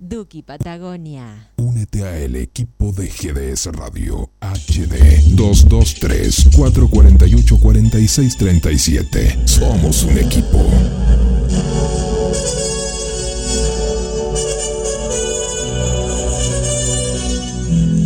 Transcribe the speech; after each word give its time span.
Duki 0.00 0.42
Patagonia. 0.42 1.50
Únete 1.56 2.04
a 2.04 2.16
el 2.16 2.36
equipo 2.36 2.92
de 2.92 3.08
GDS 3.08 3.66
Radio 3.72 4.30
HD 4.40 5.34
223 5.34 6.50
448 6.54 7.58
4637. 7.58 9.38
Somos 9.46 10.04
un 10.04 10.18
equipo. 10.18 10.64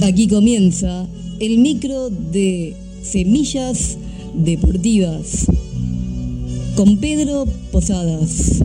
Aquí 0.02 0.28
comienza 0.28 1.06
el 1.40 1.58
micro 1.58 2.08
de 2.08 2.74
Semillas 3.02 3.98
Deportivas 4.34 5.46
con 6.74 6.96
Pedro 6.98 7.46
Posadas. 7.70 8.62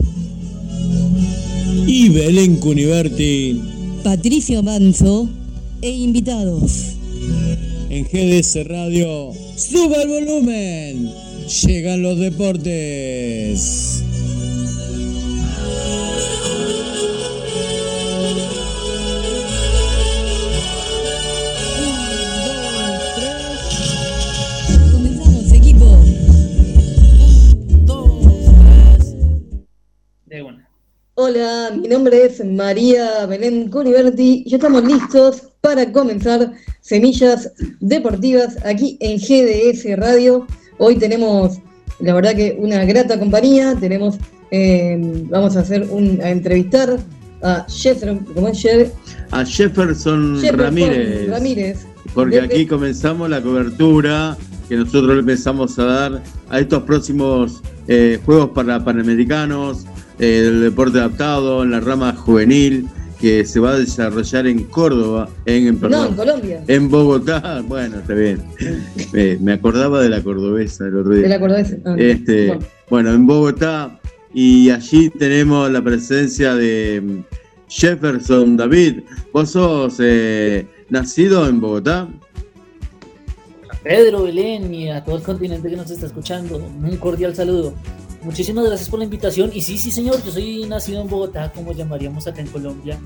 Y 1.86 2.08
Belén 2.08 2.56
Cuniverti. 2.56 3.60
Patricio 4.02 4.62
Manso 4.62 5.28
e 5.82 5.90
invitados. 5.90 6.94
En 7.90 8.04
GDS 8.04 8.66
Radio, 8.66 9.32
suba 9.56 10.02
el 10.02 10.08
volumen. 10.08 11.10
Llegan 11.62 12.02
los 12.02 12.18
deportes. 12.18 14.02
Hola, 31.28 31.72
mi 31.78 31.88
nombre 31.88 32.24
es 32.24 32.42
María 32.42 33.26
Belén 33.26 33.68
Cuniverti 33.68 34.44
y 34.46 34.48
ya 34.48 34.56
estamos 34.56 34.82
listos 34.82 35.42
para 35.60 35.92
comenzar 35.92 36.52
Semillas 36.80 37.52
Deportivas 37.80 38.56
aquí 38.64 38.96
en 39.00 39.18
GDS 39.18 39.98
Radio. 39.98 40.46
Hoy 40.78 40.96
tenemos, 40.96 41.58
la 42.00 42.14
verdad 42.14 42.34
que 42.34 42.56
una 42.58 42.82
grata 42.86 43.18
compañía, 43.18 43.76
tenemos, 43.78 44.16
eh, 44.50 44.96
vamos 45.28 45.54
a 45.56 45.60
hacer 45.60 45.86
un, 45.90 46.18
a 46.22 46.30
entrevistar 46.30 46.98
a 47.42 47.66
Jefferson, 47.68 48.24
¿cómo 48.34 48.48
es 48.48 48.64
A 49.30 49.44
Jefferson, 49.44 50.36
Jefferson 50.40 50.58
Ramírez. 50.58 51.28
Ramírez. 51.28 51.86
Porque 52.14 52.40
Desde- 52.40 52.54
aquí 52.54 52.66
comenzamos 52.66 53.28
la 53.28 53.42
cobertura 53.42 54.34
que 54.66 54.76
nosotros 54.76 55.12
le 55.12 55.20
empezamos 55.20 55.78
a 55.78 55.84
dar 55.84 56.22
a 56.48 56.58
estos 56.58 56.84
próximos 56.84 57.62
eh, 57.86 58.18
Juegos 58.24 58.50
para 58.54 58.82
Panamericanos, 58.82 59.84
eh, 60.18 60.42
del 60.42 60.60
deporte 60.62 60.98
adaptado, 60.98 61.62
en 61.62 61.70
la 61.70 61.80
rama 61.80 62.14
juvenil, 62.14 62.88
que 63.20 63.44
se 63.44 63.58
va 63.58 63.72
a 63.72 63.78
desarrollar 63.78 64.46
en 64.46 64.64
Córdoba, 64.64 65.28
en, 65.44 65.66
en, 65.66 65.80
No, 65.80 66.06
en 66.06 66.14
Colombia. 66.14 66.62
en 66.68 66.88
Bogotá. 66.88 67.62
Bueno, 67.68 67.98
está 67.98 68.14
bien. 68.14 68.42
Me, 69.12 69.36
me 69.38 69.52
acordaba 69.54 70.00
de 70.00 70.08
la 70.08 70.22
cordobesa 70.22 70.86
el 70.86 70.96
otro 70.96 71.14
día. 71.14 71.22
¿Te 71.24 71.28
la 71.28 71.36
acordás? 71.36 71.74
Ah, 71.84 71.94
Este, 71.98 72.46
bueno. 72.48 72.62
bueno, 72.90 73.12
en 73.12 73.26
Bogotá, 73.26 73.98
y 74.32 74.70
allí 74.70 75.10
tenemos 75.10 75.70
la 75.70 75.82
presencia 75.82 76.54
de 76.54 77.02
mm, 77.04 77.34
Jefferson 77.68 78.56
David. 78.56 79.00
¿Vos 79.32 79.50
sos 79.50 79.96
eh, 80.00 80.66
nacido 80.88 81.48
en 81.48 81.60
Bogotá? 81.60 82.08
Pedro, 83.82 84.24
Belén 84.24 84.72
y 84.74 84.90
a 84.90 85.02
todo 85.04 85.16
el 85.16 85.22
continente 85.22 85.68
que 85.70 85.76
nos 85.76 85.90
está 85.90 86.06
escuchando, 86.06 86.56
un 86.58 86.96
cordial 86.98 87.34
saludo. 87.34 87.74
Muchísimas 88.22 88.66
gracias 88.66 88.88
por 88.88 88.98
la 88.98 89.04
invitación. 89.04 89.50
Y 89.54 89.62
sí, 89.62 89.78
sí, 89.78 89.90
señor, 89.90 90.22
yo 90.24 90.32
soy 90.32 90.64
nacido 90.66 91.02
en 91.02 91.08
Bogotá, 91.08 91.52
como 91.54 91.72
llamaríamos 91.72 92.26
acá 92.26 92.40
en 92.40 92.48
Colombia. 92.48 92.98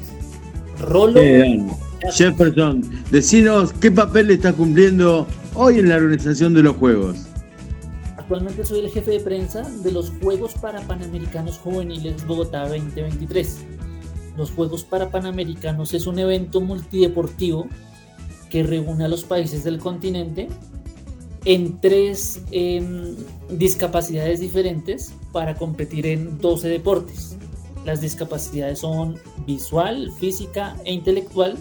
Rolo. 0.79 1.21
Bien. 1.21 1.71
Jefferson, 2.11 2.83
decinos 3.11 3.73
qué 3.75 3.91
papel 3.91 4.31
está 4.31 4.53
cumpliendo 4.53 5.27
hoy 5.55 5.79
en 5.79 5.89
la 5.89 5.97
organización 5.97 6.55
de 6.55 6.63
los 6.63 6.77
Juegos. 6.77 7.27
Actualmente 8.17 8.65
soy 8.65 8.81
el 8.81 8.91
jefe 8.91 9.13
de 9.13 9.21
prensa 9.21 9.63
de 9.63 9.93
los 9.93 10.11
Juegos 10.23 10.55
para 10.55 10.81
Panamericanos 10.81 11.59
Juveniles 11.59 12.27
Bogotá 12.27 12.67
2023. 12.67 13.59
Los 14.37 14.51
Juegos 14.51 14.85
para 14.85 15.11
Panamericanos 15.11 15.95
es 15.95 16.07
un 16.07 16.19
evento 16.19 16.61
multideportivo 16.61 17.69
que 18.51 18.63
reúne 18.63 19.05
a 19.05 19.09
los 19.09 19.25
países 19.25 19.65
del 19.65 19.79
continente 19.79 20.49
en 21.45 21.81
tres 21.81 22.43
em, 22.51 23.17
discapacidades 23.51 24.41
diferentes 24.41 25.13
para 25.33 25.55
competir 25.55 26.07
en 26.07 26.39
12 26.39 26.69
deportes. 26.69 27.37
Las 27.85 28.01
discapacidades 28.01 28.81
son 28.81 29.19
visual, 29.47 30.13
física 30.19 30.77
e 30.85 30.93
intelectual 30.93 31.57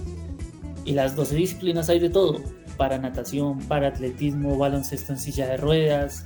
y 0.86 0.94
las 0.94 1.16
12 1.16 1.36
disciplinas 1.36 1.90
hay 1.90 2.00
de 2.00 2.10
todo, 2.10 2.42
para 2.78 2.98
natación, 2.98 3.60
para 3.60 3.88
atletismo, 3.88 4.58
baloncesto 4.58 5.14
en 5.14 5.20
silla 5.20 5.48
de 5.48 5.58
ruedas, 5.58 6.26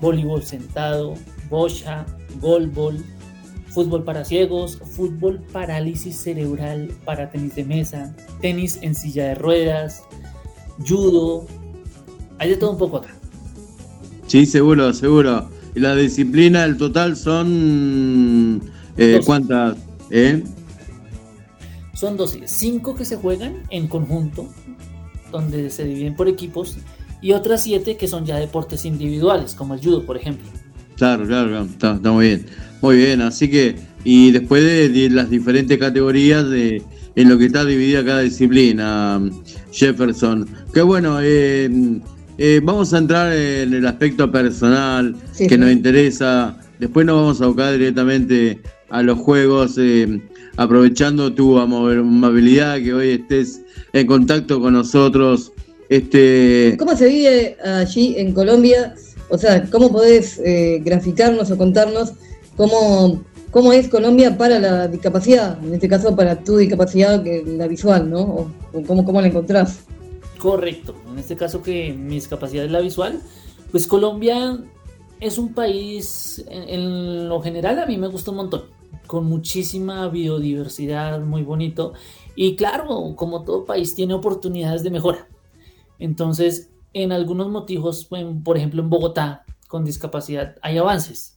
voleibol 0.00 0.42
sentado, 0.42 1.14
bocha, 1.50 2.06
golbol, 2.40 3.04
fútbol 3.68 4.04
para 4.04 4.24
ciegos, 4.24 4.78
fútbol 4.78 5.40
parálisis 5.52 6.16
cerebral 6.16 6.92
para 7.04 7.30
tenis 7.30 7.54
de 7.54 7.64
mesa, 7.64 8.14
tenis 8.40 8.78
en 8.82 8.94
silla 8.94 9.28
de 9.28 9.34
ruedas, 9.34 10.02
judo, 10.86 11.46
hay 12.38 12.50
de 12.50 12.56
todo 12.56 12.72
un 12.72 12.78
poco 12.78 12.98
acá. 12.98 13.14
Sí, 14.26 14.46
seguro, 14.46 14.92
seguro. 14.92 15.48
Y 15.74 15.80
la 15.80 15.94
disciplina, 15.94 16.64
el 16.64 16.76
total 16.76 17.16
son... 17.16 18.62
eh. 18.96 19.20
¿Cuántas? 19.24 19.76
¿Eh? 20.10 20.42
Son 21.94 22.16
12, 22.16 22.42
5 22.44 22.94
que 22.94 23.04
se 23.04 23.16
juegan 23.16 23.62
en 23.70 23.86
conjunto, 23.86 24.48
donde 25.30 25.70
se 25.70 25.84
dividen 25.84 26.16
por 26.16 26.28
equipos, 26.28 26.78
y 27.20 27.32
otras 27.32 27.62
7 27.62 27.96
que 27.96 28.08
son 28.08 28.26
ya 28.26 28.36
deportes 28.36 28.84
individuales, 28.84 29.54
como 29.54 29.74
el 29.74 29.80
judo, 29.80 30.04
por 30.04 30.16
ejemplo. 30.16 30.46
Claro, 30.96 31.26
claro, 31.26 31.48
claro, 31.48 31.64
está, 31.64 31.94
está 31.94 32.10
muy 32.10 32.26
bien. 32.26 32.46
Muy 32.80 32.96
bien, 32.96 33.20
así 33.22 33.48
que, 33.48 33.76
y 34.04 34.32
después 34.32 34.64
de, 34.64 34.88
de 34.88 35.10
las 35.10 35.30
diferentes 35.30 35.78
categorías 35.78 36.48
de 36.50 36.82
en 37.14 37.28
lo 37.28 37.38
que 37.38 37.46
está 37.46 37.64
dividida 37.64 38.04
cada 38.04 38.20
disciplina, 38.20 39.20
Jefferson. 39.70 40.48
Que 40.72 40.82
bueno, 40.82 41.18
eh, 41.20 41.70
eh, 42.44 42.60
vamos 42.60 42.92
a 42.92 42.98
entrar 42.98 43.32
en 43.32 43.72
el 43.72 43.86
aspecto 43.86 44.28
personal 44.32 45.14
Sí, 45.30 45.46
que 45.46 45.54
sí. 45.54 45.60
nos 45.60 45.70
interesa. 45.70 46.58
Después 46.80 47.06
nos 47.06 47.14
vamos 47.20 47.40
a 47.40 47.46
buscar 47.46 47.72
directamente 47.72 48.60
a 48.90 49.00
los 49.00 49.16
juegos, 49.18 49.76
eh, 49.78 50.20
aprovechando 50.56 51.32
tu 51.32 51.56
amabilidad, 51.56 52.78
que 52.82 52.92
hoy 52.92 53.10
estés 53.10 53.60
en 53.92 54.08
contacto 54.08 54.60
con 54.60 54.72
nosotros. 54.72 55.52
Este, 55.88 56.74
¿Cómo 56.80 56.96
se 56.96 57.06
vive 57.06 57.56
allí 57.64 58.14
en 58.18 58.32
Colombia? 58.32 58.92
O 59.28 59.38
sea, 59.38 59.62
¿cómo 59.70 59.92
podés 59.92 60.40
eh, 60.44 60.82
graficarnos 60.84 61.48
o 61.52 61.56
contarnos 61.56 62.14
cómo, 62.56 63.22
cómo 63.52 63.72
es 63.72 63.86
Colombia 63.88 64.36
para 64.36 64.58
la 64.58 64.88
discapacidad? 64.88 65.58
En 65.64 65.74
este 65.74 65.88
caso, 65.88 66.16
para 66.16 66.42
tu 66.42 66.56
discapacidad, 66.56 67.22
que 67.22 67.44
la 67.46 67.68
visual, 67.68 68.10
¿no? 68.10 68.20
O, 68.22 68.50
o 68.72 68.82
cómo, 68.82 69.04
cómo 69.04 69.20
la 69.20 69.28
encontrás. 69.28 69.84
Correcto. 70.42 70.96
En 71.08 71.20
este 71.20 71.36
caso 71.36 71.62
que 71.62 71.92
mi 71.92 72.16
discapacidad 72.16 72.64
es 72.64 72.72
la 72.72 72.80
visual, 72.80 73.22
pues 73.70 73.86
Colombia 73.86 74.58
es 75.20 75.38
un 75.38 75.54
país, 75.54 76.44
en, 76.48 77.28
lo 77.28 77.40
general 77.40 77.78
a 77.78 77.86
mí 77.86 77.96
me 77.96 78.08
gusta 78.08 78.32
un 78.32 78.38
montón, 78.38 78.64
con 79.06 79.26
muchísima 79.26 80.08
biodiversidad, 80.08 81.20
muy 81.20 81.44
bonito. 81.44 81.92
Y 82.34 82.56
claro, 82.56 83.14
como 83.14 83.44
todo 83.44 83.64
país 83.64 83.94
tiene 83.94 84.14
oportunidades 84.14 84.82
de 84.82 84.90
mejora. 84.90 85.28
Entonces, 86.00 86.70
en 86.92 87.12
algunos 87.12 87.48
motivos, 87.48 88.08
por 88.42 88.56
ejemplo 88.56 88.82
en 88.82 88.90
Bogotá, 88.90 89.44
con 89.68 89.84
discapacidad, 89.84 90.56
hay 90.60 90.76
avances. 90.76 91.36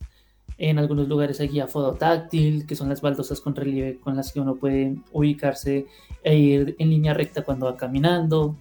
En 0.57 0.79
algunos 0.79 1.07
lugares 1.07 1.39
hay 1.41 1.49
guía 1.49 1.67
fototáctil, 1.67 2.65
que 2.65 2.75
son 2.75 2.89
las 2.89 3.01
baldosas 3.01 3.39
con 3.39 3.53
relieve 3.53 3.99
con 3.99 4.15
las 4.15 4.31
que 4.33 4.39
uno 4.39 4.55
puede 4.55 4.95
ubicarse 5.11 5.85
e 6.23 6.37
ir 6.39 6.75
en 6.79 6.89
línea 6.89 7.13
recta 7.13 7.43
cuando 7.43 7.67
va 7.67 7.77
caminando. 7.77 8.55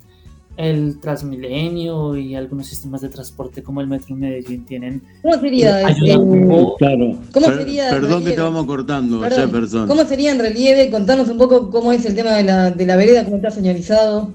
El 0.57 1.01
Transmilenio 1.01 2.17
y 2.17 2.35
algunos 2.37 2.69
sistemas 2.69 3.01
de 3.01 3.09
transporte 3.09 3.63
como 3.63 3.81
el 3.81 3.89
Metro 3.89 4.15
Medellín 4.15 4.65
tienen 4.65 5.03
¿Cómo 5.23 5.35
sería 5.41 5.81
eh, 5.81 5.85
ayuda 5.87 6.19
un 6.19 6.49
poco. 6.49 6.77
Claro. 6.77 7.19
¿Cómo 7.33 7.47
Per- 7.47 7.57
sería 7.57 7.91
perdón 7.91 8.25
que 8.25 8.33
te 8.33 8.41
vamos 8.41 8.65
cortando, 8.67 9.21
Jefferson. 9.23 9.89
¿Cómo 9.89 10.05
sería 10.05 10.31
en 10.31 10.39
relieve? 10.39 10.91
Contanos 10.91 11.29
un 11.29 11.39
poco 11.39 11.71
cómo 11.71 11.93
es 11.93 12.07
el 12.07 12.15
tema 12.15 12.33
de 12.33 12.45
la, 12.45 12.71
de 12.71 12.87
la 12.87 12.97
vereda, 12.97 13.25
cómo 13.25 13.37
está 13.37 13.51
señalizado. 13.51 14.31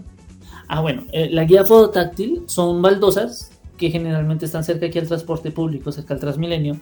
Ah, 0.68 0.82
bueno, 0.82 1.04
eh, 1.14 1.30
la 1.32 1.46
guía 1.46 1.64
fototáctil 1.64 2.44
son 2.48 2.82
baldosas 2.82 3.52
que 3.78 3.90
generalmente 3.90 4.46
están 4.46 4.64
cerca 4.66 4.88
aquí 4.88 5.00
al 5.00 5.08
transporte 5.08 5.52
público, 5.52 5.92
cerca 5.92 6.14
al 6.14 6.20
Transmilenio, 6.20 6.80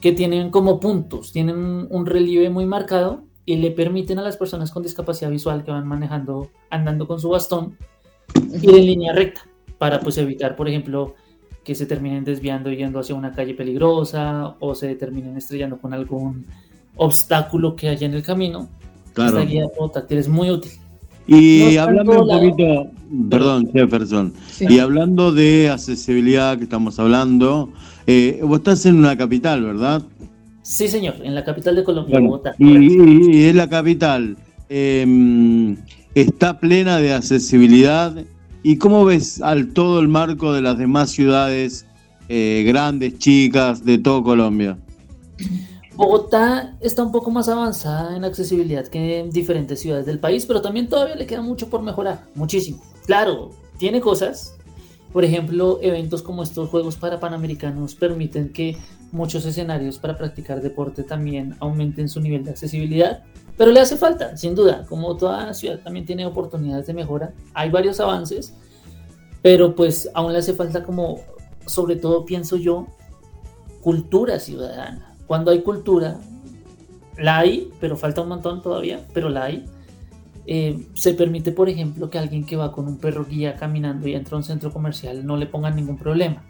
que 0.00 0.12
tienen 0.12 0.50
como 0.50 0.78
puntos, 0.78 1.32
tienen 1.32 1.88
un 1.90 2.06
relieve 2.06 2.50
muy 2.50 2.66
marcado 2.66 3.22
y 3.46 3.56
le 3.56 3.70
permiten 3.70 4.18
a 4.18 4.22
las 4.22 4.36
personas 4.36 4.70
con 4.70 4.82
discapacidad 4.82 5.30
visual 5.30 5.64
que 5.64 5.70
van 5.70 5.88
manejando, 5.88 6.50
andando 6.68 7.08
con 7.08 7.18
su 7.18 7.30
bastón, 7.30 7.76
ir 8.62 8.70
en 8.70 8.86
línea 8.86 9.12
recta 9.12 9.42
para 9.78 10.00
pues 10.00 10.18
evitar, 10.18 10.56
por 10.56 10.68
ejemplo, 10.68 11.14
que 11.64 11.74
se 11.74 11.86
terminen 11.86 12.24
desviando 12.24 12.72
yendo 12.72 12.98
hacia 12.98 13.14
una 13.14 13.32
calle 13.32 13.54
peligrosa 13.54 14.54
o 14.60 14.74
se 14.74 14.94
terminen 14.94 15.36
estrellando 15.36 15.78
con 15.78 15.92
algún 15.92 16.46
obstáculo 16.96 17.76
que 17.76 17.88
haya 17.88 18.06
en 18.06 18.14
el 18.14 18.22
camino. 18.22 18.68
Claro. 19.12 19.38
Esta 19.38 19.50
guía 19.50 19.66
fototáctil 19.76 20.18
es 20.18 20.28
muy 20.28 20.50
útil. 20.50 20.72
Y 21.26 21.74
No 21.74 21.82
hablando 21.82 22.22
un 22.22 22.28
poquito, 22.28 22.90
perdón, 23.28 23.70
Jefferson, 23.72 24.32
Sí. 24.50 24.64
y 24.68 24.78
hablando 24.78 25.30
de 25.30 25.68
accesibilidad 25.70 26.56
que 26.56 26.64
estamos 26.64 26.98
hablando, 26.98 27.70
eh, 28.06 28.40
vos 28.42 28.58
estás 28.58 28.86
en 28.86 28.96
una 28.96 29.16
capital, 29.16 29.62
¿verdad? 29.62 30.02
Sí, 30.62 30.88
señor, 30.88 31.16
en 31.22 31.34
la 31.34 31.44
capital 31.44 31.76
de 31.76 31.84
Colombia, 31.84 32.14
Bueno, 32.14 32.28
Bogotá. 32.30 32.54
y, 32.58 32.66
y- 32.78 33.36
y 33.36 33.44
es 33.44 33.54
la 33.54 33.68
capital. 33.68 34.36
eh, 34.70 35.76
está 36.14 36.58
plena 36.58 36.98
de 36.98 37.12
accesibilidad. 37.12 38.14
¿Y 38.62 38.76
cómo 38.76 39.04
ves 39.04 39.40
al 39.40 39.72
todo 39.72 40.00
el 40.00 40.08
marco 40.08 40.52
de 40.52 40.62
las 40.62 40.78
demás 40.78 41.10
ciudades 41.10 41.86
eh, 42.28 42.64
grandes, 42.66 43.18
chicas, 43.18 43.84
de 43.84 43.98
todo 43.98 44.22
Colombia? 44.22 44.78
Bogotá 45.94 46.76
está 46.80 47.02
un 47.02 47.10
poco 47.10 47.30
más 47.30 47.48
avanzada 47.48 48.16
en 48.16 48.24
accesibilidad 48.24 48.86
que 48.86 49.18
en 49.18 49.30
diferentes 49.30 49.80
ciudades 49.80 50.06
del 50.06 50.20
país, 50.20 50.46
pero 50.46 50.62
también 50.62 50.88
todavía 50.88 51.16
le 51.16 51.26
queda 51.26 51.42
mucho 51.42 51.68
por 51.68 51.82
mejorar, 51.82 52.24
muchísimo. 52.36 52.80
Claro, 53.06 53.50
tiene 53.78 54.00
cosas. 54.00 54.54
Por 55.12 55.24
ejemplo, 55.24 55.80
eventos 55.82 56.22
como 56.22 56.42
estos 56.42 56.68
Juegos 56.68 56.96
para 56.96 57.18
Panamericanos 57.18 57.94
permiten 57.94 58.50
que 58.52 58.76
muchos 59.12 59.44
escenarios 59.46 59.98
para 59.98 60.16
practicar 60.16 60.60
deporte 60.60 61.02
también 61.02 61.56
aumenten 61.60 62.08
su 62.08 62.20
nivel 62.20 62.44
de 62.44 62.50
accesibilidad, 62.50 63.22
pero 63.56 63.72
le 63.72 63.80
hace 63.80 63.96
falta, 63.96 64.36
sin 64.36 64.54
duda. 64.54 64.86
Como 64.88 65.16
toda 65.16 65.52
ciudad 65.54 65.80
también 65.80 66.06
tiene 66.06 66.26
oportunidades 66.26 66.86
de 66.86 66.94
mejora, 66.94 67.32
hay 67.54 67.70
varios 67.70 68.00
avances, 68.00 68.54
pero 69.42 69.74
pues 69.74 70.08
aún 70.14 70.32
le 70.32 70.38
hace 70.38 70.54
falta 70.54 70.82
como, 70.82 71.20
sobre 71.66 71.96
todo 71.96 72.24
pienso 72.24 72.56
yo, 72.56 72.86
cultura 73.82 74.38
ciudadana. 74.38 75.16
Cuando 75.26 75.50
hay 75.50 75.62
cultura, 75.62 76.18
la 77.18 77.38
hay, 77.38 77.70
pero 77.80 77.96
falta 77.96 78.22
un 78.22 78.28
montón 78.28 78.62
todavía, 78.62 79.06
pero 79.12 79.28
la 79.28 79.44
hay. 79.44 79.64
Eh, 80.46 80.86
se 80.94 81.12
permite, 81.12 81.52
por 81.52 81.68
ejemplo, 81.68 82.08
que 82.08 82.18
alguien 82.18 82.46
que 82.46 82.56
va 82.56 82.72
con 82.72 82.86
un 82.86 82.96
perro 82.96 83.26
guía 83.26 83.56
caminando 83.56 84.08
y 84.08 84.14
entra 84.14 84.36
a 84.36 84.38
un 84.38 84.44
centro 84.44 84.72
comercial 84.72 85.26
no 85.26 85.36
le 85.36 85.46
pongan 85.46 85.76
ningún 85.76 85.98
problema. 85.98 86.42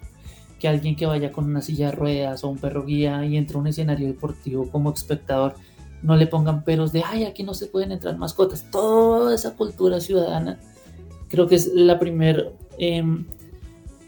Que 0.59 0.69
alguien 0.69 0.97
que 0.97 1.07
vaya 1.07 1.31
con 1.33 1.45
una 1.45 1.63
silla 1.63 1.87
de 1.87 1.93
ruedas 1.93 2.45
o 2.45 2.49
un 2.49 2.59
perro 2.59 2.85
guía 2.85 3.25
y 3.25 3.37
entra 3.37 3.59
a 3.59 3.61
un 3.61 3.67
escenario 3.69 4.07
deportivo 4.07 4.69
como 4.71 4.93
espectador 4.93 5.55
no 6.03 6.17
le 6.17 6.27
pongan 6.27 6.65
peros 6.65 6.93
de, 6.93 7.03
ay, 7.05 7.25
aquí 7.25 7.43
no 7.43 7.55
se 7.55 7.67
pueden 7.67 7.93
entrar 7.93 8.17
mascotas. 8.17 8.71
Toda 8.71 9.35
esa 9.35 9.55
cultura 9.55 10.01
ciudadana 10.01 10.61
creo 11.29 11.47
que 11.49 11.57
es 11.57 11.73
la 11.75 11.99
primera 11.99 12.45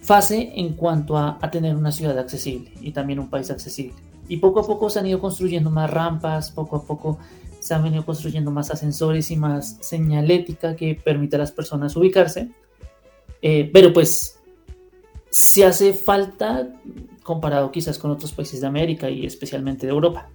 fase 0.01 0.53
en 0.55 0.75
cuanto 0.75 1.17
a, 1.17 1.39
a 1.41 1.51
tener 1.51 1.77
una 1.77 1.93
ciudad 1.93 2.19
accesible 2.19 2.73
y 2.81 2.93
también 2.93 3.19
un 3.19 3.29
país 3.29 3.51
accesible. 3.51 3.95
Y 4.29 4.37
poco 4.37 4.61
a 4.61 4.67
poco 4.67 4.89
se 4.91 5.01
han 5.01 5.07
ido 5.07 5.19
construyendo 5.19 5.71
más 5.71 5.91
rampas, 5.91 6.53
poco 6.53 6.77
a 6.77 6.85
poco 6.85 7.19
se 7.59 7.75
han 7.75 7.83
venido 7.83 8.07
construyendo 8.07 8.51
más 8.51 8.71
ascensores 8.71 9.31
y 9.31 9.37
más 9.37 9.77
señalética 9.81 10.77
que 10.77 10.95
permite 10.95 11.37
a 11.37 11.41
las 11.41 11.53
personas 11.53 11.97
ubicarse. 11.97 12.51
Eh, 13.43 13.69
pero 13.73 13.93
pues 13.93 14.40
si 15.31 15.63
hace 15.63 15.93
falta 15.93 16.69
comparado 17.23 17.71
quizás 17.71 17.99
con 17.99 18.11
otros 18.11 18.33
países 18.33 18.61
de 18.61 18.67
América 18.67 19.09
y 19.09 19.25
especialmente 19.27 19.87
de 19.87 19.93
Europa. 19.93 20.29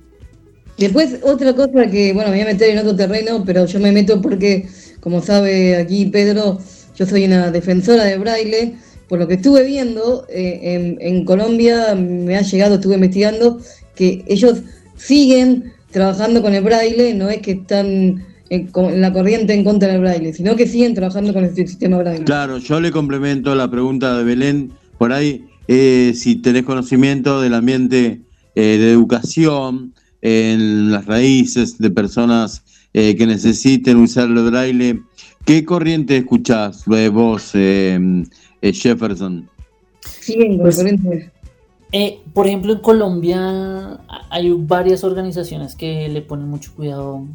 Después, 0.77 1.19
otra 1.23 1.53
cosa 1.53 1.87
que, 1.89 2.11
bueno, 2.13 2.29
me 2.31 2.37
voy 2.37 2.41
a 2.47 2.51
meter 2.51 2.69
en 2.69 2.79
otro 2.79 2.95
terreno, 2.95 3.43
pero 3.45 3.65
yo 3.65 3.79
me 3.79 3.91
meto 3.91 4.21
porque, 4.21 4.67
como 4.99 5.21
sabe 5.21 5.77
aquí 5.77 6.05
Pedro, 6.07 6.59
yo 6.97 7.05
soy 7.05 7.25
una 7.25 7.51
defensora 7.51 8.03
de 8.03 8.17
braille. 8.17 8.75
Por 9.07 9.19
lo 9.19 9.27
que 9.27 9.35
estuve 9.35 9.63
viendo, 9.63 10.25
eh, 10.29 10.59
en, 10.63 10.97
en 10.99 11.25
Colombia 11.25 11.93
me 11.95 12.35
ha 12.37 12.41
llegado, 12.41 12.75
estuve 12.75 12.95
investigando, 12.95 13.59
que 13.95 14.23
ellos 14.27 14.63
siguen 14.97 15.71
trabajando 15.91 16.41
con 16.41 16.55
el 16.55 16.63
braille, 16.63 17.13
no 17.13 17.29
es 17.29 17.39
que 17.41 17.51
están 17.51 18.25
en, 18.49 18.67
con- 18.67 18.91
en 18.91 19.01
la 19.01 19.13
corriente 19.13 19.53
en 19.53 19.63
contra 19.63 19.89
del 19.89 20.01
braille, 20.01 20.33
sino 20.33 20.55
que 20.55 20.67
siguen 20.67 20.93
trabajando 20.95 21.33
con 21.33 21.45
el 21.45 21.53
sistema 21.55 21.99
braille. 21.99 22.23
Claro, 22.25 22.57
yo 22.57 22.79
le 22.79 22.91
complemento 22.91 23.53
la 23.53 23.69
pregunta 23.69 24.17
de 24.17 24.23
Belén 24.23 24.71
por 24.97 25.13
ahí, 25.13 25.45
eh, 25.67 26.13
si 26.15 26.35
tenés 26.35 26.63
conocimiento 26.63 27.41
del 27.41 27.53
ambiente 27.53 28.21
eh, 28.55 28.77
de 28.77 28.91
educación 28.91 29.93
en 30.21 30.91
las 30.91 31.05
raíces 31.05 31.77
de 31.77 31.91
personas 31.91 32.63
eh, 32.93 33.15
que 33.15 33.27
necesiten 33.27 33.97
usar 33.97 34.29
el 34.29 34.43
braille, 34.49 35.01
¿qué 35.45 35.65
corriente 35.65 36.17
escuchás 36.17 36.83
eh, 36.87 37.09
vos, 37.09 37.51
eh, 37.53 38.23
eh, 38.61 38.73
Jefferson? 38.73 39.49
Con 40.27 40.57
Pues-. 40.59 41.31
Eh, 41.91 42.19
por 42.33 42.47
ejemplo, 42.47 42.73
en 42.73 42.79
Colombia 42.79 43.39
a- 43.39 44.27
hay 44.29 44.51
varias 44.57 45.03
organizaciones 45.03 45.75
que 45.75 46.09
le 46.09 46.21
ponen 46.21 46.47
mucho 46.49 46.73
cuidado 46.75 47.25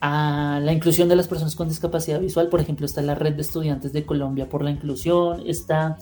a 0.00 0.60
la 0.62 0.72
inclusión 0.72 1.08
de 1.08 1.16
las 1.16 1.28
personas 1.28 1.54
con 1.54 1.68
discapacidad 1.68 2.20
visual. 2.20 2.48
Por 2.48 2.60
ejemplo, 2.60 2.86
está 2.86 3.02
la 3.02 3.14
Red 3.14 3.34
de 3.34 3.42
Estudiantes 3.42 3.92
de 3.92 4.04
Colombia 4.04 4.48
por 4.48 4.62
la 4.64 4.70
Inclusión, 4.70 5.42
está 5.46 5.98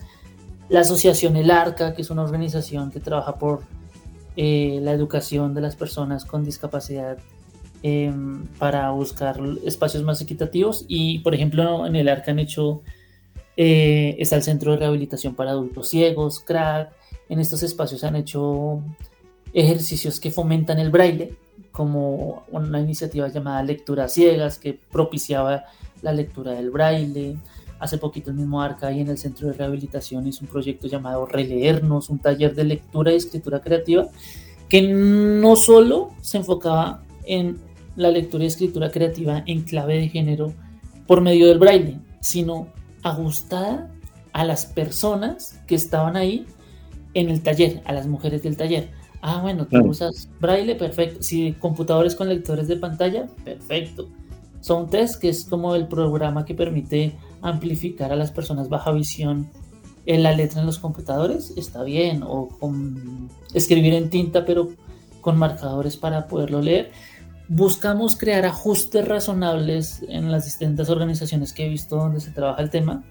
la 0.69 0.81
Asociación 0.81 1.37
El 1.37 1.51
Arca, 1.51 1.95
que 1.95 2.03
es 2.03 2.11
una 2.11 2.23
organización 2.23 2.91
que 2.91 3.01
trabaja 3.01 3.37
por 3.37 3.63
eh, 4.37 4.79
la 4.83 4.93
educación 4.93 5.55
de 5.55 5.61
las 5.61 5.77
personas 5.77 6.25
con 6.25 6.45
discapacidad 6.45 7.19
eh, 7.83 8.13
para 8.59 8.91
buscar 8.91 9.41
espacios 9.65 10.03
más 10.03 10.21
equitativos. 10.21 10.85
Y, 10.89 11.21
por 11.21 11.35
ejemplo, 11.35 11.87
en 11.87 11.97
El 11.97 12.09
Arca 12.09 12.33
han 12.33 12.39
hecho, 12.39 12.83
eh, 13.57 14.17
está 14.19 14.37
el 14.37 14.43
Centro 14.43 14.73
de 14.73 14.79
Rehabilitación 14.79 15.35
para 15.35 15.53
Adultos 15.53 15.89
Ciegos, 15.89 16.41
CRAC, 16.41 16.93
en 17.29 17.41
estos 17.41 17.63
espacios 17.63 18.05
han 18.05 18.17
hecho 18.17 18.81
ejercicios 19.53 20.21
que 20.21 20.31
fomentan 20.31 20.79
el 20.79 20.91
braille, 20.91 21.35
como 21.73 22.45
una 22.51 22.81
iniciativa 22.81 23.29
llamada 23.29 23.63
Lectura 23.63 24.09
Ciegas, 24.09 24.59
que 24.59 24.75
propiciaba 24.75 25.65
la 26.03 26.13
lectura 26.13 26.53
del 26.53 26.71
braille. 26.71 27.37
Hace 27.79 27.99
poquito 27.99 28.31
el 28.31 28.37
mismo 28.37 28.61
Arca 28.61 28.91
y 28.93 29.01
en 29.01 29.09
el 29.09 29.19
Centro 29.19 29.47
de 29.47 29.53
Rehabilitación 29.55 30.27
hizo 30.27 30.45
un 30.45 30.51
proyecto 30.51 30.89
llamado 30.89 31.27
Releernos, 31.27 32.11
un 32.11 32.19
taller 32.19 32.55
de 32.55 32.65
lectura 32.65 33.13
y 33.13 33.17
escritura 33.17 33.61
creativa, 33.61 34.09
que 34.69 34.83
no 34.83 35.55
solo 35.57 36.11
se 36.21 36.39
enfocaba 36.39 37.03
en 37.25 37.59
la 37.97 38.11
lectura 38.11 38.45
y 38.45 38.49
escritura 38.49 38.91
creativa 38.91 39.43
en 39.47 39.63
clave 39.63 39.99
de 39.99 40.09
género 40.09 40.53
por 41.07 41.21
medio 41.21 41.47
del 41.49 41.59
braille, 41.59 41.99
sino 42.21 42.69
ajustada 43.03 43.91
a 44.33 44.45
las 44.45 44.67
personas 44.67 45.61
que 45.67 45.75
estaban 45.75 46.17
ahí 46.17 46.47
en 47.15 47.29
el 47.31 47.43
taller, 47.43 47.81
a 47.87 47.93
las 47.93 48.07
mujeres 48.07 48.43
del 48.43 48.57
taller. 48.57 48.91
Ah, 49.21 49.41
bueno, 49.43 49.65
tú 49.65 49.71
Claro. 49.71 49.87
usas 49.87 50.29
braille, 50.41 50.75
perfecto. 50.77 51.23
Si 51.23 51.53
computadores 51.55 52.15
con 52.15 52.29
lectores 52.29 52.69
de 52.69 52.77
pantalla, 52.77 53.27
perfecto. 53.45 54.09
Soundtest, 54.61 55.21
que 55.21 55.29
es 55.31 55.45
como 55.45 55.75
el 55.75 55.89
programa 55.89 56.45
que 56.45 56.55
permite 56.55 57.17
amplificar 57.43 58.13
a 58.13 58.17
las 58.17 58.31
personas 58.31 58.69
baja 58.69 58.93
visión 58.93 59.49
en 60.07 60.23
la 60.23 60.35
letra 60.35 60.61
en 60.61 60.67
los 60.67 60.79
computadores, 60.79 61.53
está 61.57 61.83
bien. 61.83 62.23
O 62.27 62.49
con 62.49 63.29
escribir 63.53 63.93
en 63.95 64.09
tinta, 64.09 64.45
pero 64.45 64.71
con 65.21 65.39
marcadores 65.39 65.97
para 65.97 66.27
poderlo 66.27 66.63
leer. 66.63 66.91
Buscamos 67.49 68.17
crear 68.17 68.47
ajustes 68.47 69.07
razonables 69.07 70.03
en 70.09 70.33
las 70.33 70.47
distintas 70.47 70.89
organizaciones 70.89 71.53
que 71.53 71.67
he 71.67 71.69
visto 71.69 71.97
donde 71.97 72.21
se 72.21 72.31
trabaja 72.31 72.63
el 72.63 72.71
tema 72.71 73.05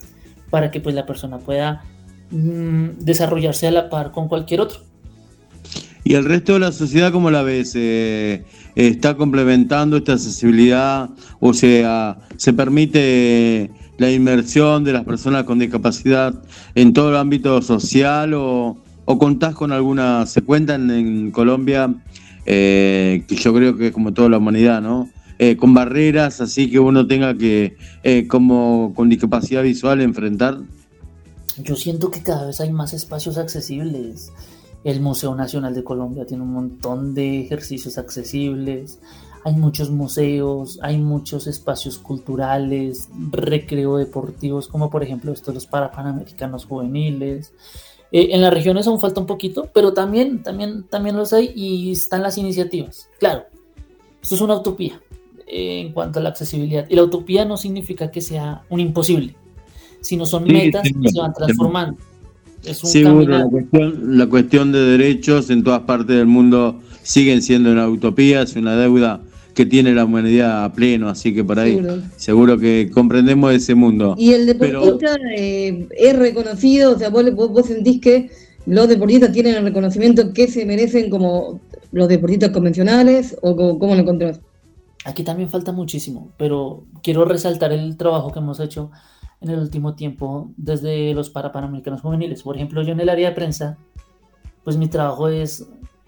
para 0.49 0.71
que 0.71 0.79
pues 0.79 0.95
la 0.95 1.05
persona 1.05 1.37
pueda 1.37 1.83
mm, 2.31 2.99
desarrollarse 2.99 3.67
a 3.67 3.71
la 3.71 3.89
par 3.89 4.11
con 4.11 4.27
cualquier 4.27 4.61
otro. 4.61 4.79
¿Y 6.03 6.15
el 6.15 6.25
resto 6.25 6.53
de 6.53 6.59
la 6.59 6.71
sociedad 6.71 7.11
cómo 7.11 7.29
la 7.29 7.43
ves? 7.43 7.73
Eh, 7.75 8.43
¿Está 8.75 9.17
complementando 9.17 9.97
esta 9.97 10.13
accesibilidad? 10.13 11.09
O 11.39 11.53
sea, 11.53 12.17
¿se 12.37 12.53
permite 12.53 13.71
la 13.97 14.11
inmersión 14.11 14.83
de 14.83 14.93
las 14.93 15.03
personas 15.03 15.43
con 15.43 15.59
discapacidad 15.59 16.33
en 16.75 16.93
todo 16.93 17.09
el 17.09 17.15
ámbito 17.17 17.61
social 17.61 18.33
o, 18.33 18.77
o 19.05 19.17
contás 19.17 19.55
con 19.55 19.71
alguna, 19.71 20.25
se 20.25 20.41
cuentan 20.41 20.91
en 20.91 21.31
Colombia, 21.31 21.93
eh, 22.45 23.23
que 23.27 23.35
yo 23.35 23.53
creo 23.53 23.77
que 23.77 23.91
como 23.91 24.13
toda 24.13 24.29
la 24.29 24.37
humanidad, 24.37 24.81
¿no? 24.81 25.09
Eh, 25.39 25.55
con 25.55 25.73
barreras 25.73 26.41
así 26.41 26.69
que 26.69 26.79
uno 26.79 27.05
tenga 27.07 27.37
que, 27.37 27.77
eh, 28.03 28.27
como 28.27 28.93
con 28.95 29.07
discapacidad 29.07 29.63
visual, 29.63 30.01
enfrentar. 30.01 30.57
Yo 31.57 31.75
siento 31.75 32.11
que 32.11 32.21
cada 32.21 32.47
vez 32.47 32.59
hay 32.59 32.71
más 32.71 32.93
espacios 32.93 33.37
accesibles. 33.37 34.31
El 34.83 34.99
Museo 34.99 35.35
Nacional 35.35 35.73
de 35.73 35.83
Colombia 35.83 36.25
tiene 36.25 36.43
un 36.43 36.53
montón 36.53 37.13
de 37.13 37.41
ejercicios 37.41 37.97
accesibles. 37.97 38.99
Hay 39.47 39.55
muchos 39.55 39.89
museos, 39.89 40.77
hay 40.81 40.97
muchos 40.97 41.47
espacios 41.47 41.97
culturales, 41.97 43.07
recreo 43.31 43.95
deportivos, 43.95 44.67
como 44.67 44.89
por 44.89 45.03
ejemplo 45.03 45.31
estos 45.31 45.55
los 45.55 45.65
para 45.65 45.89
panamericanos 45.89 46.65
juveniles. 46.65 47.53
Eh, 48.11 48.27
en 48.31 48.41
las 48.41 48.53
regiones 48.53 48.87
aún 48.87 48.99
falta 48.99 49.21
un 49.21 49.25
poquito, 49.25 49.69
pero 49.73 49.93
también, 49.93 50.43
también, 50.43 50.83
también 50.83 51.15
los 51.15 51.31
hay 51.31 51.53
y 51.55 51.93
están 51.93 52.23
las 52.23 52.37
iniciativas. 52.37 53.09
Claro, 53.19 53.45
esto 54.21 54.35
es 54.35 54.41
una 54.41 54.55
utopía 54.55 55.01
eh, 55.47 55.79
en 55.79 55.93
cuanto 55.93 56.19
a 56.19 56.23
la 56.23 56.27
accesibilidad. 56.27 56.85
Y 56.89 56.97
la 56.97 57.03
utopía 57.03 57.45
no 57.45 57.55
significa 57.55 58.11
que 58.11 58.19
sea 58.19 58.63
un 58.69 58.81
imposible, 58.81 59.33
sino 60.01 60.25
son 60.25 60.43
Sí, 60.43 60.51
metas 60.51 60.85
sí, 60.85 60.93
que 60.93 61.09
se 61.09 61.21
van 61.21 61.31
transformando. 61.31 61.97
Es 62.65 62.83
un 62.83 63.29
la 63.29 63.47
cuestión, 63.47 64.17
la 64.17 64.27
cuestión 64.27 64.73
de 64.73 64.79
derechos 64.79 65.49
en 65.49 65.63
todas 65.63 65.83
partes 65.83 66.17
del 66.17 66.27
mundo 66.27 66.81
siguen 67.01 67.41
siendo 67.41 67.71
una 67.71 67.87
utopía, 67.87 68.41
es 68.41 68.57
una 68.57 68.75
deuda 68.75 69.21
que 69.57 69.65
tiene 69.65 69.91
la 69.95 70.05
humanidad 70.05 70.65
a 70.65 70.71
pleno, 70.71 71.09
así 71.09 71.33
que 71.33 71.43
por 71.43 71.57
ahí 71.57 71.77
Seguro. 71.77 71.95
seguro, 72.15 72.57
que 72.59 72.91
comprendemos 72.93 73.51
ese 73.51 73.73
mundo. 73.73 74.13
Y 74.15 74.33
el 74.33 74.55
Pero- 74.55 74.81
deportista 74.85 75.15
eh, 75.35 75.87
es 75.97 76.15
reconocido, 76.15 76.91
o 76.93 76.99
sea, 76.99 77.09
vos, 77.09 77.25
vos, 77.33 77.49
vos 77.49 77.65
sentís 77.65 77.99
que 77.99 78.29
los 78.67 78.87
deportistas 78.87 79.31
tienen 79.31 79.55
el 79.55 79.63
reconocimiento 79.63 80.31
que 80.31 80.47
se 80.47 80.63
merecen 80.63 81.09
como 81.09 81.59
los 81.91 82.07
deportistas 82.07 82.51
convencionales 82.51 83.35
o 83.41 83.55
cómo 83.79 83.95
lo 83.95 84.01
encontrás. 84.01 84.39
Aquí 85.05 85.23
también 85.23 85.49
falta 85.49 85.71
muchísimo, 85.71 86.29
pero 86.37 86.83
quiero 87.01 87.25
resaltar 87.25 87.71
el 87.73 87.97
trabajo 87.97 88.31
que 88.31 88.37
hemos 88.37 88.59
hecho 88.59 88.91
en 89.41 89.49
el 89.49 89.57
último 89.59 89.95
tiempo 89.95 90.51
desde 90.55 91.15
los 91.15 91.31
Parapanamericanos 91.31 92.01
Juveniles. 92.01 92.43
Por 92.43 92.57
ejemplo, 92.57 92.83
yo 92.83 92.91
en 92.91 92.99
el 92.99 93.09
área 93.09 93.29
de 93.29 93.35
prensa, 93.35 93.79
pues 94.63 94.77
mi 94.77 94.87
trabajo 94.87 95.29
es 95.29 95.65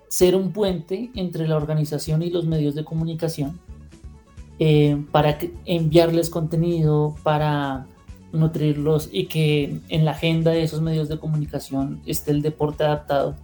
ser 0.10 0.36
un 0.36 0.52
puente 0.52 1.12
entre 1.16 1.48
la 1.48 1.56
organización 1.56 2.22
y 2.22 2.30
los 2.30 2.46
medios 2.46 2.76
de 2.76 2.84
comunicación 2.84 3.60
eh, 4.58 5.02
para 5.12 5.38
enviarles 5.66 6.30
contenido, 6.30 7.16
para 7.24 7.88
nutrirlos 8.34 9.10
y 9.12 9.28
que 9.28 9.80
en 9.88 10.06
la 10.06 10.12
agenda 10.12 10.52
de 10.52 10.64
esos 10.64 10.82
medios 10.82 11.08
de 11.08 11.18
comunicación 11.18 12.02
esté 12.06 12.32
el 12.32 12.42
deporte 12.42 12.84
adaptado. 12.84 13.36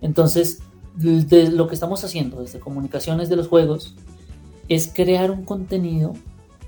Entonces, 0.00 0.60
de 0.94 1.50
lo 1.50 1.66
que 1.66 1.74
estamos 1.74 2.04
haciendo 2.04 2.42
desde 2.42 2.60
comunicaciones 2.60 3.28
de 3.28 3.36
los 3.36 3.48
juegos 3.48 3.96
es 4.68 4.90
crear 4.92 5.30
un 5.30 5.44
contenido 5.44 6.12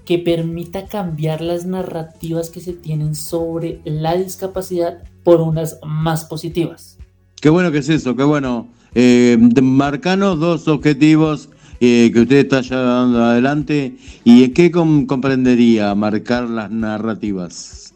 que 0.04 0.18
permita 0.18 0.86
cambiar 0.86 1.40
las 1.40 1.64
narrativas 1.64 2.50
que 2.50 2.60
se 2.60 2.72
tienen 2.72 3.14
sobre 3.14 3.80
la 3.84 4.16
discapacidad 4.16 5.02
por 5.22 5.40
unas 5.40 5.78
más 5.84 6.24
positivas. 6.24 6.98
Qué 7.40 7.48
bueno 7.48 7.70
que 7.70 7.78
es 7.78 7.88
eso, 7.88 8.14
qué 8.16 8.24
bueno. 8.24 8.68
Eh, 8.94 9.36
marcanos 9.62 10.38
dos 10.38 10.68
objetivos 10.68 11.48
eh, 11.80 12.10
que 12.12 12.20
usted 12.20 12.36
está 12.36 12.60
llevando 12.60 13.24
adelante 13.24 13.96
y 14.24 14.48
qué 14.50 14.70
com- 14.70 15.06
comprendería 15.06 15.94
marcar 15.94 16.48
las 16.48 16.70
narrativas. 16.70 17.94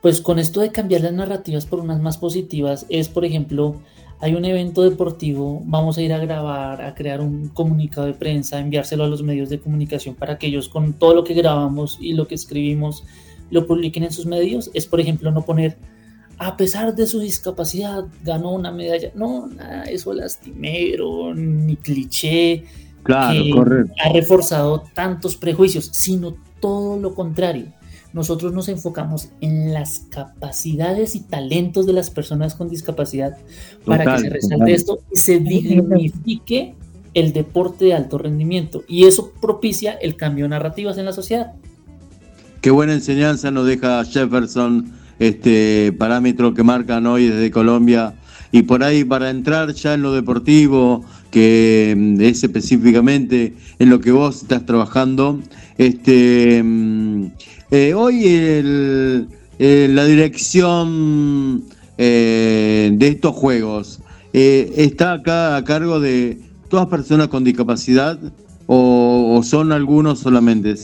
Pues 0.00 0.20
con 0.20 0.38
esto 0.38 0.60
de 0.60 0.72
cambiar 0.72 1.02
las 1.02 1.12
narrativas 1.12 1.66
por 1.66 1.80
unas 1.80 2.00
más 2.00 2.16
positivas 2.16 2.86
es, 2.88 3.08
por 3.08 3.24
ejemplo, 3.24 3.76
hay 4.20 4.34
un 4.34 4.44
evento 4.46 4.82
deportivo, 4.82 5.62
vamos 5.66 5.98
a 5.98 6.02
ir 6.02 6.12
a 6.12 6.18
grabar, 6.18 6.80
a 6.80 6.94
crear 6.94 7.20
un 7.20 7.48
comunicado 7.48 8.06
de 8.06 8.14
prensa, 8.14 8.58
enviárselo 8.58 9.04
a 9.04 9.08
los 9.08 9.22
medios 9.22 9.50
de 9.50 9.58
comunicación 9.58 10.14
para 10.14 10.38
que 10.38 10.46
ellos 10.46 10.70
con 10.70 10.94
todo 10.94 11.14
lo 11.14 11.24
que 11.24 11.34
grabamos 11.34 11.98
y 12.00 12.14
lo 12.14 12.26
que 12.26 12.34
escribimos 12.34 13.04
lo 13.50 13.66
publiquen 13.66 14.04
en 14.04 14.12
sus 14.12 14.24
medios. 14.24 14.70
Es, 14.72 14.86
por 14.86 15.00
ejemplo, 15.00 15.30
no 15.32 15.42
poner, 15.42 15.76
a 16.38 16.56
pesar 16.56 16.94
de 16.94 17.06
su 17.06 17.20
discapacidad, 17.20 18.04
ganó 18.24 18.52
una 18.52 18.70
medalla. 18.70 19.10
No, 19.14 19.46
nada, 19.46 19.84
eso 19.84 20.12
lastimero, 20.12 21.34
ni 21.34 21.76
cliché, 21.76 22.64
Claro, 23.02 23.42
que 23.42 23.50
correcto. 23.50 23.92
ha 24.04 24.12
reforzado 24.12 24.82
tantos 24.92 25.36
prejuicios, 25.36 25.90
sino 25.92 26.34
todo 26.60 26.98
lo 26.98 27.14
contrario. 27.14 27.66
Nosotros 28.12 28.52
nos 28.52 28.68
enfocamos 28.68 29.28
en 29.40 29.72
las 29.74 30.06
capacidades 30.10 31.14
y 31.14 31.20
talentos 31.20 31.86
de 31.86 31.92
las 31.92 32.10
personas 32.10 32.54
con 32.54 32.68
discapacidad 32.68 33.36
para 33.84 34.04
Total, 34.04 34.22
que 34.22 34.28
se 34.28 34.34
resalte 34.34 34.56
total. 34.56 34.70
esto 34.74 34.98
y 35.12 35.16
se 35.16 35.38
dignifique 35.38 36.74
el 37.14 37.32
deporte 37.32 37.86
de 37.86 37.94
alto 37.94 38.18
rendimiento. 38.18 38.84
Y 38.88 39.04
eso 39.04 39.32
propicia 39.40 39.92
el 39.92 40.16
cambio 40.16 40.46
de 40.46 40.50
narrativas 40.50 40.98
en 40.98 41.04
la 41.04 41.12
sociedad. 41.12 41.52
Qué 42.60 42.70
buena 42.70 42.94
enseñanza 42.94 43.50
nos 43.50 43.66
deja 43.66 44.04
Jefferson, 44.04 44.92
este 45.18 45.92
parámetro 45.98 46.54
que 46.54 46.62
marcan 46.62 47.06
hoy 47.06 47.28
desde 47.28 47.50
Colombia. 47.50 48.14
Y 48.52 48.62
por 48.62 48.82
ahí, 48.84 49.04
para 49.04 49.30
entrar 49.30 49.72
ya 49.74 49.94
en 49.94 50.02
lo 50.02 50.12
deportivo, 50.12 51.04
que 51.30 51.94
mm, 51.96 52.20
es 52.20 52.42
específicamente 52.44 53.54
en 53.78 53.90
lo 53.90 54.00
que 54.00 54.12
vos 54.12 54.42
estás 54.42 54.64
trabajando, 54.64 55.40
este 55.78 56.62
mm, 56.62 57.26
eh, 57.70 57.94
hoy 57.94 58.26
el- 58.26 59.28
eh, 59.58 59.88
la 59.90 60.04
dirección 60.04 61.64
eh, 61.98 62.90
de 62.92 63.08
estos 63.08 63.34
juegos 63.34 64.00
eh, 64.34 64.70
está 64.76 65.14
acá 65.14 65.56
a 65.56 65.64
cargo 65.64 65.98
de 65.98 66.38
todas 66.68 66.86
personas 66.88 67.28
con 67.28 67.42
discapacidad 67.42 68.18
o, 68.66 69.34
o 69.38 69.42
son 69.42 69.72
algunos 69.72 70.18
solamente. 70.20 70.74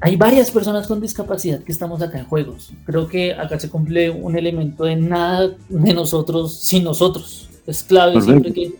Hay 0.00 0.16
varias 0.16 0.50
personas 0.50 0.86
con 0.86 1.00
discapacidad 1.00 1.62
que 1.62 1.72
estamos 1.72 2.00
acá 2.02 2.18
en 2.18 2.26
juegos. 2.26 2.72
Creo 2.84 3.08
que 3.08 3.34
acá 3.34 3.58
se 3.58 3.68
cumple 3.68 4.10
un 4.10 4.36
elemento 4.36 4.84
de 4.84 4.96
nada 4.96 5.50
de 5.68 5.94
nosotros 5.94 6.54
sin 6.54 6.84
nosotros. 6.84 7.48
Es 7.66 7.82
clave 7.82 8.14
Perfecto. 8.14 8.32
siempre 8.32 8.52
que 8.52 8.76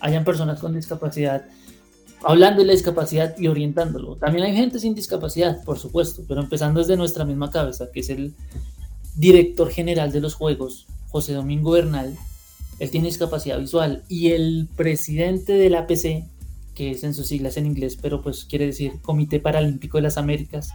hayan 0.00 0.24
personas 0.24 0.60
con 0.60 0.74
discapacidad 0.74 1.44
hablando 2.22 2.60
de 2.60 2.66
la 2.66 2.72
discapacidad 2.72 3.36
y 3.38 3.48
orientándolo. 3.48 4.16
También 4.16 4.44
hay 4.44 4.56
gente 4.56 4.78
sin 4.78 4.94
discapacidad, 4.94 5.62
por 5.64 5.78
supuesto, 5.78 6.22
pero 6.26 6.40
empezando 6.40 6.80
desde 6.80 6.96
nuestra 6.96 7.24
misma 7.24 7.50
cabeza, 7.50 7.90
que 7.92 8.00
es 8.00 8.10
el 8.10 8.34
director 9.16 9.70
general 9.70 10.12
de 10.12 10.20
los 10.20 10.34
juegos, 10.34 10.86
José 11.08 11.32
Domingo 11.32 11.72
Bernal. 11.72 12.16
Él 12.78 12.90
tiene 12.90 13.08
discapacidad 13.08 13.58
visual 13.58 14.04
y 14.08 14.30
el 14.30 14.68
presidente 14.76 15.52
del 15.54 15.74
APC, 15.74 16.24
que 16.78 16.92
es 16.92 17.02
en 17.02 17.12
sus 17.12 17.26
siglas 17.26 17.56
en 17.56 17.66
inglés, 17.66 17.98
pero 18.00 18.22
pues 18.22 18.44
quiere 18.44 18.66
decir 18.66 18.92
Comité 19.02 19.40
Paralímpico 19.40 19.98
de 19.98 20.02
las 20.02 20.16
Américas, 20.16 20.70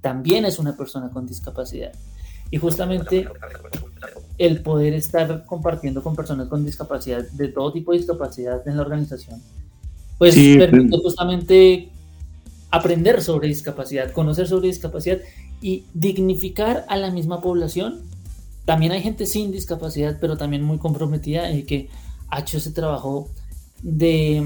también 0.00 0.44
es 0.44 0.58
una 0.58 0.76
persona 0.76 1.08
con 1.10 1.24
discapacidad. 1.24 1.92
Y 2.50 2.58
justamente 2.58 3.28
el 4.38 4.62
poder 4.62 4.92
estar 4.94 5.44
compartiendo 5.46 6.02
con 6.02 6.16
personas 6.16 6.48
con 6.48 6.64
discapacidad, 6.64 7.22
de 7.30 7.46
todo 7.48 7.72
tipo 7.72 7.92
de 7.92 7.98
discapacidad 7.98 8.66
en 8.66 8.76
la 8.76 8.82
organización, 8.82 9.40
pues 10.18 10.34
Sí, 10.34 10.56
permite 10.58 10.90
pero- 10.90 11.02
justamente 11.02 11.90
aprender 12.72 13.22
sobre 13.22 13.46
discapacidad, 13.46 14.10
conocer 14.10 14.48
sobre 14.48 14.66
discapacidad 14.66 15.18
y 15.62 15.84
dignificar 15.94 16.84
a 16.88 16.96
la 16.96 17.10
misma 17.12 17.40
población. 17.40 18.00
También 18.64 18.90
hay 18.92 19.00
gente 19.02 19.26
sin 19.26 19.52
discapacidad, 19.52 20.18
pero 20.20 20.36
también 20.36 20.62
muy 20.64 20.78
comprometida 20.78 21.50
y 21.52 21.62
que 21.62 21.88
ha 22.30 22.40
hecho 22.40 22.58
ese 22.58 22.72
trabajo 22.72 23.28
de 23.82 24.42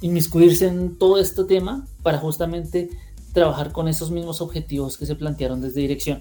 inmiscuirse 0.00 0.68
en 0.68 0.96
todo 0.96 1.18
este 1.18 1.44
tema 1.44 1.84
para 2.02 2.18
justamente 2.18 2.90
trabajar 3.32 3.72
con 3.72 3.88
esos 3.88 4.10
mismos 4.10 4.40
objetivos 4.40 4.96
que 4.96 5.06
se 5.06 5.14
plantearon 5.14 5.60
desde 5.60 5.80
dirección. 5.80 6.20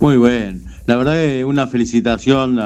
Muy 0.00 0.16
bien, 0.16 0.64
la 0.86 0.96
verdad 0.96 1.14
que 1.14 1.44
una 1.44 1.66
felicitación 1.66 2.58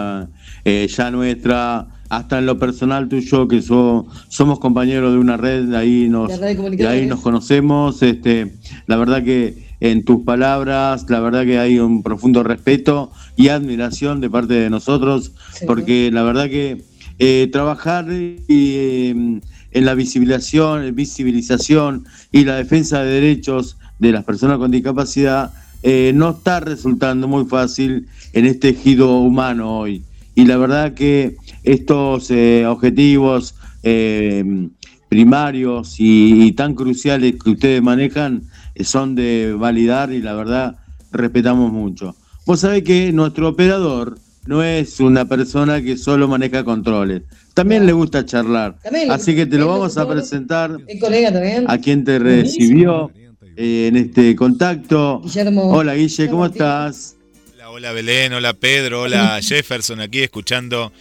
eh, 0.64 0.86
ya 0.88 1.10
nuestra, 1.10 1.88
hasta 2.08 2.38
en 2.38 2.46
lo 2.46 2.58
personal 2.60 3.08
tuyo, 3.08 3.48
que 3.48 3.60
so- 3.60 4.06
somos 4.28 4.60
compañeros 4.60 5.12
de 5.12 5.18
una 5.18 5.36
red, 5.36 5.64
de 5.64 5.76
ahí 5.76 6.08
nos, 6.08 6.38
de 6.38 6.86
ahí 6.86 7.06
nos 7.06 7.20
conocemos, 7.20 8.00
este, 8.02 8.54
la 8.86 8.96
verdad 8.96 9.24
que 9.24 9.64
en 9.80 10.04
tus 10.04 10.22
palabras, 10.24 11.10
la 11.10 11.18
verdad 11.18 11.44
que 11.44 11.58
hay 11.58 11.80
un 11.80 12.04
profundo 12.04 12.44
respeto 12.44 13.10
y 13.36 13.48
admiración 13.48 14.20
de 14.20 14.30
parte 14.30 14.54
de 14.54 14.70
nosotros, 14.70 15.32
Sí. 15.52 15.66
porque 15.66 16.10
la 16.12 16.22
verdad 16.22 16.48
que 16.48 16.84
eh, 17.18 17.48
trabajar 17.52 18.06
y, 18.12 18.36
eh, 18.48 19.40
en 19.74 19.84
la 19.84 19.94
visibilización, 19.94 20.94
visibilización 20.94 22.06
y 22.32 22.44
la 22.44 22.56
defensa 22.56 23.02
de 23.02 23.20
derechos 23.20 23.76
de 23.98 24.12
las 24.12 24.24
personas 24.24 24.58
con 24.58 24.70
discapacidad 24.70 25.52
eh, 25.82 26.12
no 26.14 26.30
está 26.30 26.60
resultando 26.60 27.28
muy 27.28 27.44
fácil 27.44 28.08
en 28.32 28.46
este 28.46 28.70
ejido 28.70 29.18
humano 29.18 29.78
hoy. 29.78 30.02
Y 30.34 30.46
la 30.46 30.56
verdad 30.56 30.94
que 30.94 31.36
estos 31.64 32.30
eh, 32.30 32.64
objetivos 32.66 33.54
eh, 33.82 34.68
primarios 35.08 36.00
y, 36.00 36.46
y 36.46 36.52
tan 36.52 36.74
cruciales 36.74 37.34
que 37.42 37.50
ustedes 37.50 37.82
manejan 37.82 38.44
son 38.80 39.14
de 39.14 39.54
validar 39.58 40.12
y 40.12 40.22
la 40.22 40.34
verdad 40.34 40.76
respetamos 41.12 41.72
mucho. 41.72 42.16
vos 42.46 42.60
sabés 42.60 42.82
que 42.82 43.12
nuestro 43.12 43.48
operador 43.50 44.18
no 44.46 44.62
es 44.62 45.00
una 45.00 45.24
persona 45.26 45.80
que 45.82 45.96
solo 45.96 46.28
maneja 46.28 46.64
controles. 46.64 47.22
También 47.54 47.86
le 47.86 47.92
gusta 47.92 48.24
charlar. 48.26 48.76
También 48.82 49.08
le- 49.08 49.14
Así 49.14 49.34
que 49.34 49.46
te 49.46 49.56
lo 49.58 49.68
vamos 49.68 49.96
a 49.96 50.08
presentar 50.08 50.76
El 50.86 50.98
colega 50.98 51.32
también. 51.32 51.64
a 51.68 51.78
quien 51.78 52.04
te 52.04 52.18
recibió 52.18 53.10
eh, 53.56 53.86
en 53.88 53.96
este 53.96 54.34
contacto. 54.34 55.20
Guillermo. 55.24 55.70
Hola 55.70 55.94
Guille, 55.94 56.28
¿cómo 56.28 56.46
estás? 56.46 57.16
Hola, 57.54 57.70
hola 57.70 57.92
Belén, 57.92 58.32
hola 58.32 58.54
Pedro, 58.54 59.02
hola 59.02 59.38
Jefferson, 59.40 60.00
aquí 60.00 60.20
escuchando 60.20 60.92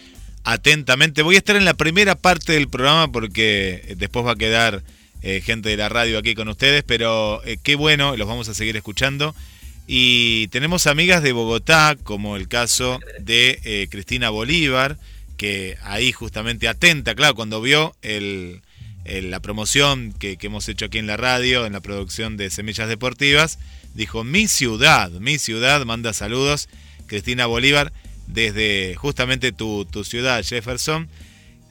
atentamente. 0.44 1.22
Voy 1.24 1.36
a 1.36 1.40
estar 1.40 1.56
en 1.56 1.66
la 1.66 1.74
primera 1.74 2.16
parte 2.16 2.54
del 2.54 2.68
programa 2.68 3.12
porque 3.12 3.96
después 3.98 4.26
va 4.26 4.32
a 4.34 4.36
quedar 4.36 4.84
eh, 5.24 5.42
gente 5.44 5.70
de 5.70 5.78
la 5.78 5.90
radio 5.90 6.20
aquí 6.20 6.36
con 6.36 6.48
ustedes, 6.50 6.84
pero 6.86 7.44
eh, 7.46 7.58
qué 7.64 7.76
bueno, 7.76 8.16
los 8.18 8.28
vamos 8.28 8.48
a 8.50 8.54
seguir 8.54 8.76
escuchando. 8.78 9.34
Y 9.88 10.48
tenemos 10.50 10.86
amigas 10.88 11.24
de 11.24 11.32
Bogotá, 11.34 11.98
como 12.04 12.38
el 12.38 12.48
caso 12.48 13.00
de 13.20 13.60
eh, 13.64 13.88
Cristina 13.90 14.30
Bolívar, 14.30 14.98
que 15.38 15.78
ahí 15.84 16.12
justamente 16.12 16.68
atenta, 16.68 17.16
claro, 17.16 17.36
cuando 17.36 17.62
vio 17.62 17.96
el, 18.02 18.62
la 19.06 19.40
promoción 19.40 20.14
que, 20.14 20.38
que 20.38 20.48
hemos 20.48 20.68
hecho 20.70 20.86
aquí 20.86 20.98
en 21.00 21.08
la 21.08 21.18
radio, 21.18 21.66
en 21.66 21.74
la 21.74 21.82
producción 21.82 22.38
de 22.38 22.50
Semillas 22.50 22.88
Deportivas, 22.88 23.60
dijo, 23.94 24.24
mi 24.24 24.48
ciudad, 24.48 25.12
mi 25.12 25.38
ciudad, 25.40 25.84
manda 25.86 26.14
saludos, 26.14 26.70
Cristina 27.08 27.46
Bolívar, 27.46 27.92
desde 28.28 28.96
justamente 28.96 29.52
tu, 29.52 29.86
tu 29.86 30.04
ciudad, 30.04 30.44
Jefferson. 30.44 31.10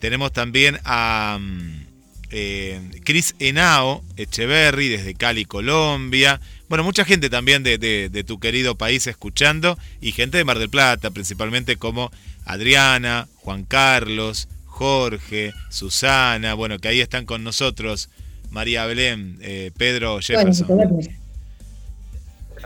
Tenemos 0.01 0.33
también 0.33 0.79
a 0.85 1.39
mm, 1.41 1.87
eh, 2.31 2.81
Cris 3.05 3.35
Henao 3.39 4.05
Echeverry, 4.17 4.89
desde 4.89 5.15
Cali, 5.15 5.45
Colombia. 5.45 6.41
Bueno, 6.69 6.85
mucha 6.85 7.05
gente 7.05 7.31
también 7.31 7.63
de, 7.63 7.79
de- 7.79 8.09
de 8.09 8.25
tu 8.25 8.39
querido 8.41 8.75
país 8.77 9.07
escuchando 9.07 9.79
y 10.01 10.13
gente 10.13 10.39
de 10.39 10.45
Mar 10.45 10.59
del 10.59 10.71
Plata, 10.71 11.11
principalmente 11.11 11.77
como 11.77 12.11
Adriana, 12.45 13.29
Juan 13.37 13.65
Carlos, 13.65 14.49
Jorge, 14.67 15.53
Susana, 15.71 16.55
bueno, 16.55 16.79
que 16.79 16.89
ahí 16.89 17.01
están 17.01 17.27
con 17.27 17.45
nosotros, 17.45 18.09
María 18.51 18.87
Belén, 18.87 19.39
eh, 19.41 19.71
Pedro 19.77 20.19
Jefferson. 20.21 20.67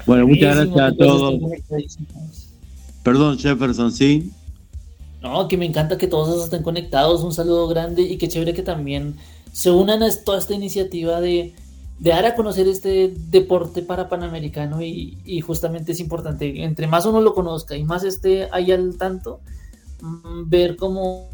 Bueno, 0.07 0.27
muchas 0.27 0.57
gracias 0.57 0.81
a 0.81 0.97
todos. 0.97 1.41
Perdón 3.03 3.39
Jefferson, 3.39 3.93
¿sí? 3.93 4.31
No, 5.23 5.49
que 5.49 5.57
me 5.57 5.65
encanta 5.65 5.99
que 5.99 6.07
todos 6.07 6.45
estén 6.45 6.63
conectados, 6.63 7.23
un 7.23 7.33
saludo 7.33 7.67
grande 7.69 8.03
y 8.03 8.19
qué 8.19 8.29
chévere 8.29 8.55
que 8.55 8.63
también 8.63 9.17
se 9.53 9.71
unan 9.71 10.03
a 10.03 10.11
toda 10.25 10.39
esta 10.39 10.55
iniciativa 10.55 11.21
de, 11.21 11.55
de 11.99 12.11
dar 12.11 12.27
a 12.27 12.35
conocer 12.35 12.69
este 12.69 13.15
deporte 13.31 13.83
para 13.83 14.09
Panamericano 14.09 14.83
y, 14.83 15.19
y 15.25 15.41
justamente 15.41 15.93
es 15.93 16.01
importante, 16.01 16.63
entre 16.63 16.87
más 16.87 17.07
uno 17.07 17.21
lo 17.21 17.35
conozca 17.35 17.77
y 17.77 17.85
más 17.85 18.05
esté 18.05 18.49
ahí 18.53 18.71
al 18.71 18.97
tanto, 18.99 19.41
ver 20.47 20.77
cómo 20.77 21.29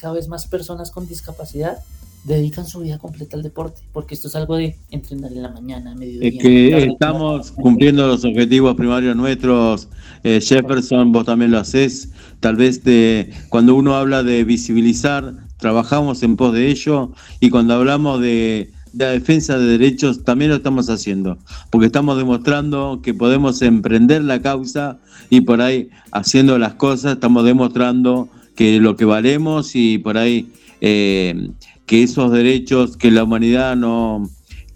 cada 0.00 0.14
vez 0.14 0.28
más 0.28 0.46
personas 0.46 0.90
con 0.90 1.06
discapacidad 1.06 1.78
dedican 2.24 2.66
su 2.66 2.80
vida 2.80 2.98
completa 2.98 3.36
al 3.36 3.42
deporte, 3.42 3.82
porque 3.92 4.14
esto 4.14 4.28
es 4.28 4.36
algo 4.36 4.56
de 4.56 4.76
entrenar 4.90 5.32
en 5.32 5.42
la 5.42 5.48
mañana, 5.48 5.94
mediodía. 5.94 6.28
Es 6.28 6.38
que 6.38 6.70
tarde, 6.70 6.86
estamos 6.92 7.50
cumpliendo 7.52 8.06
los 8.06 8.24
objetivos 8.24 8.74
primarios 8.76 9.16
nuestros. 9.16 9.88
Eh, 10.24 10.40
Jefferson, 10.40 11.12
vos 11.12 11.24
también 11.24 11.50
lo 11.50 11.58
haces. 11.58 12.10
Tal 12.40 12.56
vez 12.56 12.84
de, 12.84 13.30
cuando 13.48 13.74
uno 13.74 13.94
habla 13.94 14.22
de 14.22 14.44
visibilizar, 14.44 15.34
trabajamos 15.58 16.22
en 16.22 16.36
pos 16.36 16.52
de 16.52 16.68
ello. 16.68 17.12
Y 17.40 17.50
cuando 17.50 17.74
hablamos 17.74 18.20
de, 18.20 18.72
de 18.92 19.04
la 19.04 19.10
defensa 19.12 19.58
de 19.58 19.66
derechos, 19.66 20.24
también 20.24 20.50
lo 20.50 20.56
estamos 20.56 20.88
haciendo. 20.90 21.38
Porque 21.70 21.86
estamos 21.86 22.16
demostrando 22.16 23.00
que 23.02 23.14
podemos 23.14 23.62
emprender 23.62 24.22
la 24.22 24.40
causa 24.42 24.98
y 25.30 25.42
por 25.42 25.60
ahí, 25.60 25.90
haciendo 26.12 26.58
las 26.58 26.74
cosas, 26.74 27.14
estamos 27.14 27.44
demostrando 27.44 28.28
que 28.54 28.80
lo 28.80 28.96
que 28.96 29.04
valemos 29.04 29.74
y 29.74 29.98
por 29.98 30.18
ahí 30.18 30.48
eh, 30.80 31.50
que 31.86 32.02
esos 32.02 32.30
derechos 32.32 32.96
que 32.96 33.10
la 33.10 33.24
humanidad 33.24 33.76
no 33.76 34.28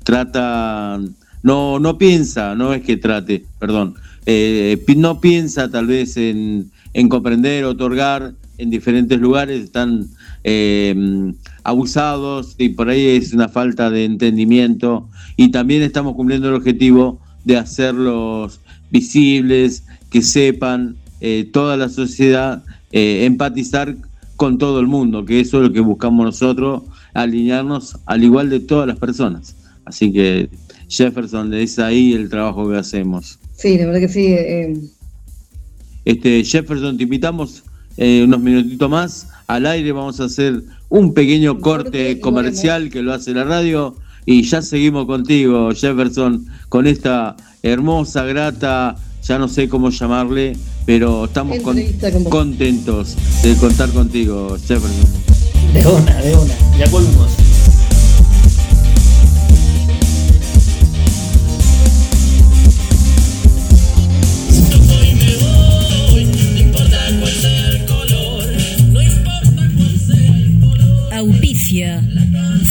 trata, 0.03 1.01
no, 1.43 1.79
no 1.79 1.99
piensa, 1.99 2.55
no 2.55 2.75
es 2.75 2.83
que 2.83 2.97
trate, 2.97 3.45
perdón, 3.59 3.95
eh, 4.27 4.83
no 4.97 5.21
piensa 5.21 5.71
tal 5.71 5.87
vez 5.87 6.17
en, 6.17 6.71
en 6.95 7.09
comprender, 7.09 7.65
otorgar 7.65 8.35
en 8.59 8.71
diferentes 8.71 9.21
lugares, 9.21 9.63
están 9.63 10.07
eh, 10.45 11.33
abusados 11.65 12.55
y 12.59 12.71
por 12.71 12.89
ahí 12.89 13.07
es 13.07 13.33
una 13.33 13.49
falta 13.49 13.91
de 13.91 14.05
entendimiento 14.05 15.09
y 15.37 15.51
también 15.51 15.83
estamos 15.83 16.15
cumpliendo 16.15 16.49
el 16.49 16.55
objetivo 16.55 17.21
de 17.45 17.57
hacerlos 17.57 18.61
visibles, 18.91 19.85
que 20.11 20.23
sepan 20.23 20.97
eh, 21.21 21.49
toda 21.53 21.77
la 21.77 21.89
sociedad, 21.89 22.63
eh, 22.93 23.25
empatizar 23.25 23.97
con 24.37 24.59
todo 24.59 24.81
el 24.81 24.87
mundo, 24.87 25.25
que 25.25 25.41
eso 25.41 25.59
es 25.59 25.69
lo 25.69 25.73
que 25.73 25.81
buscamos 25.81 26.25
nosotros, 26.25 26.83
alinearnos 27.15 27.97
al 28.07 28.25
igual 28.25 28.51
de 28.51 28.61
todas 28.61 28.87
las 28.87 28.99
personas. 28.99 29.57
Así 29.85 30.13
que 30.13 30.49
Jefferson, 30.89 31.53
es 31.55 31.79
ahí 31.79 32.13
el 32.13 32.29
trabajo 32.29 32.69
que 32.69 32.77
hacemos. 32.77 33.39
Sí, 33.57 33.79
la 33.79 33.87
verdad 33.87 34.01
que 34.01 34.09
sí. 34.09 34.27
eh, 34.27 34.77
Este, 36.05 36.45
Jefferson, 36.45 36.97
te 36.97 37.05
invitamos 37.05 37.65
unos 37.97 38.41
minutitos 38.41 38.91
más 38.91 39.29
al 39.47 39.67
aire, 39.67 39.93
vamos 39.93 40.19
a 40.19 40.25
hacer 40.25 40.63
un 40.93 41.15
pequeño 41.15 41.59
corte 41.59 42.21
comercial 42.21 42.91
que 42.91 43.01
lo 43.01 43.15
hace 43.15 43.33
la 43.33 43.45
radio 43.45 43.97
y 44.27 44.43
ya 44.43 44.61
seguimos 44.61 45.07
contigo, 45.07 45.71
Jefferson, 45.75 46.45
con 46.69 46.87
esta 46.87 47.35
hermosa, 47.63 48.25
grata, 48.25 48.95
ya 49.25 49.39
no 49.39 49.49
sé 49.49 49.71
cómo 49.71 49.89
llamarle, 49.89 50.55
pero 50.85 51.25
estamos 51.25 51.59
con- 51.61 51.79
contentos 52.29 53.17
de 53.43 53.55
contar 53.57 53.89
contigo, 53.91 54.57
Jefferson. 54.59 55.07
De 55.73 55.87
una, 55.87 56.17
de 56.21 56.37
una, 56.37 56.55
ya 56.79 56.87
volvemos. 56.91 57.31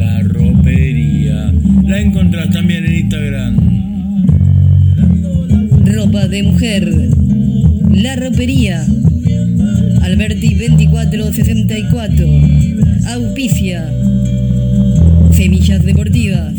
La 0.00 0.20
ropería. 0.22 1.52
La 1.84 2.00
encontrás 2.00 2.48
también 2.48 2.86
en 2.86 2.94
Instagram. 2.94 3.56
Ropa 5.84 6.26
de 6.26 6.42
mujer. 6.42 6.90
La 7.92 8.16
ropería. 8.16 8.82
Alberti 10.00 10.54
2464. 10.54 12.26
Auspicia. 13.08 13.92
Semillas 15.32 15.84
deportivas. 15.84 16.54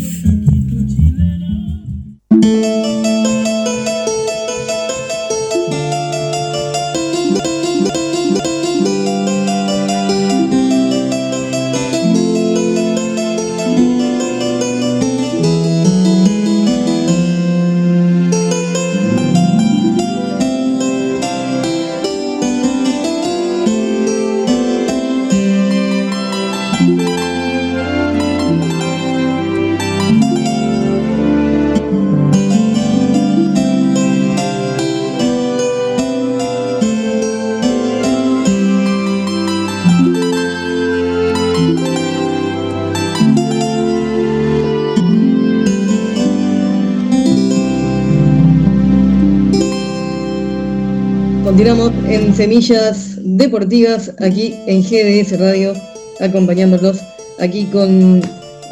Continuamos 51.52 51.92
en 52.08 52.34
Semillas 52.34 53.18
Deportivas, 53.18 54.14
aquí 54.20 54.54
en 54.66 54.82
GDS 54.82 55.38
Radio, 55.38 55.74
acompañándolos 56.18 57.00
aquí 57.38 57.66
con 57.66 58.22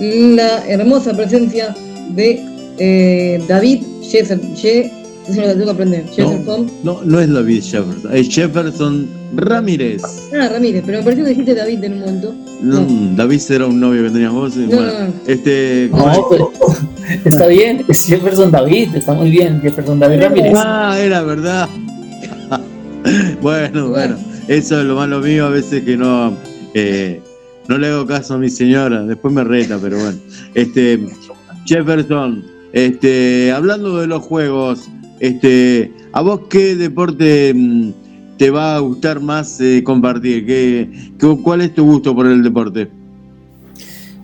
la 0.00 0.66
hermosa 0.66 1.14
presencia 1.14 1.76
de 2.14 2.42
eh, 2.78 3.44
David 3.46 3.82
Jefferson. 4.00 4.56
Je, 4.56 4.90
eso 5.28 5.42
lo 5.42 5.52
tengo 5.52 5.64
que 5.66 5.70
aprender. 5.72 6.06
Jefferson. 6.06 6.70
No, 6.82 7.02
no 7.04 7.20
es 7.20 7.30
David 7.30 7.62
Jefferson, 7.62 8.16
es 8.16 8.34
Jefferson 8.34 9.06
Ramírez. 9.36 10.00
Ah, 10.32 10.48
Ramírez, 10.48 10.82
pero 10.86 10.98
me 10.98 11.04
pareció 11.04 11.24
que 11.24 11.30
dijiste 11.30 11.54
David 11.54 11.84
en 11.84 11.92
un 11.92 12.00
momento. 12.00 12.34
No, 12.62 12.86
David 13.14 13.42
era 13.50 13.66
un 13.66 13.78
novio 13.78 14.04
que 14.04 14.10
tenías 14.10 14.32
vos. 14.32 14.56
y 14.56 14.60
No, 14.60 14.66
bueno, 14.68 14.92
no, 14.92 15.00
no. 15.00 15.12
Este, 15.26 15.90
No, 15.92 16.26
pero 16.30 16.52
está 17.26 17.46
bien, 17.46 17.84
es 17.88 18.06
Jefferson 18.06 18.50
David, 18.50 18.94
está 18.94 19.12
muy 19.12 19.30
bien, 19.30 19.60
Jefferson 19.60 20.00
David 20.00 20.22
Ramírez. 20.22 20.54
Ah, 20.56 20.96
era 20.98 21.20
verdad. 21.20 21.68
bueno, 23.42 23.88
bueno, 23.90 24.16
eso 24.48 24.80
es 24.80 24.86
lo 24.86 24.96
malo 24.96 25.20
mío, 25.20 25.46
a 25.46 25.50
veces 25.50 25.82
que 25.84 25.96
no, 25.96 26.34
eh, 26.74 27.20
no 27.68 27.78
le 27.78 27.88
hago 27.88 28.06
caso 28.06 28.34
a 28.34 28.38
mi 28.38 28.48
señora, 28.50 29.02
después 29.04 29.32
me 29.32 29.44
reta, 29.44 29.78
pero 29.80 29.98
bueno. 29.98 30.18
Este, 30.54 31.06
Jefferson, 31.66 32.44
este, 32.72 33.52
hablando 33.52 33.96
de 33.98 34.06
los 34.06 34.22
juegos, 34.22 34.88
este, 35.20 35.92
¿a 36.12 36.20
vos 36.22 36.42
qué 36.48 36.76
deporte 36.76 37.52
mm, 37.54 37.90
te 38.38 38.50
va 38.50 38.76
a 38.76 38.78
gustar 38.80 39.20
más 39.20 39.60
eh, 39.60 39.82
compartir? 39.84 40.46
¿Qué, 40.46 40.90
qué- 41.18 41.38
¿Cuál 41.42 41.62
es 41.62 41.74
tu 41.74 41.84
gusto 41.84 42.14
por 42.14 42.26
el 42.26 42.42
deporte? 42.42 42.90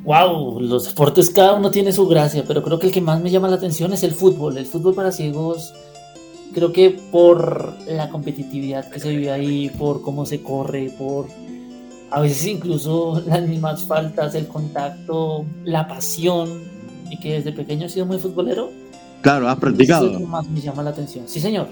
Wow, 0.04 0.60
los 0.60 0.86
deportes 0.86 1.30
cada 1.30 1.54
uno 1.54 1.70
tiene 1.72 1.92
su 1.92 2.06
gracia, 2.06 2.44
pero 2.46 2.62
creo 2.62 2.78
que 2.78 2.86
el 2.86 2.92
que 2.92 3.00
más 3.00 3.20
me 3.20 3.30
llama 3.30 3.48
la 3.48 3.56
atención 3.56 3.92
es 3.92 4.04
el 4.04 4.12
fútbol. 4.12 4.56
El 4.56 4.64
fútbol 4.66 4.94
para 4.94 5.10
ciegos, 5.10 5.74
creo 6.56 6.72
que 6.72 6.98
por 7.12 7.74
la 7.86 8.08
competitividad 8.08 8.88
que 8.88 8.98
se 8.98 9.10
vive 9.10 9.30
ahí, 9.30 9.68
por 9.68 10.00
cómo 10.00 10.24
se 10.24 10.40
corre, 10.40 10.90
por 10.96 11.26
a 12.10 12.22
veces 12.22 12.46
incluso 12.46 13.22
las 13.26 13.46
mismas 13.46 13.84
faltas, 13.84 14.34
el 14.34 14.46
contacto, 14.46 15.44
la 15.64 15.86
pasión, 15.86 16.62
y 17.10 17.20
que 17.20 17.34
desde 17.34 17.52
pequeño 17.52 17.84
he 17.84 17.88
sido 17.90 18.06
muy 18.06 18.16
futbolero. 18.18 18.70
Claro, 19.20 19.48
has 19.48 19.52
Eso 19.52 19.60
practicado. 19.60 20.06
es 20.06 20.12
lo 20.14 20.18
que 20.20 20.24
más 20.24 20.48
me 20.48 20.62
llama 20.62 20.82
la 20.82 20.90
atención. 20.90 21.24
Sí, 21.28 21.40
señor. 21.40 21.68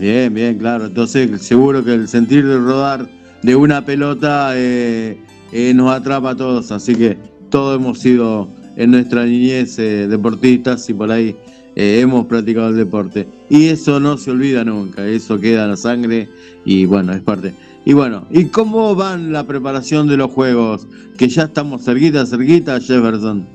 Bien, 0.00 0.34
bien, 0.34 0.58
claro. 0.58 0.86
Entonces, 0.86 1.40
seguro 1.40 1.84
que 1.84 1.94
el 1.94 2.08
sentir 2.08 2.44
de 2.44 2.56
rodar 2.56 3.08
de 3.40 3.54
una 3.54 3.84
pelota 3.84 4.50
eh, 4.56 5.16
eh, 5.52 5.72
nos 5.74 5.92
atrapa 5.92 6.30
a 6.30 6.36
todos. 6.36 6.72
Así 6.72 6.96
que 6.96 7.16
todos 7.50 7.78
hemos 7.78 8.00
sido 8.00 8.48
en 8.74 8.90
nuestra 8.90 9.26
niñez 9.26 9.78
eh, 9.78 10.08
deportistas 10.08 10.90
y 10.90 10.94
por 10.94 11.12
ahí 11.12 11.36
eh, 11.76 12.00
hemos 12.00 12.26
practicado 12.26 12.68
el 12.68 12.76
deporte. 12.76 13.26
Y 13.48 13.68
eso 13.68 14.00
no 14.00 14.16
se 14.16 14.30
olvida 14.30 14.64
nunca, 14.64 15.06
eso 15.06 15.38
queda 15.38 15.64
en 15.64 15.70
la 15.70 15.76
sangre 15.76 16.28
y 16.64 16.84
bueno, 16.86 17.12
es 17.12 17.22
parte. 17.22 17.54
Y 17.84 17.92
bueno, 17.92 18.26
¿y 18.30 18.46
cómo 18.46 18.94
van 18.94 19.32
la 19.32 19.46
preparación 19.46 20.08
de 20.08 20.16
los 20.16 20.30
juegos? 20.32 20.86
Que 21.18 21.28
ya 21.28 21.42
estamos 21.44 21.84
cerquita, 21.84 22.24
cerquita, 22.24 22.80
Jefferson. 22.80 23.46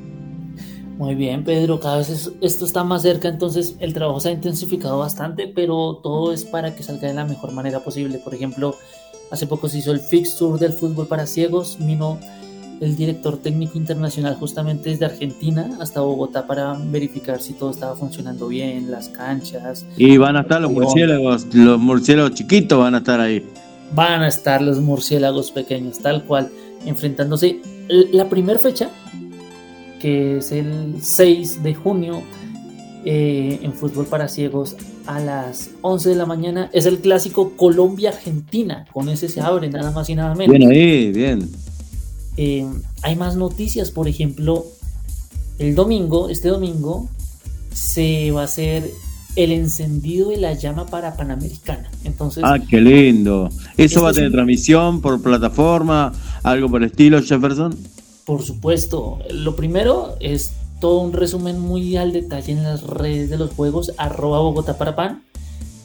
Muy 0.99 1.15
bien, 1.15 1.43
Pedro, 1.45 1.79
cada 1.79 1.97
vez 1.97 2.09
es- 2.09 2.31
esto 2.41 2.65
está 2.65 2.83
más 2.83 3.01
cerca, 3.03 3.29
entonces 3.29 3.75
el 3.79 3.93
trabajo 3.93 4.19
se 4.19 4.29
ha 4.29 4.31
intensificado 4.33 4.99
bastante, 4.99 5.47
pero 5.47 5.99
todo 6.03 6.33
es 6.33 6.43
para 6.43 6.75
que 6.75 6.83
salga 6.83 7.07
de 7.07 7.13
la 7.13 7.25
mejor 7.25 7.53
manera 7.53 7.79
posible. 7.79 8.19
Por 8.19 8.35
ejemplo, 8.35 8.75
hace 9.31 9.47
poco 9.47 9.69
se 9.69 9.77
hizo 9.79 9.93
el 9.93 10.01
fixture 10.01 10.59
del 10.59 10.73
fútbol 10.73 11.07
para 11.07 11.25
ciegos, 11.25 11.77
vino 11.79 12.19
el 12.81 12.95
director 12.95 13.37
técnico 13.37 13.77
internacional 13.77 14.35
justamente 14.35 14.89
desde 14.89 15.05
Argentina 15.05 15.77
hasta 15.79 16.01
Bogotá 16.01 16.47
para 16.47 16.73
verificar 16.73 17.41
si 17.41 17.53
todo 17.53 17.71
estaba 17.71 17.95
funcionando 17.95 18.47
bien, 18.47 18.89
las 18.89 19.09
canchas. 19.09 19.85
Y 19.97 20.17
van 20.17 20.37
a 20.37 20.41
estar 20.41 20.61
los 20.61 20.71
murciélagos, 20.71 21.47
los 21.53 21.79
murciélagos 21.79 22.33
chiquitos 22.33 22.79
van 22.79 22.95
a 22.95 22.99
estar 22.99 23.19
ahí. 23.19 23.45
Van 23.93 24.21
a 24.21 24.27
estar 24.27 24.61
los 24.61 24.79
murciélagos 24.79 25.51
pequeños, 25.51 25.99
tal 25.99 26.23
cual, 26.23 26.49
enfrentándose. 26.85 27.59
La 28.11 28.29
primera 28.29 28.59
fecha, 28.59 28.89
que 29.99 30.37
es 30.37 30.51
el 30.51 30.95
6 31.01 31.63
de 31.63 31.73
junio, 31.73 32.21
eh, 33.03 33.59
en 33.61 33.73
fútbol 33.73 34.05
para 34.05 34.27
ciegos 34.27 34.75
a 35.07 35.19
las 35.19 35.71
11 35.81 36.09
de 36.09 36.15
la 36.15 36.25
mañana, 36.25 36.69
es 36.71 36.85
el 36.85 36.99
clásico 36.99 37.53
Colombia-Argentina. 37.57 38.85
Con 38.91 39.09
ese 39.09 39.27
se 39.27 39.41
abre, 39.41 39.69
nada 39.69 39.91
más 39.91 40.09
y 40.09 40.15
nada 40.15 40.35
menos. 40.35 40.55
Bien 40.55 40.71
ahí, 40.71 41.11
bien. 41.11 41.49
Eh, 42.37 42.65
hay 43.01 43.15
más 43.15 43.35
noticias, 43.35 43.91
por 43.91 44.07
ejemplo, 44.07 44.65
el 45.57 45.75
domingo, 45.75 46.29
este 46.29 46.49
domingo, 46.49 47.09
se 47.73 48.31
va 48.31 48.41
a 48.41 48.45
hacer 48.45 48.89
el 49.35 49.51
encendido 49.51 50.29
de 50.29 50.37
la 50.37 50.53
llama 50.53 50.85
para 50.85 51.15
Panamericana. 51.15 51.89
Entonces, 52.03 52.43
Ah, 52.45 52.57
qué 52.59 52.81
lindo. 52.81 53.47
¿Eso 53.47 53.63
Esto 53.77 54.03
va 54.03 54.09
a 54.09 54.13
tener 54.13 54.29
un- 54.29 54.33
transmisión 54.33 55.01
por 55.01 55.21
plataforma? 55.21 56.11
¿Algo 56.43 56.69
por 56.69 56.81
el 56.83 56.89
estilo, 56.89 57.21
Jefferson? 57.21 57.75
Por 58.25 58.43
supuesto, 58.43 59.19
lo 59.31 59.55
primero 59.55 60.15
es 60.19 60.51
todo 60.79 60.99
un 61.01 61.13
resumen 61.13 61.59
muy 61.59 61.95
al 61.97 62.11
detalle 62.13 62.53
en 62.53 62.63
las 62.63 62.83
redes 62.83 63.29
de 63.29 63.37
los 63.37 63.51
juegos, 63.51 63.91
arroba 63.97 64.39
Bogotá 64.39 64.77
para 64.77 64.95
Pan. 64.95 65.23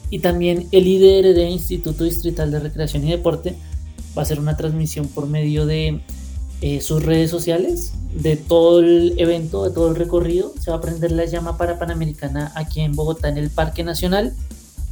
Y 0.09 0.19
también 0.19 0.67
el 0.71 0.87
IDRD, 0.87 1.49
Instituto 1.49 2.03
Distrital 2.03 2.51
de 2.51 2.59
Recreación 2.59 3.05
y 3.07 3.11
Deporte, 3.11 3.55
va 4.17 4.21
a 4.21 4.23
hacer 4.23 4.39
una 4.39 4.55
transmisión 4.55 5.07
por 5.07 5.27
medio 5.27 5.65
de 5.65 5.99
eh, 6.61 6.81
sus 6.81 7.03
redes 7.03 7.29
sociales, 7.29 7.93
de 8.13 8.37
todo 8.37 8.79
el 8.79 9.13
evento, 9.17 9.63
de 9.63 9.71
todo 9.71 9.89
el 9.89 9.95
recorrido. 9.95 10.53
Se 10.59 10.71
va 10.71 10.77
a 10.77 10.81
prender 10.81 11.11
la 11.11 11.25
llama 11.25 11.57
para 11.57 11.77
Panamericana 11.77 12.51
aquí 12.55 12.81
en 12.81 12.95
Bogotá, 12.95 13.29
en 13.29 13.37
el 13.37 13.49
Parque 13.49 13.83
Nacional. 13.83 14.33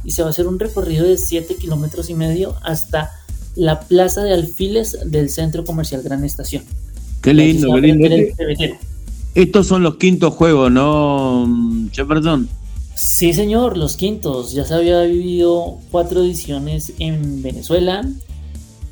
Y 0.04 0.10
se 0.10 0.22
va 0.22 0.28
a 0.28 0.30
hacer 0.30 0.46
un 0.46 0.58
recorrido 0.58 1.06
de 1.06 1.16
7 1.16 1.56
kilómetros 1.56 2.10
y 2.10 2.14
medio 2.14 2.56
hasta 2.62 3.10
la 3.56 3.80
Plaza 3.80 4.22
de 4.22 4.34
Alfiles 4.34 4.98
del 5.06 5.30
Centro 5.30 5.64
Comercial 5.64 6.02
Gran 6.02 6.24
Estación. 6.24 6.64
Qué 7.22 7.32
lindo, 7.32 7.72
qué 7.74 7.80
lindo. 7.80 8.06
Estos 9.34 9.66
son 9.66 9.82
los 9.82 9.96
quintos 9.96 10.34
juegos, 10.34 10.70
¿no, 10.70 11.48
Jefferson? 11.92 12.48
Sí, 12.94 13.32
señor, 13.32 13.76
los 13.76 13.96
quintos. 13.96 14.52
Ya 14.52 14.64
se 14.64 14.74
había 14.74 15.02
vivido 15.02 15.78
cuatro 15.90 16.22
ediciones 16.22 16.92
en 16.98 17.42
Venezuela. 17.42 18.08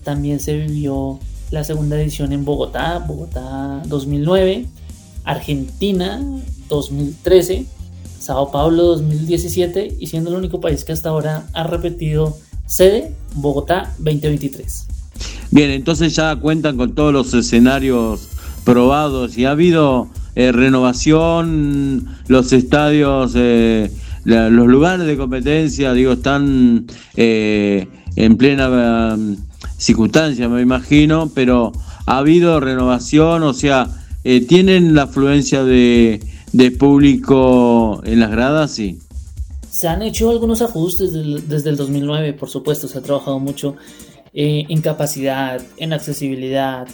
También 0.03 0.41
se 0.41 0.57
vivió 0.57 1.21
la 1.53 1.63
segunda 1.65 2.01
edición 2.01 2.33
en 2.33 2.45
Bogotá, 2.45 2.99
Bogotá 3.07 3.83
2009, 3.87 4.67
Argentina 5.25 6.21
2013, 6.69 7.67
Sao 8.19 8.51
Paulo 8.51 8.85
2017 8.85 9.97
y 10.01 10.07
siendo 10.07 10.31
el 10.31 10.37
único 10.37 10.61
país 10.61 10.85
que 10.85 10.93
hasta 10.93 11.11
ahora 11.11 11.47
ha 11.53 11.65
repetido 11.65 12.37
sede, 12.67 13.15
Bogotá 13.35 13.93
2023. 13.99 14.87
Bien, 15.51 15.71
entonces 15.71 16.17
ya 16.17 16.35
cuentan 16.37 16.79
con 16.79 16.95
todos 16.95 17.13
los 17.13 17.35
escenarios 17.35 18.29
probados 18.65 19.37
y 19.37 19.45
ha 19.45 19.51
habido 19.51 20.09
eh, 20.35 20.53
renovación, 20.53 22.09
los 22.29 22.55
estadios, 22.55 23.33
eh, 23.37 23.91
los 24.25 24.69
lugares 24.69 25.07
de 25.07 25.19
competencia, 25.19 25.93
digo, 25.93 26.13
están 26.13 26.87
eh, 27.17 27.89
en 28.17 28.37
plena 28.39 29.19
eh, 29.83 29.85
circunstancia, 29.85 30.49
me 30.49 30.63
imagino, 30.63 31.31
pero 31.35 31.73
ha 32.07 32.19
habido 32.19 32.61
renovación, 32.61 33.43
o 33.43 33.53
sea, 33.53 33.89
eh, 34.25 34.41
¿tienen 34.41 34.95
la 34.95 35.03
afluencia 35.03 35.65
de, 35.65 36.21
de 36.53 36.71
público 36.71 38.01
en 38.05 38.21
las 38.21 38.31
gradas? 38.31 38.73
Sí. 38.73 38.99
Se 39.71 39.89
han 39.89 40.03
hecho 40.03 40.31
algunos 40.31 40.63
ajustes 40.63 41.13
desde 41.49 41.71
el 41.71 41.77
2009, 41.77 42.35
por 42.35 42.49
supuesto, 42.49 42.89
se 42.89 42.99
ha 42.99 43.03
trabajado 43.03 43.39
mucho 43.39 43.77
eh, 44.35 44.67
en 44.69 44.81
capacidad, 44.83 45.61
en 45.77 45.93
accesibilidad. 45.93 46.87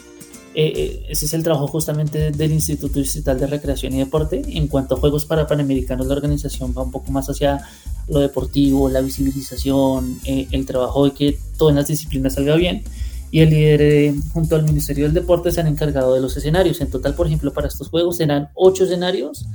Eh, 0.54 0.72
eh, 0.74 1.06
ese 1.08 1.26
es 1.26 1.34
el 1.34 1.42
trabajo 1.42 1.68
justamente 1.68 2.30
del 2.30 2.52
Instituto 2.52 2.98
Distrital 2.98 3.38
de 3.38 3.46
Recreación 3.46 3.94
y 3.94 3.98
Deporte. 3.98 4.42
En 4.46 4.66
cuanto 4.68 4.94
a 4.94 4.98
Juegos 4.98 5.24
para 5.24 5.46
Panamericanos, 5.46 6.06
la 6.06 6.14
organización 6.14 6.74
va 6.76 6.82
un 6.82 6.90
poco 6.90 7.12
más 7.12 7.28
hacia 7.28 7.60
lo 8.08 8.20
deportivo, 8.20 8.88
la 8.88 9.00
visibilización, 9.00 10.18
eh, 10.24 10.48
el 10.50 10.66
trabajo 10.66 11.04
de 11.04 11.12
que 11.12 11.38
todas 11.56 11.74
las 11.74 11.86
disciplinas 11.88 12.34
salga 12.34 12.56
bien. 12.56 12.82
Y 13.30 13.40
el 13.40 13.50
líder 13.50 13.82
eh, 13.82 14.14
junto 14.32 14.56
al 14.56 14.64
Ministerio 14.64 15.04
del 15.04 15.12
Deporte 15.12 15.52
se 15.52 15.60
han 15.60 15.66
encargado 15.66 16.14
de 16.14 16.20
los 16.20 16.36
escenarios. 16.36 16.80
En 16.80 16.90
total, 16.90 17.14
por 17.14 17.26
ejemplo, 17.26 17.52
para 17.52 17.68
estos 17.68 17.88
juegos 17.88 18.16
serán 18.16 18.48
ocho 18.54 18.84
escenarios 18.84 19.46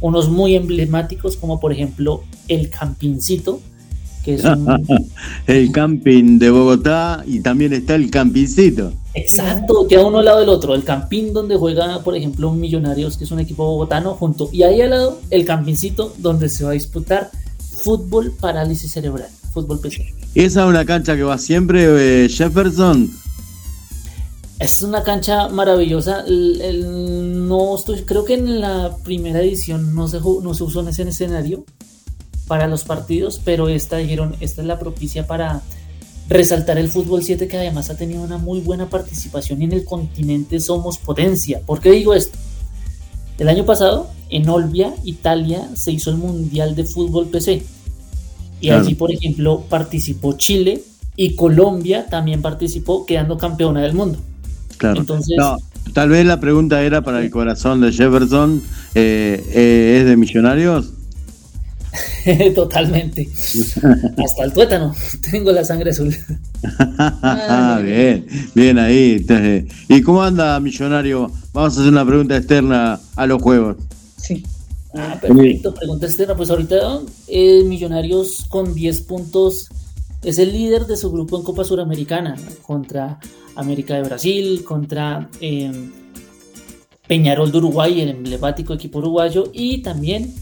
unos 0.00 0.28
muy 0.28 0.54
emblemáticos 0.54 1.36
como 1.36 1.58
por 1.58 1.72
ejemplo 1.72 2.22
el 2.46 2.70
Campincito, 2.70 3.60
que 4.24 4.34
es 4.34 4.44
un... 4.44 4.86
el 5.46 5.72
camping 5.72 6.38
de 6.38 6.50
Bogotá 6.50 7.24
y 7.26 7.40
también 7.40 7.72
está 7.72 7.96
el 7.96 8.10
campincito. 8.10 8.92
Exacto, 9.18 9.86
queda 9.88 10.04
uno 10.06 10.18
al 10.18 10.24
lado 10.24 10.40
del 10.40 10.48
otro, 10.48 10.74
el 10.74 10.84
Campín 10.84 11.32
donde 11.32 11.56
juega 11.56 12.00
por 12.02 12.16
ejemplo 12.16 12.48
un 12.50 12.60
Millonarios, 12.60 13.16
que 13.16 13.24
es 13.24 13.30
un 13.30 13.40
equipo 13.40 13.64
bogotano, 13.64 14.14
junto, 14.14 14.48
y 14.52 14.62
ahí 14.62 14.80
al 14.80 14.90
lado 14.90 15.20
el 15.30 15.44
Campincito 15.44 16.14
donde 16.18 16.48
se 16.48 16.64
va 16.64 16.70
a 16.70 16.74
disputar 16.74 17.30
fútbol 17.82 18.32
parálisis 18.40 18.90
cerebral, 18.92 19.28
fútbol 19.52 19.80
PC. 19.80 20.14
Esa 20.34 20.62
es 20.62 20.66
una 20.68 20.84
cancha 20.84 21.16
que 21.16 21.22
va 21.22 21.38
siempre, 21.38 22.24
eh, 22.24 22.28
Jefferson. 22.28 23.10
Es 24.58 24.82
una 24.82 25.02
cancha 25.04 25.48
maravillosa. 25.48 26.24
el- 26.26 26.60
el- 26.60 27.48
no 27.48 27.76
estoy, 27.76 28.02
creo 28.02 28.24
que 28.24 28.34
en 28.34 28.60
la 28.60 28.96
primera 29.04 29.40
edición 29.40 29.94
no 29.94 30.08
se, 30.08 30.18
no 30.20 30.52
se 30.54 30.64
usó 30.64 30.80
en 30.80 30.88
ese 30.88 31.02
escenario 31.08 31.64
para 32.48 32.66
los 32.66 32.82
partidos, 32.84 33.40
pero 33.44 33.68
esta 33.68 33.98
dijeron, 33.98 34.34
esta 34.40 34.62
es 34.62 34.66
la 34.66 34.78
propicia 34.78 35.26
para 35.26 35.62
Resaltar 36.28 36.76
el 36.78 36.88
fútbol 36.88 37.22
7 37.22 37.48
que 37.48 37.56
además 37.56 37.88
ha 37.90 37.96
tenido 37.96 38.22
una 38.22 38.36
muy 38.38 38.60
buena 38.60 38.90
participación 38.90 39.62
y 39.62 39.64
en 39.64 39.72
el 39.72 39.84
continente 39.84 40.60
somos 40.60 40.98
potencia. 40.98 41.60
¿Por 41.64 41.80
qué 41.80 41.90
digo 41.92 42.12
esto? 42.14 42.38
El 43.38 43.48
año 43.48 43.64
pasado, 43.64 44.10
en 44.28 44.48
Olbia, 44.48 44.94
Italia, 45.04 45.68
se 45.74 45.92
hizo 45.92 46.10
el 46.10 46.16
Mundial 46.18 46.74
de 46.74 46.84
Fútbol 46.84 47.28
PC. 47.28 47.62
Y 48.60 48.66
Claro. 48.68 48.82
allí, 48.84 48.94
por 48.94 49.10
ejemplo, 49.12 49.64
participó 49.68 50.32
Chile 50.36 50.82
y 51.16 51.34
Colombia 51.34 52.06
también 52.10 52.42
participó 52.42 53.06
quedando 53.06 53.38
campeona 53.38 53.80
del 53.80 53.94
mundo. 53.94 54.18
Claro. 54.76 55.00
Entonces- 55.00 55.36
No, 55.38 55.56
tal 55.94 56.10
vez 56.10 56.26
la 56.26 56.40
pregunta 56.40 56.82
era 56.82 57.00
para 57.02 57.20
el 57.22 57.30
corazón 57.30 57.80
de 57.80 57.92
Jefferson. 57.92 58.62
eh, 58.94 59.44
eh, 59.54 59.98
¿Es 60.00 60.06
de 60.06 60.16
Millonarios? 60.16 60.92
Totalmente. 62.54 63.28
Hasta 64.16 64.44
el 64.44 64.52
tuétano. 64.52 64.94
Tengo 65.30 65.52
la 65.52 65.64
sangre 65.64 65.90
azul. 65.90 66.14
Ah, 66.98 67.80
bien, 67.84 68.26
bien 68.54 68.78
ahí. 68.78 69.24
¿Y 69.88 70.02
cómo 70.02 70.22
anda 70.22 70.58
Millonario? 70.60 71.30
Vamos 71.52 71.76
a 71.76 71.80
hacer 71.80 71.92
una 71.92 72.06
pregunta 72.06 72.36
externa 72.36 73.00
a 73.16 73.26
los 73.26 73.42
juegos. 73.42 73.76
Sí. 74.16 74.44
Ah, 74.94 75.18
perfecto. 75.20 75.74
Pregunta 75.74 76.06
externa. 76.06 76.36
Pues 76.36 76.50
ahorita 76.50 77.00
eh, 77.28 77.62
Millonarios 77.64 78.46
con 78.48 78.74
10 78.74 79.00
puntos 79.02 79.68
es 80.22 80.38
el 80.38 80.52
líder 80.52 80.86
de 80.86 80.96
su 80.96 81.10
grupo 81.10 81.36
en 81.36 81.44
Copa 81.44 81.64
Suramericana 81.64 82.36
contra 82.62 83.18
América 83.54 83.94
de 83.94 84.02
Brasil, 84.02 84.64
contra 84.64 85.28
eh, 85.40 85.70
Peñarol 87.06 87.50
de 87.50 87.58
Uruguay, 87.58 88.00
el 88.00 88.10
emblemático 88.10 88.74
equipo 88.74 88.98
uruguayo, 88.98 89.50
y 89.52 89.78
también 89.78 90.34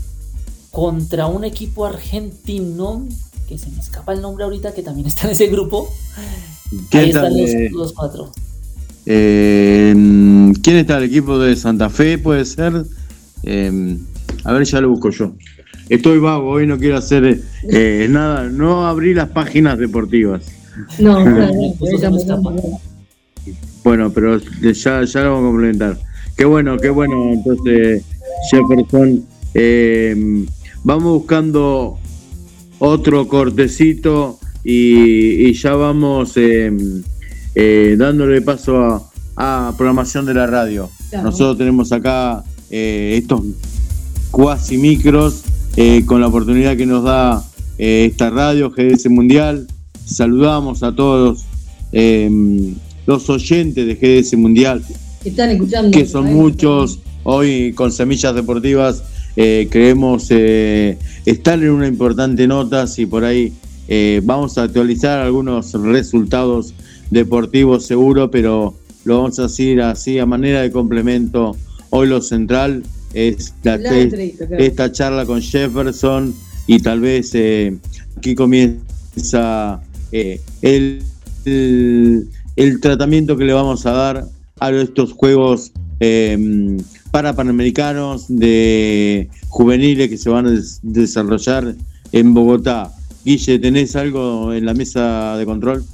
contra 0.76 1.26
un 1.26 1.42
equipo 1.42 1.86
argentino 1.86 3.08
que 3.48 3.56
se 3.56 3.70
me 3.70 3.80
escapa 3.80 4.12
el 4.12 4.20
nombre 4.20 4.44
ahorita, 4.44 4.74
que 4.74 4.82
también 4.82 5.06
está 5.06 5.26
en 5.26 5.32
ese 5.32 5.46
grupo. 5.46 5.88
¿Quién 6.90 7.04
Ahí 7.04 7.08
está, 7.08 7.28
están 7.28 7.62
los, 7.64 7.72
los 7.72 7.92
cuatro. 7.94 8.30
eh, 9.06 9.94
¿Quién 10.62 10.76
está 10.76 10.98
el 10.98 11.04
equipo 11.04 11.38
de 11.38 11.56
Santa 11.56 11.88
Fe? 11.88 12.18
¿Puede 12.18 12.44
ser? 12.44 12.84
Eh, 13.44 13.96
a 14.44 14.52
ver, 14.52 14.64
ya 14.64 14.82
lo 14.82 14.90
busco 14.90 15.08
yo. 15.08 15.32
Estoy 15.88 16.18
vago, 16.18 16.50
hoy 16.50 16.66
no 16.66 16.76
quiero 16.76 16.98
hacer 16.98 17.40
eh, 17.70 18.06
nada, 18.10 18.44
no 18.50 18.86
abrí 18.86 19.14
las 19.14 19.30
páginas 19.30 19.78
deportivas. 19.78 20.44
No, 20.98 21.24
no. 21.24 22.80
Bueno, 23.82 24.10
pero 24.12 24.38
ya, 24.60 25.04
ya 25.04 25.20
lo 25.22 25.32
vamos 25.32 25.42
a 25.42 25.52
complementar. 25.52 25.98
Qué 26.36 26.44
bueno, 26.44 26.76
qué 26.76 26.90
bueno. 26.90 27.32
Entonces, 27.32 28.02
Jefferson, 28.50 29.24
eh, 29.54 30.44
vamos 30.86 31.18
buscando 31.18 31.98
otro 32.78 33.26
cortecito 33.26 34.38
y, 34.62 35.48
y 35.48 35.52
ya 35.54 35.74
vamos 35.74 36.36
eh, 36.36 36.70
eh, 37.56 37.96
dándole 37.98 38.40
paso 38.40 39.10
a, 39.36 39.68
a 39.68 39.74
programación 39.76 40.26
de 40.26 40.34
la 40.34 40.46
radio. 40.46 40.88
Claro. 41.10 41.24
Nosotros 41.30 41.58
tenemos 41.58 41.90
acá 41.90 42.44
eh, 42.70 43.18
estos 43.20 43.42
cuasi 44.30 44.78
micros 44.78 45.42
eh, 45.76 46.04
con 46.06 46.20
la 46.20 46.28
oportunidad 46.28 46.76
que 46.76 46.86
nos 46.86 47.02
da 47.02 47.44
esta 47.78 48.30
radio 48.30 48.70
GDS 48.70 49.10
Mundial. 49.10 49.66
Saludamos 50.04 50.84
a 50.84 50.94
todos 50.94 51.46
eh, 51.90 52.30
los 53.06 53.28
oyentes 53.28 53.84
de 53.84 53.94
GDS 53.96 54.36
Mundial, 54.38 54.84
que 55.20 55.30
están 55.30 55.50
escuchando. 55.50 55.90
que 55.90 56.06
son 56.06 56.32
muchos. 56.32 57.00
Hoy 57.24 57.72
con 57.72 57.90
Semillas 57.90 58.36
Deportivas 58.36 59.02
eh, 59.36 59.68
creemos 59.70 60.26
eh, 60.30 60.96
estar 61.24 61.58
en 61.62 61.70
una 61.70 61.86
importante 61.86 62.46
nota, 62.46 62.86
si 62.86 63.06
por 63.06 63.24
ahí 63.24 63.52
eh, 63.88 64.20
vamos 64.24 64.58
a 64.58 64.62
actualizar 64.64 65.20
algunos 65.20 65.72
resultados 65.74 66.74
deportivos 67.10 67.86
seguro, 67.86 68.30
pero 68.30 68.74
lo 69.04 69.18
vamos 69.18 69.38
a 69.38 69.42
decir 69.44 69.80
así 69.82 70.18
a 70.18 70.26
manera 70.26 70.62
de 70.62 70.72
complemento. 70.72 71.56
Hoy 71.90 72.08
lo 72.08 72.20
central 72.20 72.82
es 73.14 73.54
la, 73.62 73.76
La 73.76 73.90
te- 73.90 74.02
entrevista, 74.02 74.46
claro. 74.46 74.62
esta 74.64 74.90
charla 74.92 75.24
con 75.24 75.40
Jefferson 75.40 76.34
y 76.66 76.80
tal 76.80 77.00
vez 77.00 77.32
aquí 78.16 78.34
comienza 78.34 79.80
el, 80.12 81.02
el, 81.44 82.26
el 82.56 82.80
tratamiento 82.80 83.36
que 83.36 83.44
le 83.44 83.52
vamos 83.52 83.86
a 83.86 83.92
dar 83.92 84.24
a 84.58 84.70
estos 84.70 85.12
juegos 85.12 85.70
para 87.10 87.34
panamericanos 87.34 88.26
de 88.28 89.28
juveniles 89.48 90.08
que 90.08 90.18
se 90.18 90.28
van 90.30 90.46
a 90.46 90.50
des- 90.50 90.80
desarrollar 90.82 91.74
en 92.12 92.34
Bogotá. 92.34 92.92
Guille, 93.24 93.58
¿tenés 93.58 93.96
algo 93.96 94.52
en 94.52 94.66
la 94.66 94.74
mesa 94.74 95.36
de 95.36 95.44
control? 95.44 95.84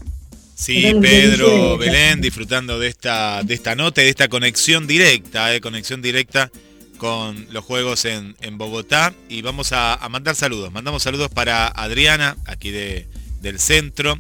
Sí, 0.55 0.95
Pedro 1.01 1.77
Belén 1.79 2.21
disfrutando 2.21 2.79
de 2.79 2.89
esta, 2.89 3.43
de 3.43 3.55
esta 3.55 3.75
nota 3.75 4.01
y 4.01 4.05
de 4.05 4.11
esta 4.11 4.29
conexión 4.29 4.87
directa, 4.87 5.53
eh, 5.55 5.61
conexión 5.61 6.03
directa 6.03 6.51
con 6.99 7.47
los 7.51 7.65
juegos 7.65 8.05
en, 8.05 8.37
en 8.43 8.59
Bogotá. 8.59 9.13
Y 9.29 9.43
vamos 9.43 9.73
a, 9.73 9.95
a 9.95 10.09
mandar 10.09 10.37
saludos. 10.37 10.71
Mandamos 10.73 11.03
saludos 11.03 11.31
para 11.31 11.67
Adriana, 11.67 12.37
aquí 12.47 12.71
de, 12.71 13.07
del 13.41 13.59
centro. 13.59 14.17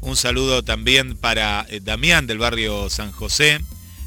Un 0.00 0.16
saludo 0.16 0.62
también 0.62 1.16
para 1.16 1.66
eh, 1.68 1.80
Damián 1.84 2.26
del 2.26 2.38
barrio 2.38 2.88
San 2.88 3.12
José. 3.12 3.60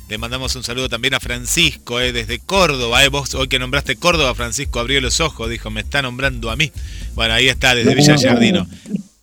Le 0.08 0.18
mandamos 0.20 0.56
un 0.56 0.64
saludo 0.64 0.88
también 0.88 1.16
a 1.16 1.20
Francisco, 1.20 2.00
eh, 2.00 2.12
desde 2.12 2.38
Córdoba. 2.40 3.04
eh. 3.04 3.08
Vos 3.10 3.34
hoy 3.34 3.48
que 3.48 3.58
nombraste 3.58 3.96
Córdoba, 3.96 4.36
Francisco 4.36 4.80
abrió 4.80 5.02
los 5.02 5.20
ojos, 5.20 5.50
dijo, 5.50 5.72
me 5.72 5.82
está 5.82 6.02
nombrando 6.04 6.52
a 6.52 6.56
mí. 6.56 6.72
Bueno, 7.16 7.34
ahí 7.34 7.48
está, 7.48 7.74
desde 7.74 7.96
Villa 7.96 8.16
Giardino. 8.16 8.68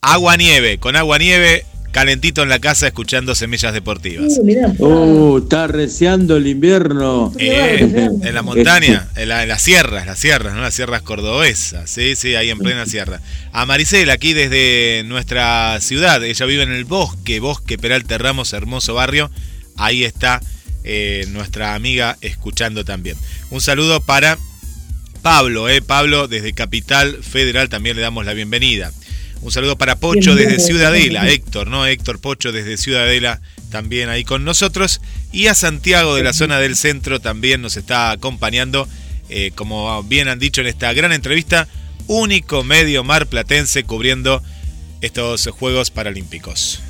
Agua 0.01 0.37
nieve, 0.37 0.79
con 0.79 0.97
agua 0.97 1.18
nieve, 1.18 1.64
calentito 1.92 2.42
en 2.42 2.49
la 2.49 2.59
casa, 2.59 2.88
escuchando 2.88 3.37
semillas 3.37 3.73
deportivas. 3.73 4.33
Uh, 4.40 4.42
Uh, 4.81 5.38
está 5.38 5.68
reciando 5.68 6.37
el 6.37 6.49
invierno. 6.49 7.33
Eh, 7.38 7.79
en 8.23 8.35
la 8.35 8.42
montaña, 8.42 9.09
en, 9.14 9.29
la- 9.29 9.45
en 9.45 9.49
las 9.51 9.62
sierras, 9.62 10.05
las 10.05 10.18
sierras, 10.18 10.53
¿no? 10.53 10.62
Las 10.62 10.75
sierras 10.75 11.03
cordobesas, 11.03 11.88
sí, 11.88 12.16
sí, 12.16 12.35
ahí 12.35 12.51
en 12.51 12.59
plena 12.59 12.87
sierra. 12.87 13.21
A 13.53 13.66
Maricela, 13.66 14.14
aquí 14.14 14.33
desde 14.33 15.05
nuestra 15.07 15.81
ciudad, 15.81 16.25
ella 16.25 16.45
vive 16.47 16.64
en 16.64 16.73
el 16.73 16.87
bosque, 16.87 17.38
bosque 17.38 17.79
Peralta 17.79 18.18
Ramos, 18.18 18.53
hermoso 18.53 18.95
barrio. 18.95 19.31
Ahí 19.77 20.03
está 20.05 20.40
eh, 20.85 21.27
nuestra 21.31 21.75
amiga 21.75 22.16
escuchando 22.21 22.85
también. 22.85 23.16
Un 23.51 23.61
saludo 23.61 24.01
para 24.01 24.38
Pablo, 25.23 25.68
eh, 25.68 25.83
Pablo 25.83 26.27
desde 26.29 26.53
Capital 26.53 27.23
Federal 27.23 27.68
también 27.68 27.97
le 27.97 28.03
damos 28.03 28.27
la 28.27 28.35
bienvenida. 28.35 28.92
Un 29.40 29.51
saludo 29.51 29.77
para 29.77 29.97
Pocho 29.97 30.37
desde 30.37 30.61
Ciudadela, 30.61 31.29
Héctor, 31.29 31.66
¿no? 31.66 31.85
Héctor 31.85 32.21
Pocho 32.21 32.53
desde 32.53 32.77
Ciudadela 32.77 33.40
también 33.71 34.09
ahí 34.09 34.23
con 34.23 34.45
nosotros. 34.45 35.01
Y 35.33 35.49
a 35.49 35.55
Santiago 35.55 36.14
de 36.14 36.23
la 36.23 36.33
zona 36.33 36.59
del 36.61 36.77
centro 36.77 37.21
también 37.21 37.61
nos 37.61 37.77
está 37.77 38.12
acompañando, 38.12 38.88
eh, 39.29 39.51
como 39.55 40.03
bien 40.05 40.29
han 40.29 40.38
dicho 40.38 40.61
en 40.61 40.68
esta 40.68 40.92
gran 40.92 41.12
entrevista, 41.12 41.66
único 42.07 42.62
medio 42.62 43.03
mar 43.03 43.27
platense 43.27 43.83
cubriendo 43.83 44.42
estos 45.01 45.49
Juegos 45.49 45.90
Paralímpicos. 45.90 46.81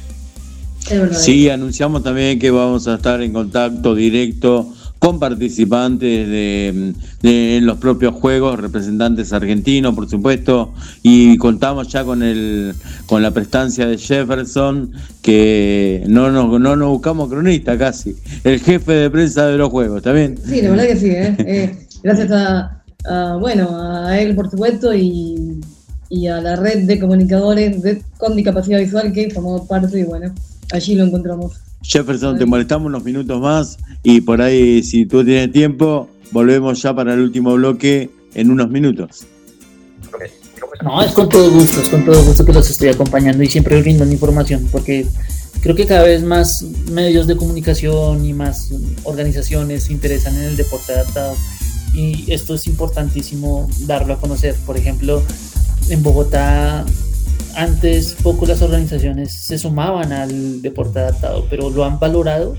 Sí, 1.21 1.49
anunciamos 1.49 2.03
también 2.03 2.39
que 2.39 2.51
vamos 2.51 2.87
a 2.89 2.95
estar 2.97 3.23
en 3.23 3.33
contacto 3.33 3.95
directo 3.95 4.73
con 4.99 5.19
participantes 5.19 6.29
de, 6.29 6.93
de 7.23 7.59
los 7.61 7.79
propios 7.79 8.15
juegos, 8.15 8.61
representantes 8.61 9.33
argentinos, 9.33 9.97
por 9.97 10.09
supuesto, 10.09 10.73
y 11.03 11.37
contamos 11.39 11.89
ya 11.89 12.05
con 12.05 12.23
el 12.23 12.73
con 13.07 13.21
la 13.21 13.33
prestancia 13.33 13.87
de 13.87 13.99
Jefferson, 13.99 14.93
que 15.21 16.05
no 16.07 16.31
nos, 16.31 16.61
no 16.61 16.77
nos 16.77 16.89
buscamos 16.91 17.29
cronista 17.29 17.77
casi, 17.77 18.15
el 18.45 18.61
jefe 18.61 18.93
de 18.93 19.11
prensa 19.11 19.47
de 19.49 19.59
los 19.59 19.71
juegos, 19.71 19.97
¿está 19.99 20.13
bien? 20.13 20.37
Sí, 20.45 20.63
la 20.63 20.71
verdad 20.71 20.87
que 20.87 20.97
sí, 20.97 21.11
¿eh? 21.11 21.37
Eh, 21.47 21.87
gracias 22.05 22.31
a, 22.31 22.83
a, 23.05 23.37
bueno, 23.41 23.71
a 23.77 24.21
él, 24.21 24.37
por 24.37 24.51
supuesto, 24.51 24.95
y, 24.95 25.61
y 26.11 26.29
a 26.29 26.41
la 26.41 26.55
red 26.55 26.87
de 26.87 27.01
comunicadores 27.01 27.83
de- 27.83 28.03
con 28.19 28.37
discapacidad 28.37 28.79
visual 28.79 29.13
que 29.13 29.31
formó 29.31 29.67
parte 29.67 29.99
y 29.99 30.05
bueno, 30.05 30.33
allí 30.73 30.95
lo 30.95 31.05
encontramos. 31.05 31.53
Jefferson, 31.83 32.39
te 32.39 32.47
molestamos 32.47 32.87
unos 32.87 33.05
minutos 33.05 33.41
más 33.41 33.79
y 34.03 34.21
por 34.21 34.41
ahí, 34.41 34.83
si 34.83 35.07
tú 35.07 35.25
tienes 35.25 35.53
tiempo, 35.53 36.09
volvemos 36.31 36.81
ya 36.83 36.95
para 36.95 37.15
el 37.15 37.21
último 37.21 37.55
bloque 37.55 38.11
en 38.35 38.51
unos 38.51 38.71
minutos. 38.71 39.27
No, 40.83 41.03
es 41.03 41.13
con 41.13 41.29
todo 41.29 41.51
gusto, 41.51 41.81
es 41.81 41.89
con 41.89 42.05
todo 42.05 42.25
gusto 42.25 42.45
que 42.45 42.53
los 42.53 42.69
estoy 42.69 42.89
acompañando 42.89 43.43
y 43.43 43.47
siempre 43.47 43.81
brindando 43.81 44.13
información, 44.13 44.69
porque 44.73 45.07
creo 45.61 45.77
que 45.77 45.87
cada 45.87 46.03
vez 46.03 46.23
más 46.23 46.63
medios 46.91 47.27
de 47.27 47.37
comunicación 47.37 48.25
y 48.25 48.33
más 48.33 48.73
organizaciones 49.05 49.85
se 49.85 49.93
interesan 49.93 50.35
en 50.37 50.43
el 50.43 50.57
deporte 50.57 50.93
adaptado 50.93 51.35
y 51.95 52.33
esto 52.33 52.55
es 52.55 52.67
importantísimo 52.67 53.69
darlo 53.81 54.15
a 54.15 54.19
conocer. 54.19 54.57
Por 54.67 54.77
ejemplo, 54.77 55.23
en 55.89 56.03
Bogotá 56.03 56.85
antes 57.55 58.17
poco 58.23 58.47
las 58.47 58.63
organizaciones 58.63 59.33
se 59.33 59.59
sumaban 59.59 60.13
al 60.13 60.63
deporte 60.63 60.99
adaptado, 60.99 61.47
pero 61.49 61.71
lo 61.71 61.85
han 61.85 61.99
valorado 61.99 62.57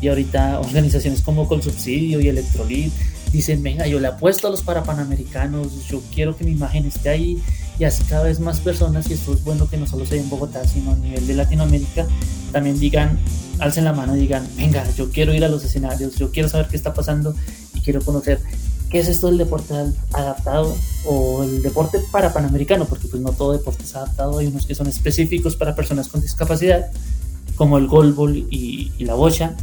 y 0.00 0.08
ahorita 0.08 0.60
organizaciones 0.60 1.22
como 1.22 1.48
Colsubsidio 1.48 2.20
y 2.20 2.28
Electrolit 2.28 2.92
dicen, 3.32 3.62
venga, 3.62 3.86
yo 3.86 3.98
le 3.98 4.06
apuesto 4.06 4.46
a 4.46 4.50
los 4.50 4.62
parapanamericanos, 4.62 5.88
yo 5.88 6.00
quiero 6.14 6.36
que 6.36 6.44
mi 6.44 6.52
imagen 6.52 6.86
esté 6.86 7.08
ahí 7.08 7.42
y 7.78 7.84
así 7.84 8.04
cada 8.04 8.24
vez 8.24 8.38
más 8.38 8.60
personas, 8.60 9.10
y 9.10 9.14
esto 9.14 9.32
es 9.32 9.42
bueno 9.42 9.68
que 9.68 9.76
no 9.76 9.86
solo 9.86 10.06
sea 10.06 10.20
en 10.20 10.30
Bogotá, 10.30 10.64
sino 10.66 10.92
a 10.92 10.96
nivel 10.96 11.26
de 11.26 11.34
Latinoamérica, 11.34 12.06
también 12.52 12.78
digan, 12.78 13.18
alcen 13.58 13.84
la 13.84 13.92
mano 13.92 14.16
y 14.16 14.20
digan, 14.20 14.46
venga, 14.56 14.88
yo 14.96 15.10
quiero 15.10 15.34
ir 15.34 15.44
a 15.44 15.48
los 15.48 15.64
escenarios, 15.64 16.14
yo 16.14 16.30
quiero 16.30 16.48
saber 16.48 16.68
qué 16.68 16.76
está 16.76 16.94
pasando 16.94 17.34
y 17.74 17.80
quiero 17.80 18.00
conocer 18.02 18.40
qué 18.94 19.00
es 19.00 19.08
esto 19.08 19.26
del 19.26 19.38
deporte 19.38 19.74
adaptado 20.12 20.72
o 21.04 21.42
el 21.42 21.62
deporte 21.62 21.98
para 22.12 22.32
panamericano, 22.32 22.84
porque 22.84 23.08
pues 23.08 23.20
no 23.20 23.32
todo 23.32 23.50
deporte 23.50 23.82
es 23.82 23.96
adaptado, 23.96 24.38
hay 24.38 24.46
unos 24.46 24.66
que 24.66 24.76
son 24.76 24.86
específicos 24.86 25.56
para 25.56 25.74
personas 25.74 26.06
con 26.06 26.20
discapacidad, 26.20 26.92
como 27.56 27.76
el 27.76 27.88
goalball 27.88 28.36
y, 28.36 28.92
y 28.96 29.04
la 29.04 29.14
bocha. 29.14 29.56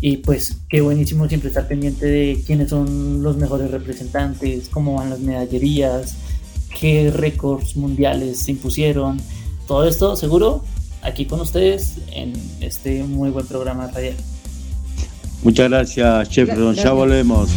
Y 0.00 0.18
pues 0.18 0.58
qué 0.68 0.82
buenísimo 0.82 1.26
siempre 1.26 1.48
estar 1.48 1.66
pendiente 1.66 2.06
de 2.06 2.44
quiénes 2.46 2.70
son 2.70 3.24
los 3.24 3.36
mejores 3.38 3.72
representantes, 3.72 4.68
cómo 4.68 4.94
van 4.94 5.10
las 5.10 5.18
medallerías, 5.18 6.14
qué 6.78 7.10
récords 7.12 7.74
mundiales 7.74 8.38
se 8.38 8.52
impusieron. 8.52 9.20
Todo 9.66 9.88
esto 9.88 10.14
seguro 10.14 10.62
aquí 11.02 11.26
con 11.26 11.40
ustedes 11.40 11.94
en 12.12 12.34
este 12.60 13.02
muy 13.02 13.30
buen 13.30 13.46
programa 13.46 13.88
radial. 13.88 14.14
Muchas 15.42 15.68
gracias, 15.68 16.28
Jefferson. 16.28 16.76
Ya 16.76 16.92
volvemos. 16.92 17.50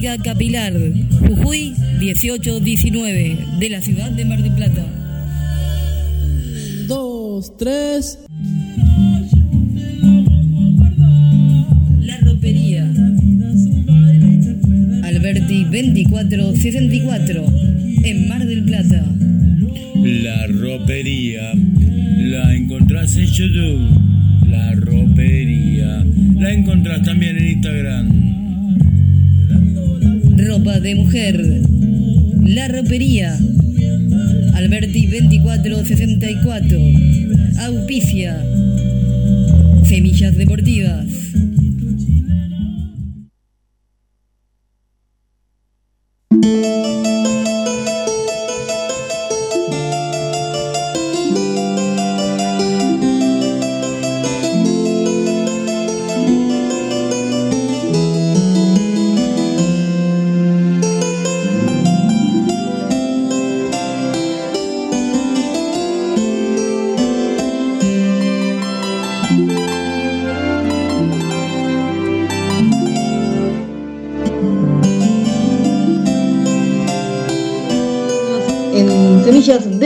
Capilar. 0.00 0.74
Jujuy 1.26 1.72
1819. 1.98 3.38
De 3.58 3.68
la 3.70 3.80
ciudad 3.80 4.10
de 4.10 4.26
Mar 4.26 4.42
del 4.42 4.52
Plata. 4.52 4.84
Dos, 6.86 7.56
tres. 7.56 8.18
La 12.00 12.18
ropería. 12.20 12.92
Alberti 15.04 15.64
2464. 15.64 17.46
En 18.04 18.28
Mar 18.28 18.44
del 18.44 18.64
Plata. 18.64 19.02
La 19.94 20.46
ropería 20.46 21.54
la 21.54 22.54
encontrás 22.54 23.16
en 23.16 23.26
YouTube. 23.26 23.80
La 24.46 24.72
ropería 24.72 26.04
la 26.34 26.52
encontrás 26.52 27.02
también 27.02 27.38
en 27.38 27.48
Instagram. 27.48 28.25
Ropa 30.56 30.80
de 30.80 30.94
mujer. 30.94 31.60
La 32.40 32.68
ropería. 32.68 33.38
Alberti 34.54 35.06
2464. 35.06 36.78
Auspicia. 37.60 38.42
Semillas 39.84 40.34
deportivas. 40.34 41.15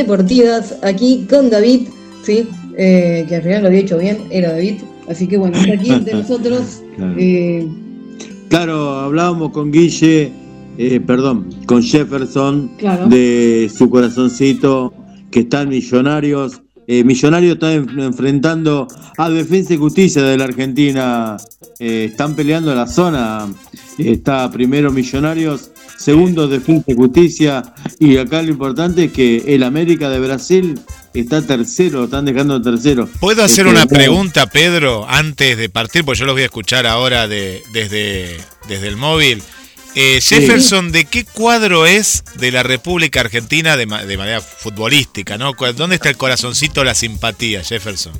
Deportivas, 0.02 0.76
aquí 0.82 1.26
con 1.28 1.50
David, 1.50 1.88
¿sí? 2.22 2.46
Eh, 2.76 3.24
que 3.28 3.36
al 3.36 3.42
final 3.42 3.62
lo 3.62 3.68
había 3.68 3.80
hecho 3.80 3.98
bien, 3.98 4.18
era 4.30 4.52
David. 4.52 4.76
Así 5.08 5.26
que 5.26 5.36
bueno, 5.36 5.56
está 5.58 5.74
aquí 5.74 5.90
entre 6.00 6.14
nosotros. 6.14 6.82
Claro. 6.96 7.14
eh, 7.18 7.66
Claro, 8.48 8.90
hablábamos 8.98 9.52
con 9.52 9.70
Guille, 9.70 10.32
eh, 10.78 11.00
perdón, 11.00 11.46
con 11.66 11.82
Jefferson 11.82 12.70
Claro. 12.78 13.06
de 13.06 13.70
su 13.72 13.88
corazoncito 13.88 14.92
que 15.30 15.40
están 15.40 15.68
millonarios. 15.68 16.60
Eh, 16.92 17.04
Millonarios 17.04 17.52
está 17.54 17.72
en- 17.72 18.00
enfrentando 18.00 18.88
a 19.16 19.30
Defensa 19.30 19.74
y 19.74 19.76
Justicia 19.76 20.22
de 20.22 20.36
la 20.36 20.42
Argentina. 20.44 21.36
Eh, 21.78 22.08
están 22.10 22.34
peleando 22.34 22.74
la 22.74 22.88
zona. 22.88 23.46
Está 23.96 24.50
primero 24.50 24.90
Millonarios, 24.90 25.70
segundo 25.96 26.48
Defensa 26.48 26.86
y 26.88 26.94
Justicia. 26.96 27.62
Y 28.00 28.16
acá 28.16 28.42
lo 28.42 28.50
importante 28.50 29.04
es 29.04 29.12
que 29.12 29.54
el 29.54 29.62
América 29.62 30.10
de 30.10 30.18
Brasil 30.18 30.80
está 31.14 31.40
tercero, 31.42 32.04
están 32.06 32.24
dejando 32.24 32.60
tercero. 32.60 33.08
¿Puedo 33.20 33.44
hacer 33.44 33.68
Este, 33.68 33.78
una 33.78 33.86
pregunta, 33.86 34.46
Pedro, 34.48 35.06
antes 35.08 35.56
de 35.58 35.68
partir? 35.68 36.04
Porque 36.04 36.18
yo 36.18 36.26
los 36.26 36.34
voy 36.34 36.42
a 36.42 36.46
escuchar 36.46 36.88
ahora 36.88 37.28
de, 37.28 37.62
desde, 37.72 38.36
desde 38.68 38.88
el 38.88 38.96
móvil. 38.96 39.42
Eh, 39.96 40.20
Jefferson, 40.22 40.92
¿de 40.92 41.04
qué 41.04 41.24
cuadro 41.24 41.84
es 41.86 42.22
de 42.36 42.52
la 42.52 42.62
República 42.62 43.20
Argentina 43.20 43.76
de, 43.76 43.86
ma- 43.86 44.04
de 44.04 44.16
manera 44.16 44.40
futbolística? 44.40 45.36
¿no? 45.36 45.52
¿Dónde 45.76 45.96
está 45.96 46.08
el 46.08 46.16
corazoncito, 46.16 46.84
la 46.84 46.94
simpatía, 46.94 47.64
Jefferson? 47.64 48.12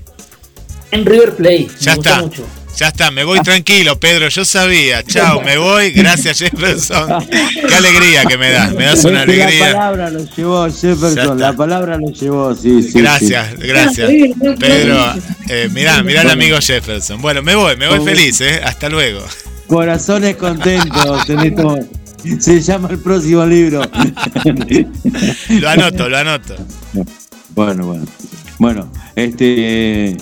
En 0.91 1.07
River 1.07 1.37
Play, 1.37 1.69
Ya 1.81 1.93
me 1.93 1.97
gusta 1.97 2.11
está. 2.11 2.23
mucho. 2.23 2.47
Ya 2.77 2.89
está, 2.89 3.11
me 3.11 3.25
voy 3.25 3.41
tranquilo, 3.41 3.99
Pedro, 4.01 4.29
yo 4.29 4.45
sabía. 4.45 5.03
Chao, 5.03 5.43
me 5.43 5.59
voy. 5.59 5.91
Gracias, 5.91 6.39
Jefferson. 6.39 7.27
Qué 7.29 7.75
alegría 7.75 8.25
que 8.25 8.39
me 8.39 8.51
das, 8.51 8.73
me 8.73 8.85
das 8.85 9.05
una 9.05 9.23
es 9.23 9.27
que 9.29 9.37
La 9.37 9.45
alegría. 9.45 9.73
palabra 9.73 10.11
lo 10.11 10.25
llevó 10.37 10.65
Jefferson, 10.71 11.39
la 11.41 11.53
palabra 11.53 11.97
lo 11.99 12.11
llevó, 12.11 12.55
sí, 12.55 12.83
sí. 12.83 12.93
Gracias, 13.01 13.51
sí. 13.61 13.67
gracias. 13.67 14.09
Ah, 14.09 14.13
sí, 14.13 14.35
Pedro, 14.59 15.15
eh, 15.49 15.69
mirá, 15.73 16.03
mirá 16.03 16.21
al 16.23 16.31
amigo 16.31 16.59
Jefferson. 16.61 17.21
Bueno, 17.21 17.43
me 17.43 17.55
voy, 17.57 17.77
me 17.77 17.89
voy 17.89 18.05
feliz, 18.05 18.41
¿eh? 18.41 18.61
Hasta 18.65 18.89
luego. 18.89 19.25
Corazones 19.71 20.35
contentos 20.35 21.31
en 21.31 21.39
esto. 21.41 21.79
Se 22.41 22.61
llama 22.61 22.89
el 22.91 22.99
próximo 22.99 23.47
libro. 23.47 23.83
Lo 25.61 25.69
anoto, 25.69 26.09
lo 26.09 26.19
anoto. 26.19 26.57
Bueno, 27.55 27.87
bueno. 27.87 28.05
Bueno, 28.59 28.91
este 29.15 30.17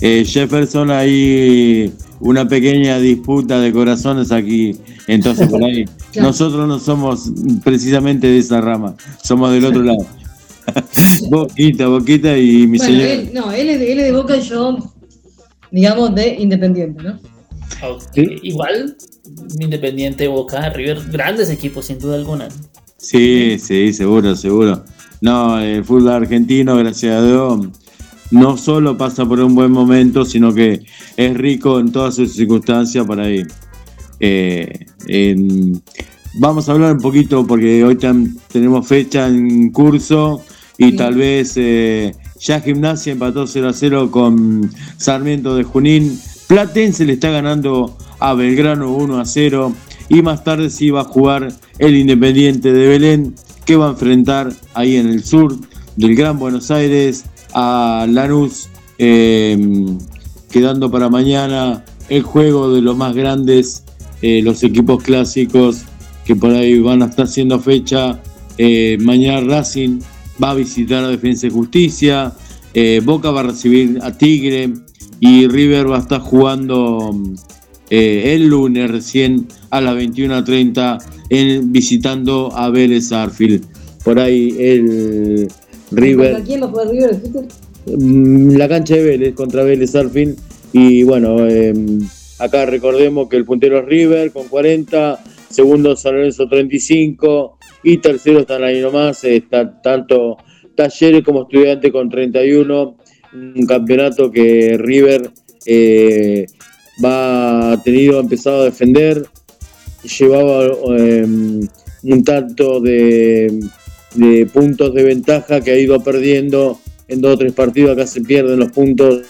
eh, 0.00 0.24
Jefferson 0.26 0.90
hay 0.90 1.90
una 2.20 2.46
pequeña 2.46 2.98
disputa 2.98 3.58
de 3.58 3.72
corazones 3.72 4.32
aquí, 4.32 4.76
entonces 5.06 5.48
por 5.48 5.64
ahí. 5.64 5.86
Claro. 6.12 6.28
Nosotros 6.28 6.68
no 6.68 6.78
somos 6.78 7.32
precisamente 7.64 8.26
de 8.26 8.38
esa 8.38 8.60
rama, 8.60 8.94
somos 9.24 9.50
del 9.52 9.64
otro 9.64 9.82
lado. 9.82 10.06
boquita, 11.30 11.88
boquita 11.88 12.36
y 12.36 12.66
mi 12.66 12.76
bueno, 12.76 12.84
señor. 12.84 13.08
él, 13.08 13.30
no, 13.32 13.50
él 13.50 13.70
es, 13.70 13.80
de, 13.80 13.92
él 13.92 13.98
es 14.00 14.04
de 14.04 14.12
Boca 14.12 14.36
y 14.36 14.42
yo, 14.42 14.76
digamos, 15.70 16.14
de 16.14 16.34
Independiente, 16.34 17.02
¿no? 17.02 17.18
Ok, 17.82 18.16
Igual, 18.42 18.96
Independiente, 19.58 20.28
Boca, 20.28 20.68
River, 20.70 21.00
grandes 21.10 21.50
equipos 21.50 21.86
sin 21.86 21.98
duda 21.98 22.16
alguna. 22.16 22.48
Sí, 22.96 23.58
sí, 23.58 23.92
seguro, 23.92 24.36
seguro. 24.36 24.84
No, 25.20 25.58
el 25.60 25.84
fútbol 25.84 26.10
argentino, 26.10 26.76
gracias 26.76 27.16
a 27.16 27.24
Dios, 27.26 27.68
no 28.30 28.56
solo 28.56 28.96
pasa 28.98 29.26
por 29.26 29.40
un 29.40 29.54
buen 29.54 29.70
momento, 29.72 30.24
sino 30.24 30.52
que 30.54 30.82
es 31.16 31.36
rico 31.36 31.80
en 31.80 31.92
todas 31.92 32.14
sus 32.16 32.32
circunstancias 32.32 33.06
para 33.06 33.28
ir. 33.30 33.46
Eh, 34.20 34.86
en- 35.06 35.82
vamos 36.34 36.68
a 36.68 36.72
hablar 36.72 36.92
un 36.92 37.00
poquito 37.00 37.46
porque 37.46 37.82
hoy 37.84 37.94
tam- 37.96 38.36
tenemos 38.52 38.86
fecha 38.86 39.26
en 39.28 39.70
curso 39.70 40.42
y 40.78 40.90
Sí. 40.90 40.96
tal 40.96 41.14
vez 41.14 41.54
eh, 41.56 42.14
ya 42.38 42.60
Gimnasia 42.60 43.12
empató 43.12 43.46
0 43.46 43.68
a 43.68 43.72
0 43.72 44.10
con 44.10 44.70
Sarmiento 44.98 45.54
de 45.56 45.64
Junín. 45.64 46.18
Platense 46.50 47.04
le 47.04 47.12
está 47.12 47.30
ganando 47.30 47.96
a 48.18 48.34
Belgrano 48.34 48.90
1 48.90 49.20
a 49.20 49.24
0 49.24 49.72
y 50.08 50.20
más 50.20 50.42
tarde 50.42 50.68
se 50.68 50.86
iba 50.86 51.02
a 51.02 51.04
jugar 51.04 51.52
el 51.78 51.96
Independiente 51.96 52.72
de 52.72 52.88
Belén 52.88 53.36
que 53.64 53.76
va 53.76 53.86
a 53.86 53.90
enfrentar 53.90 54.52
ahí 54.74 54.96
en 54.96 55.06
el 55.06 55.22
sur 55.22 55.56
del 55.94 56.16
Gran 56.16 56.40
Buenos 56.40 56.72
Aires 56.72 57.24
a 57.54 58.04
Lanús, 58.10 58.68
eh, 58.98 59.56
quedando 60.50 60.90
para 60.90 61.08
mañana 61.08 61.84
el 62.08 62.24
juego 62.24 62.74
de 62.74 62.82
los 62.82 62.96
más 62.96 63.14
grandes, 63.14 63.84
eh, 64.20 64.42
los 64.42 64.64
equipos 64.64 65.04
clásicos 65.04 65.82
que 66.24 66.34
por 66.34 66.50
ahí 66.50 66.80
van 66.80 67.04
a 67.04 67.06
estar 67.06 67.26
haciendo 67.26 67.60
fecha. 67.60 68.20
Eh, 68.58 68.98
mañana 69.00 69.40
Racing 69.42 70.00
va 70.42 70.50
a 70.50 70.54
visitar 70.54 71.04
a 71.04 71.08
Defensa 71.10 71.46
y 71.46 71.50
Justicia, 71.50 72.32
eh, 72.74 73.00
Boca 73.04 73.30
va 73.30 73.38
a 73.38 73.44
recibir 73.44 74.00
a 74.02 74.10
Tigre 74.10 74.89
y 75.20 75.46
River 75.46 75.90
va 75.90 75.98
a 75.98 76.00
estar 76.00 76.20
jugando 76.20 77.14
eh, 77.90 78.34
el 78.34 78.48
lunes 78.48 78.90
recién 78.90 79.46
a 79.70 79.80
las 79.80 79.94
21.30 79.94 80.98
en, 81.28 81.72
visitando 81.72 82.50
a 82.54 82.70
Vélez 82.70 83.12
Arfield. 83.12 83.64
Por 84.02 84.18
ahí 84.18 84.56
el 84.58 85.48
River... 85.90 86.36
¿A 86.36 86.40
quién 86.42 86.62
a 86.62 86.68
jugar 86.68 86.88
River? 86.88 87.20
Mm, 87.86 88.56
la 88.56 88.68
cancha 88.68 88.96
de 88.96 89.02
Vélez 89.02 89.34
contra 89.34 89.62
Vélez 89.62 89.94
Arfield 89.94 90.38
y 90.72 91.02
bueno 91.02 91.46
eh, 91.48 91.72
acá 92.38 92.66
recordemos 92.66 93.28
que 93.28 93.36
el 93.36 93.44
puntero 93.44 93.78
es 93.78 93.86
River 93.86 94.32
con 94.32 94.48
40 94.48 95.18
segundo 95.48 95.96
San 95.96 96.14
Lorenzo 96.14 96.46
35 96.46 97.58
y 97.82 97.96
tercero 97.98 98.40
están 98.40 98.62
ahí 98.62 98.80
nomás 98.80 99.24
está 99.24 99.80
tanto 99.80 100.36
Talleres 100.76 101.24
como 101.24 101.42
Estudiantes 101.42 101.90
con 101.90 102.10
31 102.10 102.96
un 103.32 103.66
campeonato 103.66 104.30
que 104.30 104.76
River 104.78 105.30
eh, 105.66 106.46
va 107.02 107.72
ha 107.72 107.82
tenido 107.82 108.18
ha 108.18 108.22
empezado 108.22 108.62
a 108.62 108.64
defender 108.64 109.26
llevaba 110.02 110.66
eh, 110.98 111.26
un 112.02 112.24
tanto 112.24 112.80
de, 112.80 113.60
de 114.14 114.46
puntos 114.46 114.94
de 114.94 115.02
ventaja 115.02 115.60
que 115.60 115.72
ha 115.72 115.78
ido 115.78 116.02
perdiendo 116.02 116.80
en 117.08 117.20
dos 117.20 117.34
o 117.34 117.38
tres 117.38 117.52
partidos 117.52 117.92
acá 117.92 118.06
se 118.06 118.20
pierden 118.22 118.58
los 118.58 118.72
puntos 118.72 119.22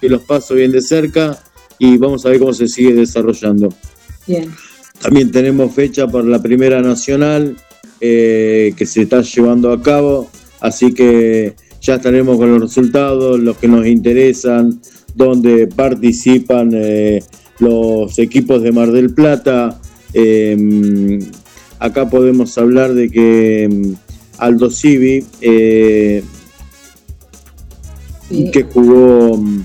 que 0.00 0.08
los 0.08 0.22
paso 0.22 0.54
bien 0.54 0.72
de 0.72 0.82
cerca 0.82 1.38
y 1.78 1.96
vamos 1.96 2.26
a 2.26 2.30
ver 2.30 2.38
cómo 2.38 2.52
se 2.52 2.68
sigue 2.68 2.92
desarrollando. 2.92 3.68
Bien. 4.26 4.52
También 5.00 5.30
tenemos 5.32 5.74
fecha 5.74 6.06
para 6.06 6.24
la 6.24 6.42
Primera 6.42 6.80
Nacional 6.82 7.56
eh, 8.00 8.72
que 8.76 8.84
se 8.84 9.02
está 9.02 9.22
llevando 9.22 9.72
a 9.72 9.80
cabo, 9.80 10.30
así 10.62 10.94
que 10.94 11.54
ya 11.80 11.96
estaremos 11.96 12.38
con 12.38 12.50
los 12.52 12.60
resultados, 12.62 13.38
los 13.40 13.58
que 13.58 13.68
nos 13.68 13.86
interesan, 13.86 14.80
donde 15.14 15.66
participan 15.66 16.70
eh, 16.72 17.22
los 17.58 18.18
equipos 18.18 18.62
de 18.62 18.72
Mar 18.72 18.92
del 18.92 19.12
Plata. 19.12 19.80
Eh, 20.14 21.18
acá 21.78 22.08
podemos 22.08 22.56
hablar 22.56 22.94
de 22.94 23.10
que 23.10 23.68
mm, 23.70 23.92
Aldo 24.38 24.70
Civi, 24.70 25.24
eh, 25.40 26.22
Sí. 28.28 28.50
que 28.50 28.62
jugó, 28.62 29.36
mm, 29.36 29.64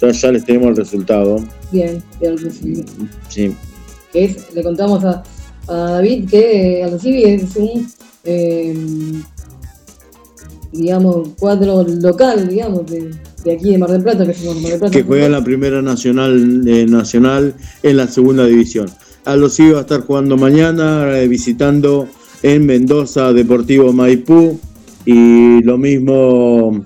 ya, 0.00 0.10
ya 0.10 0.32
les 0.32 0.44
tenemos 0.44 0.70
el 0.70 0.76
resultado. 0.76 1.44
Bien, 1.70 2.02
de 2.20 2.28
Aldo 2.28 2.50
Civi. 2.50 2.84
Sí. 3.28 3.52
Que 4.12 4.24
es, 4.24 4.54
le 4.54 4.62
contamos 4.62 5.04
a, 5.04 5.22
a 5.68 5.74
David 5.92 6.28
que 6.28 6.82
Aldo 6.82 6.98
Civi 6.98 7.24
es 7.24 7.54
un, 7.56 7.86
eh, 8.24 8.74
digamos, 10.76 11.28
cuadro 11.38 11.82
local, 11.84 12.48
digamos, 12.48 12.82
de, 12.90 13.10
aquí 13.52 13.70
de 13.72 13.78
Mar 13.78 13.90
del 13.90 14.02
Plata, 14.02 14.24
que 14.24 14.32
es 14.32 14.44
Mar 14.44 14.54
del 14.54 14.78
Plata. 14.78 14.90
que 14.90 15.02
juega 15.02 15.26
en 15.26 15.32
la 15.32 15.44
primera 15.44 15.82
nacional, 15.82 16.62
eh, 16.66 16.86
nacional 16.86 17.54
en 17.82 17.96
la 17.96 18.06
segunda 18.08 18.44
división. 18.46 18.88
Aldo 19.24 19.48
Civi 19.48 19.72
va 19.72 19.78
a 19.78 19.80
estar 19.82 20.00
jugando 20.02 20.36
mañana, 20.36 21.18
eh, 21.18 21.26
visitando 21.28 22.08
en 22.42 22.64
Mendoza 22.66 23.32
Deportivo 23.32 23.92
Maipú. 23.92 24.58
Y 25.04 25.62
lo 25.62 25.78
mismo 25.78 26.84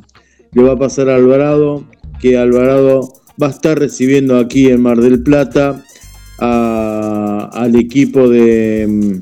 le 0.52 0.62
va 0.62 0.72
a 0.72 0.78
pasar 0.78 1.08
a 1.08 1.16
Alvarado, 1.16 1.84
que 2.20 2.36
Alvarado 2.36 3.12
va 3.42 3.46
a 3.46 3.50
estar 3.50 3.78
recibiendo 3.78 4.36
aquí 4.38 4.68
en 4.68 4.82
Mar 4.82 5.00
del 5.00 5.22
Plata 5.22 5.82
a- 6.38 7.50
al 7.52 7.76
equipo 7.76 8.28
de... 8.28 9.20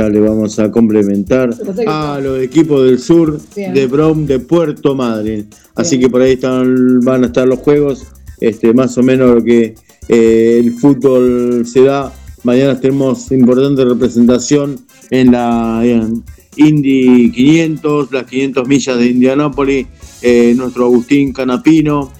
Ya 0.00 0.08
le 0.08 0.18
vamos 0.18 0.58
a 0.58 0.70
complementar. 0.70 1.50
A 1.86 2.18
los 2.22 2.40
equipos 2.40 2.86
del 2.86 2.98
sur 2.98 3.38
Bien. 3.54 3.74
de 3.74 3.86
Brom 3.86 4.24
de 4.24 4.38
Puerto 4.38 4.94
Madryn. 4.94 5.46
Así 5.74 5.98
que 6.00 6.08
por 6.08 6.22
ahí 6.22 6.32
están, 6.32 7.00
van 7.00 7.24
a 7.24 7.26
estar 7.26 7.46
los 7.46 7.58
juegos, 7.58 8.06
este, 8.40 8.72
más 8.72 8.96
o 8.96 9.02
menos 9.02 9.34
lo 9.34 9.44
que 9.44 9.74
eh, 10.08 10.58
el 10.64 10.72
fútbol 10.72 11.66
se 11.66 11.82
da. 11.82 12.14
Mañana 12.44 12.80
tenemos 12.80 13.30
importante 13.30 13.84
representación 13.84 14.80
en 15.10 15.32
la 15.32 15.82
en 15.84 16.24
Indy 16.56 17.30
500, 17.32 18.10
las 18.10 18.24
500 18.24 18.66
millas 18.66 18.96
de 18.96 19.06
Indianápolis. 19.06 19.86
eh, 20.22 20.54
nuestro 20.56 20.86
Agustín 20.86 21.34
Canapino, 21.34 22.10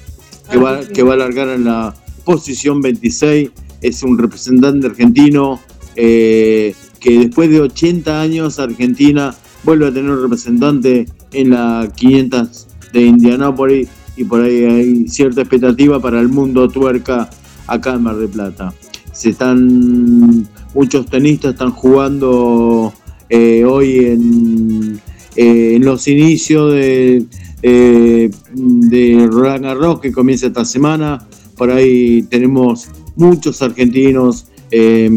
que 0.50 0.58
va, 0.58 0.80
que 0.80 1.02
va 1.02 1.14
a 1.14 1.16
largar 1.16 1.48
en 1.48 1.64
la 1.64 1.94
posición 2.26 2.82
26, 2.82 3.50
es 3.80 4.02
un 4.02 4.18
representante 4.18 4.86
argentino 4.86 5.58
eh, 5.96 6.74
que 7.00 7.18
después 7.18 7.50
de 7.50 7.60
80 7.60 8.20
años 8.20 8.58
Argentina 8.58 9.34
vuelve 9.64 9.88
a 9.88 9.92
tener 9.92 10.10
un 10.10 10.22
representante 10.22 11.06
en 11.32 11.50
la 11.50 11.90
500 11.96 12.66
de 12.92 13.02
Indianápolis 13.02 13.88
y 14.16 14.24
por 14.24 14.42
ahí 14.42 14.64
hay 14.64 15.08
cierta 15.08 15.40
expectativa 15.40 16.00
para 16.00 16.20
el 16.20 16.28
mundo 16.28 16.68
tuerca 16.68 17.30
acá 17.66 17.94
en 17.94 18.02
Mar 18.02 18.16
del 18.16 18.28
Plata. 18.28 18.74
Se 19.12 19.30
están 19.30 20.46
muchos 20.74 21.06
tenistas 21.06 21.52
están 21.52 21.70
jugando 21.70 22.92
eh, 23.28 23.64
hoy 23.64 23.98
en, 24.06 25.00
eh, 25.36 25.74
en 25.76 25.84
los 25.84 26.06
inicios 26.08 26.72
de, 26.72 27.24
eh, 27.62 28.30
de 28.54 29.28
Roland 29.30 29.64
Garros 29.64 30.00
que 30.00 30.12
comienza 30.12 30.46
esta 30.46 30.64
semana. 30.64 31.26
Por 31.56 31.70
ahí 31.70 32.22
tenemos 32.24 32.88
muchos 33.16 33.62
argentinos 33.62 34.46
eh, 34.70 35.10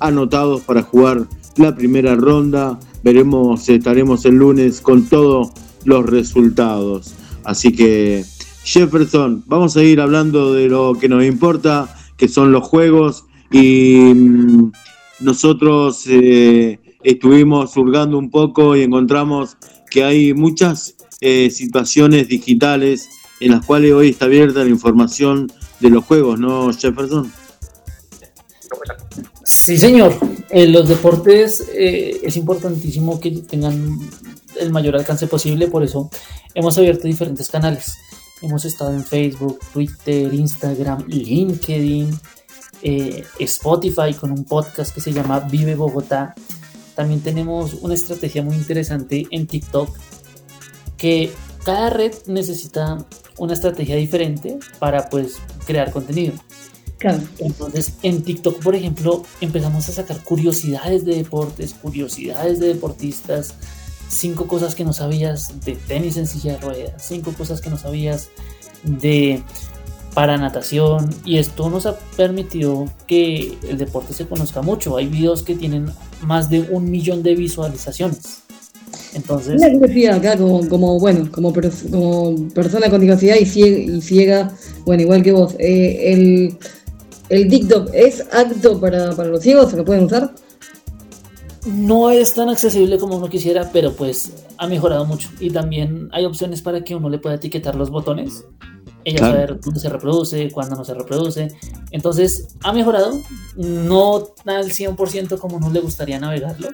anotados 0.00 0.62
para 0.62 0.82
jugar 0.82 1.26
la 1.56 1.74
primera 1.74 2.14
ronda. 2.14 2.78
Veremos, 3.02 3.68
estaremos 3.68 4.24
el 4.24 4.36
lunes 4.36 4.80
con 4.80 5.06
todos 5.06 5.50
los 5.84 6.06
resultados. 6.06 7.14
Así 7.44 7.72
que, 7.72 8.24
Jefferson, 8.64 9.44
vamos 9.46 9.76
a 9.76 9.82
ir 9.82 10.00
hablando 10.00 10.54
de 10.54 10.68
lo 10.68 10.94
que 10.94 11.08
nos 11.08 11.24
importa, 11.24 11.94
que 12.16 12.28
son 12.28 12.52
los 12.52 12.66
juegos. 12.66 13.24
Y 13.50 14.12
mm, 14.14 14.72
nosotros 15.20 16.04
eh, 16.08 16.78
estuvimos 17.02 17.76
hurgando 17.76 18.18
un 18.18 18.30
poco 18.30 18.74
y 18.76 18.82
encontramos 18.82 19.56
que 19.90 20.02
hay 20.02 20.34
muchas 20.34 20.96
eh, 21.20 21.50
situaciones 21.50 22.28
digitales 22.28 23.08
en 23.40 23.52
las 23.52 23.64
cuales 23.64 23.92
hoy 23.92 24.08
está 24.10 24.24
abierta 24.24 24.64
la 24.64 24.70
información 24.70 25.52
de 25.80 25.90
los 25.90 26.04
juegos, 26.04 26.40
¿no, 26.40 26.72
Jefferson? 26.72 27.30
Sí, 29.44 29.78
señor. 29.78 30.16
En 30.50 30.72
los 30.72 30.88
deportes 30.88 31.64
eh, 31.74 32.20
es 32.22 32.36
importantísimo 32.36 33.20
que 33.20 33.30
tengan 33.30 33.98
el 34.58 34.70
mayor 34.70 34.96
alcance 34.96 35.26
posible, 35.26 35.68
por 35.68 35.82
eso 35.82 36.10
hemos 36.54 36.78
abierto 36.78 37.06
diferentes 37.06 37.48
canales. 37.48 37.92
Hemos 38.40 38.64
estado 38.64 38.92
en 38.92 39.04
Facebook, 39.04 39.58
Twitter, 39.72 40.32
Instagram, 40.32 41.06
LinkedIn, 41.08 42.18
eh, 42.82 43.24
Spotify 43.38 44.14
con 44.18 44.30
un 44.30 44.44
podcast 44.44 44.94
que 44.94 45.00
se 45.00 45.12
llama 45.12 45.40
Vive 45.40 45.74
Bogotá. 45.74 46.34
También 46.94 47.20
tenemos 47.20 47.74
una 47.74 47.94
estrategia 47.94 48.42
muy 48.42 48.54
interesante 48.54 49.26
en 49.30 49.46
TikTok 49.46 49.96
que 50.96 51.32
cada 51.64 51.90
red 51.90 52.14
necesita 52.26 53.04
una 53.38 53.54
estrategia 53.54 53.96
diferente 53.96 54.58
para 54.78 55.08
pues 55.08 55.38
crear 55.66 55.90
contenido. 55.90 56.34
Claro. 57.04 57.22
Entonces, 57.38 57.92
en 58.02 58.22
TikTok, 58.22 58.62
por 58.62 58.74
ejemplo, 58.74 59.24
empezamos 59.42 59.86
a 59.90 59.92
sacar 59.92 60.24
curiosidades 60.24 61.04
de 61.04 61.16
deportes, 61.16 61.74
curiosidades 61.74 62.60
de 62.60 62.68
deportistas, 62.68 63.52
cinco 64.08 64.46
cosas 64.46 64.74
que 64.74 64.84
no 64.84 64.94
sabías 64.94 65.60
de 65.66 65.76
tenis 65.76 66.16
en 66.16 66.26
silla 66.26 66.52
de 66.52 66.60
ruedas, 66.60 67.04
cinco 67.06 67.34
cosas 67.36 67.60
que 67.60 67.68
no 67.68 67.76
sabías 67.76 68.30
de 68.84 69.42
para 70.14 70.38
natación 70.38 71.10
y 71.26 71.36
esto 71.36 71.68
nos 71.68 71.84
ha 71.84 71.98
permitido 72.16 72.88
que 73.06 73.58
el 73.68 73.76
deporte 73.76 74.14
se 74.14 74.26
conozca 74.26 74.62
mucho. 74.62 74.96
Hay 74.96 75.06
videos 75.06 75.42
que 75.42 75.56
tienen 75.56 75.90
más 76.22 76.48
de 76.48 76.62
un 76.62 76.90
millón 76.90 77.22
de 77.22 77.34
visualizaciones. 77.34 78.44
Entonces, 79.12 79.60
Una 79.60 79.78
curiosidad 79.78 80.16
acá, 80.16 80.38
como, 80.38 80.66
como 80.70 80.98
bueno, 80.98 81.30
como, 81.30 81.52
como 81.52 82.48
persona 82.54 82.88
con 82.88 83.02
discapacidad 83.02 83.36
y 83.36 83.44
ciega, 83.44 83.78
y 83.78 84.00
ciega, 84.00 84.52
bueno, 84.86 85.02
igual 85.02 85.22
que 85.22 85.32
vos, 85.32 85.54
eh, 85.58 86.12
el, 86.12 86.56
el 87.28 87.48
TikTok 87.48 87.90
es 87.92 88.24
apto 88.32 88.80
para, 88.80 89.12
para 89.12 89.28
los 89.28 89.42
ciegos, 89.42 89.70
se 89.70 89.76
lo 89.76 89.84
pueden 89.84 90.04
usar. 90.04 90.34
no 91.66 92.10
es 92.10 92.34
tan 92.34 92.48
accesible 92.50 92.98
como 92.98 93.16
uno 93.16 93.28
quisiera, 93.28 93.70
pero 93.72 93.92
pues 93.94 94.32
ha 94.58 94.66
mejorado 94.66 95.06
mucho. 95.06 95.30
Y 95.40 95.50
también 95.50 96.08
hay 96.12 96.24
opciones 96.26 96.60
para 96.62 96.84
que 96.84 96.94
uno 96.94 97.08
le 97.08 97.18
pueda 97.18 97.36
etiquetar 97.36 97.74
los 97.74 97.90
botones. 97.90 98.44
ella 99.06 99.18
Claro. 99.18 99.34
saber 99.34 99.60
dónde 99.60 99.80
se 99.80 99.88
reproduce, 99.90 100.50
cuándo 100.50 100.76
no 100.76 100.84
se 100.84 100.94
reproduce. 100.94 101.48
Entonces, 101.90 102.48
ha 102.62 102.72
mejorado, 102.72 103.18
no 103.56 104.28
al 104.46 104.70
100% 104.70 105.38
como 105.38 105.60
nos 105.60 105.72
le 105.72 105.80
gustaría 105.80 106.18
navegarlo, 106.18 106.68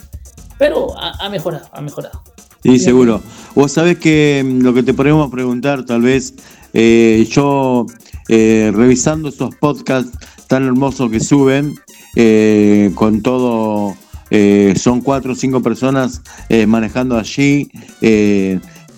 pero 0.59 0.97
ha, 0.99 1.25
ha 1.25 1.29
mejorado, 1.29 1.67
ha 1.73 1.81
mejorado. 1.81 2.23
Sí, 2.63 2.79
seguro. 2.79 3.21
Vos 3.55 3.73
sabés 3.73 3.99
que 3.99 4.43
mm, 4.45 4.61
lo 4.63 4.75
que 4.75 4.83
te 4.83 4.95
podemos 4.95 5.31
preguntar, 5.31 5.85
tal 5.85 6.03
vez, 6.03 6.35
eh, 6.73 7.27
yo 7.31 7.87
eh, 8.29 8.71
revisando 8.75 9.31
esos 9.31 9.55
podcasts 9.57 10.17
tan 10.51 10.65
hermosos 10.65 11.13
que 11.13 11.21
suben, 11.21 11.77
eh, 12.17 12.91
con 12.97 13.23
todo, 13.23 13.95
eh, 14.33 14.75
son 14.77 15.01
cuatro 15.01 15.31
o 15.31 15.35
cinco 15.37 15.63
personas 15.63 16.23
eh, 16.49 16.67
manejando 16.67 17.17
allí 17.17 17.71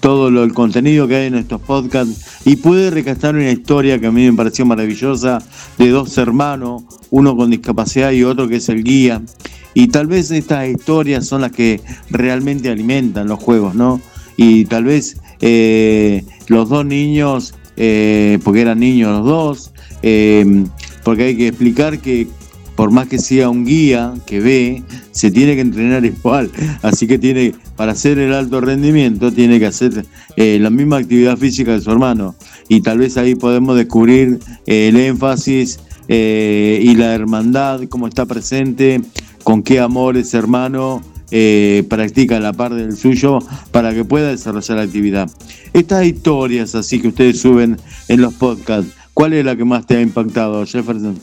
todo 0.01 0.31
lo, 0.31 0.45
el 0.45 0.55
contenido 0.55 1.07
que 1.07 1.17
hay 1.17 1.27
en 1.27 1.35
estos 1.35 1.61
podcasts, 1.61 2.41
y 2.47 2.57
pude 2.57 2.91
rescatar 2.91 3.35
una 3.35 3.51
historia 3.51 4.01
que 4.01 4.07
a 4.07 4.11
mí 4.11 4.31
me 4.31 4.35
pareció 4.35 4.65
maravillosa 4.65 5.41
de 5.77 5.91
dos 5.91 6.17
hermanos, 6.17 6.85
uno 7.11 7.37
con 7.37 7.51
discapacidad 7.51 8.13
y 8.13 8.25
otro 8.25 8.49
que 8.49 8.57
es 8.57 8.71
el 8.71 8.83
guía. 8.83 9.21
Y 9.75 9.89
tal 9.89 10.07
vez 10.07 10.31
estas 10.31 10.67
historias 10.69 11.27
son 11.27 11.43
las 11.43 11.53
que 11.53 11.83
realmente 12.09 12.71
alimentan 12.71 13.29
los 13.29 13.39
juegos, 13.39 13.75
¿no? 13.75 14.01
Y 14.39 14.65
tal 14.65 14.85
vez 14.85 15.19
los 16.49 16.69
dos 16.71 16.87
niños, 16.87 17.55
porque 17.77 18.61
eran 18.63 18.81
niños 18.81 19.19
los 19.19 19.27
dos, 19.27 19.73
eh, 20.03 20.65
porque 21.05 21.25
hay 21.25 21.37
que 21.37 21.49
explicar 21.49 21.99
que 21.99 22.29
por 22.77 22.91
más 22.91 23.07
que 23.07 23.19
sea 23.19 23.49
un 23.49 23.65
guía 23.65 24.15
que 24.27 24.41
ve, 24.41 24.83
se 25.11 25.31
tiene 25.31 25.55
que 25.55 25.61
entrenar 25.61 26.05
igual. 26.05 26.51
Así 26.83 27.07
que 27.07 27.19
tiene, 27.19 27.55
para 27.77 27.93
hacer 27.93 28.19
el 28.19 28.33
alto 28.33 28.61
rendimiento, 28.61 29.33
tiene 29.33 29.59
que 29.59 29.67
hacer 29.67 30.05
eh, 30.37 30.59
la 30.61 30.71
misma 30.71 30.99
actividad 30.99 31.37
física 31.37 31.73
de 31.73 31.81
su 31.81 31.91
hermano. 31.91 32.35
Y 32.69 32.81
tal 32.81 32.99
vez 32.99 33.17
ahí 33.17 33.35
podemos 33.35 33.77
descubrir 33.77 34.39
eh, 34.67 34.89
el 34.89 34.97
énfasis 34.97 35.81
eh, 36.09 36.81
y 36.83 36.95
la 36.95 37.15
hermandad, 37.15 37.83
cómo 37.89 38.09
está 38.09 38.27
presente, 38.27 39.01
con 39.45 39.63
qué 39.63 39.81
amor 39.81 40.17
ese 40.17 40.39
hermano 40.39 41.03
practica 41.89 42.39
la 42.41 42.53
par 42.53 42.75
del 42.75 42.95
suyo 42.95 43.39
para 43.71 43.95
que 43.95 44.05
pueda 44.05 44.29
desarrollar 44.29 44.77
la 44.77 44.83
actividad. 44.83 45.31
Estas 45.73 46.05
historias 46.05 46.75
así 46.75 47.01
que 47.01 47.09
ustedes 47.09 47.41
suben 47.41 47.79
en 48.09 48.21
los 48.21 48.35
podcasts, 48.35 48.93
¿cuál 49.23 49.35
es 49.35 49.45
la 49.45 49.55
que 49.55 49.65
más 49.65 49.87
te 49.87 49.97
ha 49.97 50.01
impactado, 50.01 50.67
Jefferson? 50.67 51.17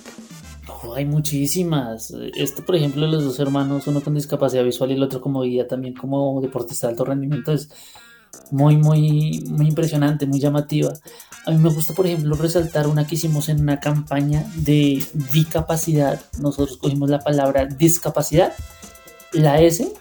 Hay 0.95 1.03
muchísimas. 1.03 2.13
Este, 2.33 2.61
por 2.61 2.77
ejemplo, 2.77 3.05
los 3.05 3.25
dos 3.25 3.37
hermanos, 3.41 3.87
uno 3.87 3.99
con 3.99 4.15
discapacidad 4.15 4.63
visual 4.63 4.91
y 4.91 4.93
el 4.93 5.03
otro 5.03 5.19
como 5.19 5.41
guía, 5.41 5.67
también 5.67 5.95
como 5.95 6.39
deportista 6.39 6.87
de 6.87 6.91
alto 6.91 7.03
rendimiento, 7.03 7.51
es 7.51 7.69
muy, 8.51 8.77
muy, 8.77 9.43
muy 9.49 9.67
impresionante, 9.67 10.25
muy 10.25 10.39
llamativa. 10.39 10.93
A 11.45 11.51
mí 11.51 11.57
me 11.57 11.69
gusta, 11.69 11.93
por 11.93 12.07
ejemplo, 12.07 12.35
resaltar 12.35 12.87
una 12.87 13.05
que 13.05 13.15
hicimos 13.15 13.49
en 13.49 13.59
una 13.59 13.81
campaña 13.81 14.49
de 14.55 15.03
discapacidad. 15.33 16.21
Nosotros 16.39 16.77
cogimos 16.77 17.09
la 17.09 17.19
palabra 17.19 17.65
discapacidad, 17.65 18.53
la 19.33 19.59
S 19.59 19.91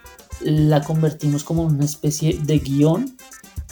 la 0.42 0.82
convertimos 0.82 1.42
como 1.42 1.64
una 1.64 1.84
especie 1.84 2.38
de 2.44 2.60
guion 2.60 3.16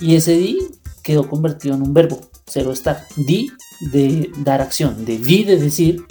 y 0.00 0.16
ese 0.16 0.36
di 0.36 0.58
quedó 1.04 1.28
convertido 1.28 1.76
en 1.76 1.82
un 1.82 1.94
verbo, 1.94 2.20
cero 2.44 2.72
estar. 2.72 3.06
Di 3.16 3.52
de 3.80 4.30
dar 4.38 4.60
acción, 4.60 5.04
de 5.04 5.18
di 5.18 5.44
de 5.44 5.58
decir 5.58 6.04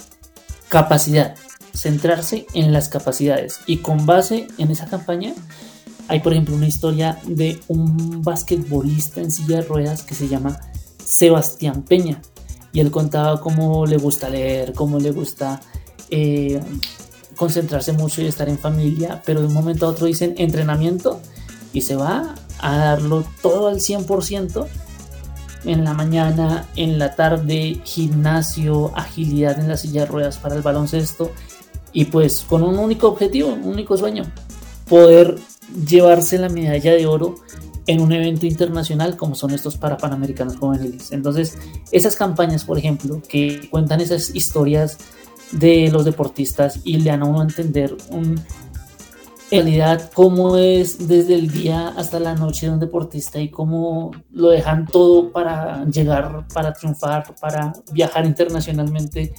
capacidad, 0.69 1.35
centrarse 1.73 2.45
en 2.53 2.73
las 2.73 2.89
capacidades. 2.89 3.59
Y 3.65 3.77
con 3.77 4.05
base 4.05 4.47
en 4.57 4.71
esa 4.71 4.87
campaña 4.87 5.33
hay, 6.07 6.19
por 6.19 6.33
ejemplo, 6.33 6.55
una 6.55 6.67
historia 6.67 7.19
de 7.25 7.59
un 7.67 8.21
basquetbolista 8.21 9.21
en 9.21 9.31
silla 9.31 9.57
de 9.57 9.61
ruedas 9.63 10.03
que 10.03 10.15
se 10.15 10.27
llama 10.27 10.59
Sebastián 11.03 11.83
Peña. 11.83 12.21
Y 12.73 12.79
él 12.79 12.91
contaba 12.91 13.39
cómo 13.39 13.85
le 13.85 13.97
gusta 13.97 14.29
leer, 14.29 14.73
cómo 14.73 14.99
le 14.99 15.11
gusta 15.11 15.61
eh, 16.09 16.59
concentrarse 17.35 17.93
mucho 17.93 18.21
y 18.21 18.27
estar 18.27 18.49
en 18.49 18.59
familia, 18.59 19.21
pero 19.25 19.41
de 19.41 19.47
un 19.47 19.53
momento 19.53 19.85
a 19.85 19.89
otro 19.89 20.07
dicen 20.07 20.35
entrenamiento 20.37 21.21
y 21.73 21.81
se 21.81 21.95
va 21.95 22.35
a 22.59 22.77
darlo 22.77 23.25
todo 23.41 23.67
al 23.67 23.77
100% 23.77 24.67
en 25.65 25.83
la 25.83 25.93
mañana, 25.93 26.67
en 26.75 26.99
la 26.99 27.15
tarde, 27.15 27.79
gimnasio, 27.83 28.91
agilidad 28.95 29.59
en 29.59 29.67
la 29.67 29.77
silla 29.77 30.01
de 30.01 30.07
ruedas 30.07 30.37
para 30.37 30.55
el 30.55 30.61
baloncesto 30.61 31.31
y 31.91 32.05
pues 32.05 32.45
con 32.47 32.63
un 32.63 32.77
único 32.77 33.07
objetivo, 33.07 33.49
un 33.49 33.65
único 33.65 33.97
sueño, 33.97 34.25
poder 34.87 35.37
llevarse 35.87 36.37
la 36.37 36.49
medalla 36.49 36.93
de 36.93 37.05
oro 37.07 37.35
en 37.87 38.01
un 38.01 38.11
evento 38.11 38.45
internacional 38.45 39.15
como 39.15 39.35
son 39.35 39.51
estos 39.51 39.77
para 39.77 39.97
Panamericanos 39.97 40.57
Juveniles. 40.57 41.11
Entonces, 41.11 41.57
esas 41.91 42.15
campañas, 42.15 42.65
por 42.65 42.77
ejemplo, 42.77 43.21
que 43.27 43.67
cuentan 43.69 44.01
esas 44.01 44.35
historias 44.35 44.97
de 45.51 45.89
los 45.91 46.05
deportistas 46.05 46.79
y 46.83 46.97
le 46.97 47.11
dan 47.11 47.21
a 47.21 47.25
uno 47.25 47.41
entender 47.41 47.95
un, 48.09 48.39
en 49.51 49.63
realidad 49.63 50.11
cómo 50.13 50.57
es 50.57 51.07
desde 51.07 51.35
el 51.35 51.51
día 51.51 51.89
hasta 51.89 52.19
la 52.19 52.33
noche 52.33 52.65
de 52.65 52.73
un 52.73 52.79
deportista 52.79 53.39
y 53.39 53.49
cómo 53.49 54.11
lo 54.31 54.49
dejan 54.49 54.87
todo 54.87 55.31
para 55.31 55.85
llegar, 55.85 56.47
para 56.53 56.73
triunfar, 56.73 57.35
para 57.39 57.73
viajar 57.91 58.25
internacionalmente 58.25 59.33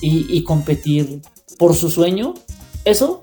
y, 0.00 0.26
y 0.36 0.42
competir 0.44 1.20
por 1.58 1.74
su 1.74 1.90
sueño. 1.90 2.34
Eso, 2.84 3.20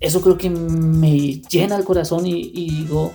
eso 0.00 0.20
creo 0.20 0.36
que 0.36 0.50
me 0.50 1.40
llena 1.50 1.76
el 1.76 1.84
corazón 1.84 2.26
y, 2.26 2.50
y 2.54 2.82
digo, 2.82 3.12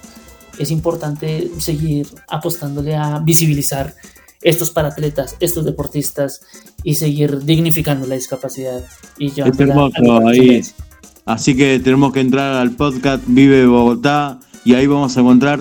es 0.58 0.72
importante 0.72 1.52
seguir 1.60 2.08
apostándole 2.28 2.96
a 2.96 3.20
visibilizar 3.20 3.94
estos 4.42 4.72
paratletas, 4.72 5.36
estos 5.40 5.66
deportistas 5.66 6.42
y 6.84 6.96
seguir 6.96 7.44
dignificando 7.44 8.08
la 8.08 8.16
discapacidad 8.16 8.84
y 9.18 9.32
Así 11.30 11.56
que 11.56 11.78
tenemos 11.78 12.12
que 12.12 12.22
entrar 12.22 12.56
al 12.56 12.72
podcast 12.72 13.24
Vive 13.28 13.68
Bogotá 13.68 14.40
y 14.66 14.74
ahí 14.74 14.88
vamos 14.88 15.16
a 15.16 15.20
encontrar 15.20 15.60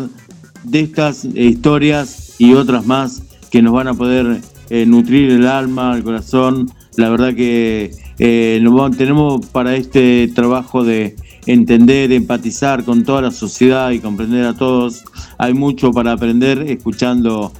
de 0.65 0.81
estas 0.81 1.27
eh, 1.27 1.45
historias 1.45 2.37
y 2.39 2.55
otras 2.55 2.87
más 2.87 3.23
que 3.51 3.61
nos 3.61 3.75
van 3.75 3.87
a 3.87 3.93
poder 3.93 4.41
eh, 4.71 4.87
nutrir 4.87 5.31
el 5.31 5.47
alma, 5.47 5.95
el 5.95 6.03
corazón. 6.03 6.71
La 6.97 7.11
verdad 7.11 7.35
que 7.35 7.91
eh, 8.19 8.65
tenemos 8.97 9.45
para 9.49 9.77
este 9.77 10.29
trabajo 10.29 10.85
de 10.85 11.17
entender, 11.45 12.13
empatizar 12.13 12.83
con 12.83 13.05
toda 13.05 13.21
la 13.21 13.31
sociedad 13.31 13.91
y 13.91 13.99
comprender 13.99 14.47
a 14.47 14.55
todos. 14.55 15.05
Hay 15.37 15.53
mucho 15.53 15.93
para 15.93 16.13
aprender 16.13 16.63
escuchando 16.63 17.53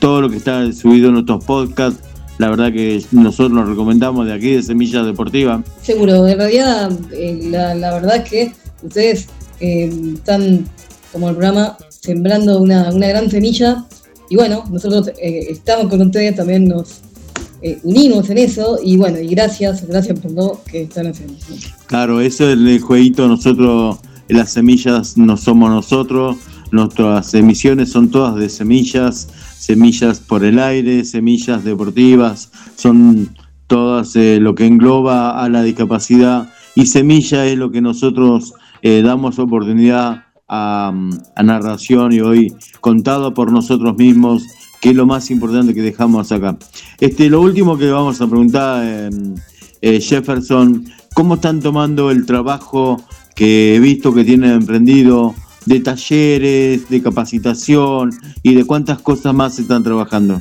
todo 0.00 0.20
lo 0.20 0.28
que 0.28 0.36
está 0.36 0.70
subido 0.72 1.08
en 1.08 1.14
nuestros 1.14 1.44
podcasts. 1.44 2.15
La 2.38 2.50
verdad 2.50 2.72
que 2.72 3.02
nosotros 3.12 3.52
nos 3.52 3.68
recomendamos 3.68 4.26
de 4.26 4.34
aquí, 4.34 4.52
de 4.52 4.62
Semillas 4.62 5.06
Deportivas. 5.06 5.64
Seguro, 5.82 6.26
en 6.26 6.38
realidad 6.38 6.92
eh, 7.12 7.48
la, 7.50 7.74
la 7.74 7.94
verdad 7.94 8.16
es 8.16 8.28
que 8.28 8.52
ustedes 8.82 9.28
eh, 9.60 9.90
están, 10.14 10.66
como 11.12 11.30
el 11.30 11.36
programa, 11.36 11.78
sembrando 11.88 12.60
una, 12.60 12.92
una 12.92 13.08
gran 13.08 13.30
semilla. 13.30 13.84
Y 14.28 14.36
bueno, 14.36 14.64
nosotros 14.70 15.08
eh, 15.18 15.46
estamos 15.50 15.88
con 15.88 16.02
ustedes, 16.02 16.36
también 16.36 16.68
nos 16.68 17.00
unimos 17.82 18.28
en 18.28 18.38
eso. 18.38 18.78
Y 18.84 18.96
bueno, 18.96 19.18
y 19.18 19.28
gracias, 19.28 19.86
gracias 19.86 20.20
por 20.20 20.30
lo 20.32 20.60
que 20.70 20.82
están 20.82 21.06
haciendo. 21.06 21.34
Claro, 21.86 22.20
eso 22.20 22.48
es 22.50 22.58
el 22.58 22.80
jueguito, 22.80 23.26
nosotros, 23.28 23.98
las 24.28 24.52
semillas 24.52 25.16
no 25.16 25.36
somos 25.36 25.70
nosotros, 25.70 26.36
nuestras 26.70 27.32
emisiones 27.34 27.92
son 27.92 28.10
todas 28.10 28.36
de 28.36 28.48
semillas, 28.48 29.28
semillas 29.58 30.20
por 30.20 30.44
el 30.44 30.58
aire, 30.58 31.04
semillas 31.04 31.64
deportivas, 31.64 32.50
son 32.76 33.30
todas 33.66 34.14
eh, 34.16 34.38
lo 34.40 34.54
que 34.54 34.66
engloba 34.66 35.42
a 35.42 35.48
la 35.48 35.62
discapacidad 35.62 36.52
y 36.74 36.86
semilla 36.86 37.46
es 37.46 37.58
lo 37.58 37.70
que 37.70 37.80
nosotros 37.80 38.54
eh, 38.82 39.02
damos 39.02 39.38
oportunidad 39.38 40.24
a, 40.48 40.92
narración 41.42 42.12
y 42.12 42.20
hoy 42.20 42.54
contado 42.80 43.34
por 43.34 43.50
nosotros 43.50 43.96
mismos, 43.96 44.44
que 44.80 44.90
es 44.90 44.96
lo 44.96 45.06
más 45.06 45.30
importante 45.30 45.74
que 45.74 45.82
dejamos 45.82 46.30
acá. 46.30 46.56
Este, 47.00 47.28
lo 47.28 47.40
último 47.40 47.76
que 47.76 47.90
vamos 47.90 48.20
a 48.20 48.28
preguntar, 48.28 49.10
eh, 49.80 50.00
Jefferson, 50.00 50.84
¿cómo 51.14 51.34
están 51.34 51.60
tomando 51.60 52.10
el 52.10 52.26
trabajo 52.26 53.02
que 53.34 53.76
he 53.76 53.80
visto 53.80 54.14
que 54.14 54.24
tienen 54.24 54.52
emprendido 54.52 55.34
de 55.66 55.80
talleres, 55.80 56.88
de 56.88 57.02
capacitación 57.02 58.10
y 58.42 58.54
de 58.54 58.64
cuántas 58.64 59.00
cosas 59.00 59.34
más 59.34 59.58
están 59.58 59.82
trabajando? 59.82 60.40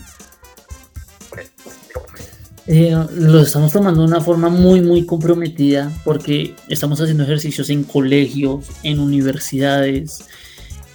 Eh, 2.68 2.96
lo 3.18 3.42
estamos 3.42 3.72
tomando 3.72 4.02
de 4.02 4.08
una 4.08 4.22
forma 4.22 4.50
muy, 4.50 4.82
muy 4.82 5.06
comprometida 5.06 5.92
porque 6.04 6.56
estamos 6.68 7.00
haciendo 7.00 7.24
ejercicios 7.24 7.70
en 7.70 7.84
colegios, 7.84 8.66
en 8.82 9.00
universidades, 9.00 10.26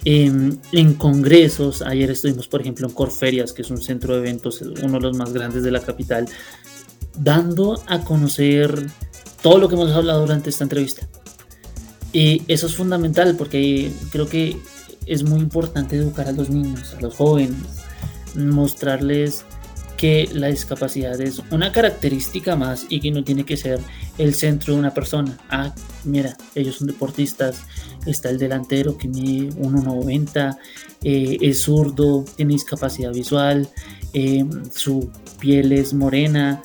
en, 0.03 0.59
en 0.73 0.93
congresos. 0.95 1.81
Ayer 1.81 2.11
estuvimos, 2.11 2.47
por 2.47 2.61
ejemplo, 2.61 2.87
en 2.87 2.93
Corferias, 2.93 3.53
que 3.53 3.61
es 3.61 3.69
un 3.69 3.81
centro 3.81 4.13
de 4.13 4.19
eventos, 4.19 4.61
uno 4.61 4.93
de 4.93 4.99
los 4.99 5.17
más 5.17 5.31
grandes 5.31 5.63
de 5.63 5.71
la 5.71 5.79
capital, 5.79 6.27
dando 7.17 7.81
a 7.87 7.99
conocer 7.99 8.87
todo 9.41 9.57
lo 9.57 9.69
que 9.69 9.75
hemos 9.75 9.91
hablado 9.91 10.21
durante 10.21 10.49
esta 10.49 10.63
entrevista. 10.63 11.07
Y 12.13 12.43
eso 12.47 12.67
es 12.67 12.75
fundamental 12.75 13.35
porque 13.37 13.91
creo 14.11 14.27
que 14.27 14.57
es 15.05 15.23
muy 15.23 15.39
importante 15.39 15.95
educar 15.95 16.27
a 16.27 16.31
los 16.31 16.49
niños, 16.49 16.93
a 16.97 17.01
los 17.01 17.15
jóvenes, 17.15 17.57
mostrarles 18.35 19.45
que 20.01 20.27
la 20.33 20.47
discapacidad 20.47 21.21
es 21.21 21.43
una 21.51 21.71
característica 21.71 22.55
más 22.55 22.87
y 22.89 22.99
que 22.99 23.11
no 23.11 23.23
tiene 23.23 23.43
que 23.43 23.55
ser 23.55 23.79
el 24.17 24.33
centro 24.33 24.73
de 24.73 24.79
una 24.79 24.93
persona. 24.95 25.37
Ah, 25.47 25.75
mira, 26.05 26.35
ellos 26.55 26.77
son 26.77 26.87
deportistas, 26.87 27.61
está 28.07 28.31
el 28.31 28.39
delantero 28.39 28.97
que 28.97 29.07
mide 29.07 29.49
1,90, 29.49 30.57
eh, 31.03 31.37
es 31.39 31.61
zurdo, 31.61 32.25
tiene 32.35 32.53
discapacidad 32.53 33.13
visual, 33.13 33.69
eh, 34.13 34.43
su 34.73 35.11
piel 35.39 35.71
es 35.71 35.93
morena 35.93 36.63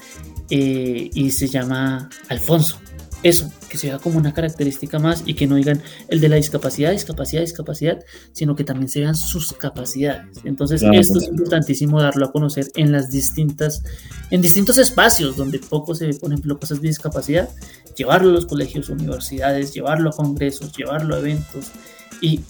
eh, 0.49 1.11
y 1.12 1.30
se 1.30 1.49
llama 1.49 2.09
Alfonso. 2.28 2.78
Eso, 3.22 3.50
que 3.68 3.78
sea 3.78 3.98
como 3.98 4.18
una 4.18 4.32
característica 4.34 4.98
más 4.98 5.22
y 5.26 5.34
que 5.34 5.46
no 5.46 5.56
digan 5.56 5.82
el 6.08 6.20
de 6.20 6.28
la 6.28 6.36
discapacidad, 6.36 6.92
discapacidad, 6.92 7.40
discapacidad, 7.40 8.04
sino 8.32 8.54
que 8.54 8.62
también 8.62 8.88
se 8.88 9.00
vean 9.00 9.16
sus 9.16 9.52
capacidades. 9.54 10.38
Entonces, 10.44 10.80
Claro. 10.80 11.00
esto 11.00 11.18
es 11.18 11.28
importantísimo 11.28 12.00
darlo 12.00 12.26
a 12.26 12.32
conocer 12.32 12.70
en 12.76 12.92
las 12.92 13.10
distintas, 13.10 13.82
en 14.30 14.42
distintos 14.42 14.78
espacios 14.78 15.36
donde 15.36 15.58
poco 15.58 15.94
se 15.94 16.06
ve, 16.06 16.14
por 16.14 16.30
ejemplo, 16.30 16.58
cosas 16.58 16.80
de 16.80 16.88
discapacidad, 16.88 17.48
llevarlo 17.96 18.30
a 18.30 18.32
los 18.32 18.46
colegios, 18.46 18.90
universidades, 18.90 19.72
llevarlo 19.72 20.10
a 20.10 20.12
congresos, 20.12 20.72
llevarlo 20.76 21.16
a 21.16 21.18
eventos 21.18 21.72
y 22.20 22.40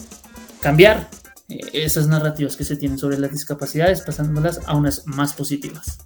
cambiar 0.60 1.08
eh, 1.48 1.60
esas 1.72 2.08
narrativas 2.08 2.56
que 2.56 2.64
se 2.64 2.76
tienen 2.76 2.98
sobre 2.98 3.18
las 3.18 3.30
discapacidades, 3.30 4.02
pasándolas 4.02 4.60
a 4.66 4.76
unas 4.76 5.06
más 5.06 5.32
positivas. 5.32 5.98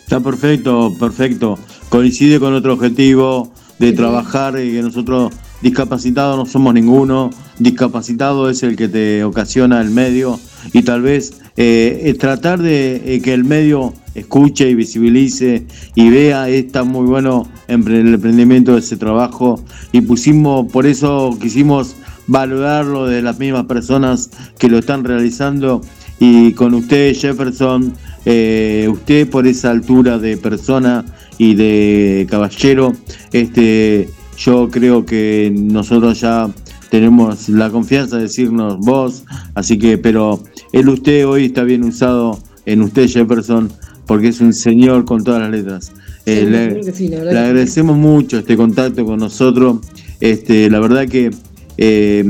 Está 0.00 0.20
perfecto, 0.20 0.92
perfecto. 0.98 1.58
Coincide 1.88 2.38
con 2.38 2.54
otro 2.54 2.74
objetivo 2.74 3.52
de 3.78 3.92
trabajar 3.92 4.58
y 4.58 4.72
que 4.72 4.82
nosotros 4.82 5.32
discapacitados 5.62 6.36
no 6.36 6.46
somos 6.46 6.74
ninguno. 6.74 7.30
Discapacitado 7.58 8.50
es 8.50 8.62
el 8.62 8.76
que 8.76 8.88
te 8.88 9.24
ocasiona 9.24 9.80
el 9.80 9.90
medio. 9.90 10.38
Y 10.72 10.82
tal 10.82 11.02
vez 11.02 11.34
eh, 11.56 12.14
tratar 12.18 12.60
de 12.60 13.02
eh, 13.04 13.22
que 13.22 13.32
el 13.32 13.44
medio 13.44 13.94
escuche 14.14 14.68
y 14.70 14.74
visibilice 14.74 15.66
y 15.94 16.08
vea 16.08 16.48
está 16.48 16.84
muy 16.84 17.06
bueno 17.06 17.46
el 17.68 18.14
emprendimiento 18.14 18.72
de 18.72 18.80
ese 18.80 18.96
trabajo. 18.96 19.62
Y 19.92 20.00
pusimos 20.00 20.70
por 20.72 20.86
eso 20.86 21.36
quisimos 21.40 21.96
valorarlo 22.26 23.06
de 23.06 23.22
las 23.22 23.38
mismas 23.38 23.66
personas 23.66 24.30
que 24.58 24.68
lo 24.68 24.78
están 24.78 25.04
realizando. 25.04 25.80
Y 26.18 26.52
con 26.52 26.74
usted 26.74 27.14
Jefferson 27.14 27.92
eh, 28.28 28.88
usted 28.90 29.30
por 29.30 29.46
esa 29.46 29.70
altura 29.70 30.18
de 30.18 30.36
persona 30.36 31.04
y 31.38 31.54
de 31.54 32.26
caballero 32.30 32.92
este 33.32 34.08
yo 34.38 34.68
creo 34.70 35.04
que 35.06 35.52
nosotros 35.54 36.20
ya 36.20 36.50
tenemos 36.90 37.48
la 37.48 37.70
confianza 37.70 38.16
de 38.16 38.22
decirnos 38.22 38.78
vos 38.78 39.24
así 39.54 39.78
que 39.78 39.98
pero 39.98 40.42
el 40.72 40.88
usted 40.88 41.26
hoy 41.26 41.46
está 41.46 41.62
bien 41.64 41.84
usado 41.84 42.38
en 42.64 42.82
usted 42.82 43.08
Jefferson 43.08 43.70
porque 44.06 44.28
es 44.28 44.40
un 44.40 44.52
señor 44.52 45.04
con 45.04 45.24
todas 45.24 45.40
las 45.42 45.50
letras 45.50 45.92
Eh, 46.26 46.44
le- 46.50 46.92
sí, 46.92 47.08
la 47.08 47.18
agradecemos 47.20 47.96
mucho 47.96 48.38
este 48.38 48.56
contacto 48.56 49.04
con 49.04 49.20
nosotros. 49.20 49.78
Este, 50.20 50.68
la 50.68 50.80
verdad 50.80 51.06
que 51.06 51.30
eh, 51.78 52.24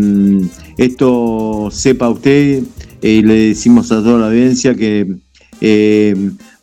esto 0.77 1.69
sepa 1.71 2.09
usted 2.11 2.63
eh, 3.01 3.11
y 3.11 3.23
le 3.23 3.35
decimos 3.49 3.91
a 3.93 4.03
toda 4.03 4.19
la 4.19 4.27
audiencia 4.27 4.75
que 4.75 5.07
eh, 5.63 6.15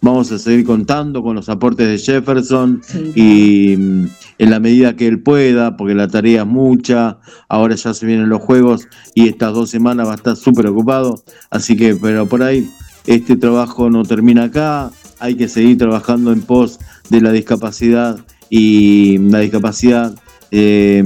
vamos 0.04 0.34
a 0.34 0.38
seguir 0.38 0.66
contando 0.66 1.24
con 1.24 1.38
los 1.38 1.48
aportes 1.48 1.88
de 1.88 1.98
Jefferson 1.98 2.82
y 3.16 3.76
mm, 3.78 4.08
en 4.38 4.50
la 4.50 4.60
medida 4.60 4.98
que 4.98 5.08
él 5.08 5.22
pueda, 5.22 5.78
porque 5.78 5.96
la 5.96 6.10
tarea 6.10 6.42
es 6.42 6.48
mucha, 6.48 7.18
ahora 7.48 7.76
ya 7.76 7.94
se 7.94 8.06
vienen 8.06 8.28
los 8.28 8.42
juegos 8.42 8.88
y 9.16 9.30
estas 9.30 9.54
dos 9.54 9.70
semanas 9.70 10.08
va 10.08 10.12
a 10.12 10.16
estar 10.16 10.36
súper 10.36 10.68
ocupado, 10.68 11.24
así 11.50 11.78
que, 11.78 11.96
pero 11.96 12.28
por 12.28 12.44
ahí 12.44 12.70
este 13.08 13.38
trabajo 13.38 13.90
no 13.90 14.04
termina 14.04 14.44
acá, 14.44 14.92
hay 15.20 15.36
que 15.36 15.48
seguir 15.48 15.78
trabajando 15.78 16.34
en 16.34 16.42
pos 16.42 16.80
de 17.10 17.22
la 17.22 17.32
discapacidad 17.32 18.20
y 18.50 19.18
la 19.20 19.40
discapacidad 19.40 20.14
eh, 20.52 21.02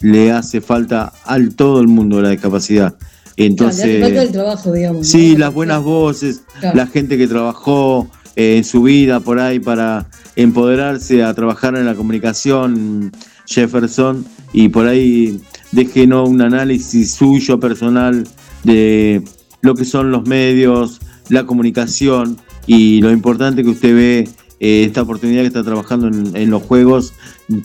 le 0.00 0.32
hace 0.32 0.62
falta 0.62 1.12
al 1.26 1.54
todo 1.54 1.82
el 1.82 1.88
mundo 1.88 2.22
la 2.22 2.30
discapacidad. 2.30 2.96
Entonces, 3.36 3.84
el 3.84 4.02
Entonces, 4.04 4.32
trabajo, 4.32 4.72
digamos. 4.72 5.06
sí, 5.08 5.32
¿no? 5.32 5.38
las 5.40 5.54
buenas 5.54 5.82
voces, 5.82 6.42
Claro. 6.60 6.76
la 6.76 6.86
gente 6.86 7.18
que 7.18 7.26
trabajó 7.26 8.08
eh, 8.36 8.56
en 8.56 8.64
su 8.64 8.82
vida 8.82 9.20
por 9.20 9.40
ahí 9.40 9.58
para 9.60 10.08
empoderarse 10.36 11.22
a 11.22 11.34
trabajar 11.34 11.76
en 11.76 11.84
la 11.86 11.94
comunicación, 11.94 13.12
Jefferson, 13.46 14.24
y 14.52 14.68
por 14.68 14.86
ahí 14.86 15.40
déjenos 15.72 16.28
un 16.28 16.40
análisis 16.42 17.12
suyo 17.12 17.58
personal 17.60 18.26
de 18.62 19.22
lo 19.62 19.74
que 19.74 19.84
son 19.84 20.10
los 20.10 20.26
medios, 20.26 21.00
la 21.28 21.44
comunicación 21.46 22.36
y 22.66 23.00
lo 23.00 23.10
importante 23.10 23.62
que 23.62 23.70
usted 23.70 23.94
ve 23.94 24.28
eh, 24.60 24.84
esta 24.84 25.02
oportunidad 25.02 25.40
que 25.42 25.48
está 25.48 25.62
trabajando 25.64 26.06
en, 26.08 26.36
en 26.36 26.50
los 26.50 26.62
juegos 26.62 27.12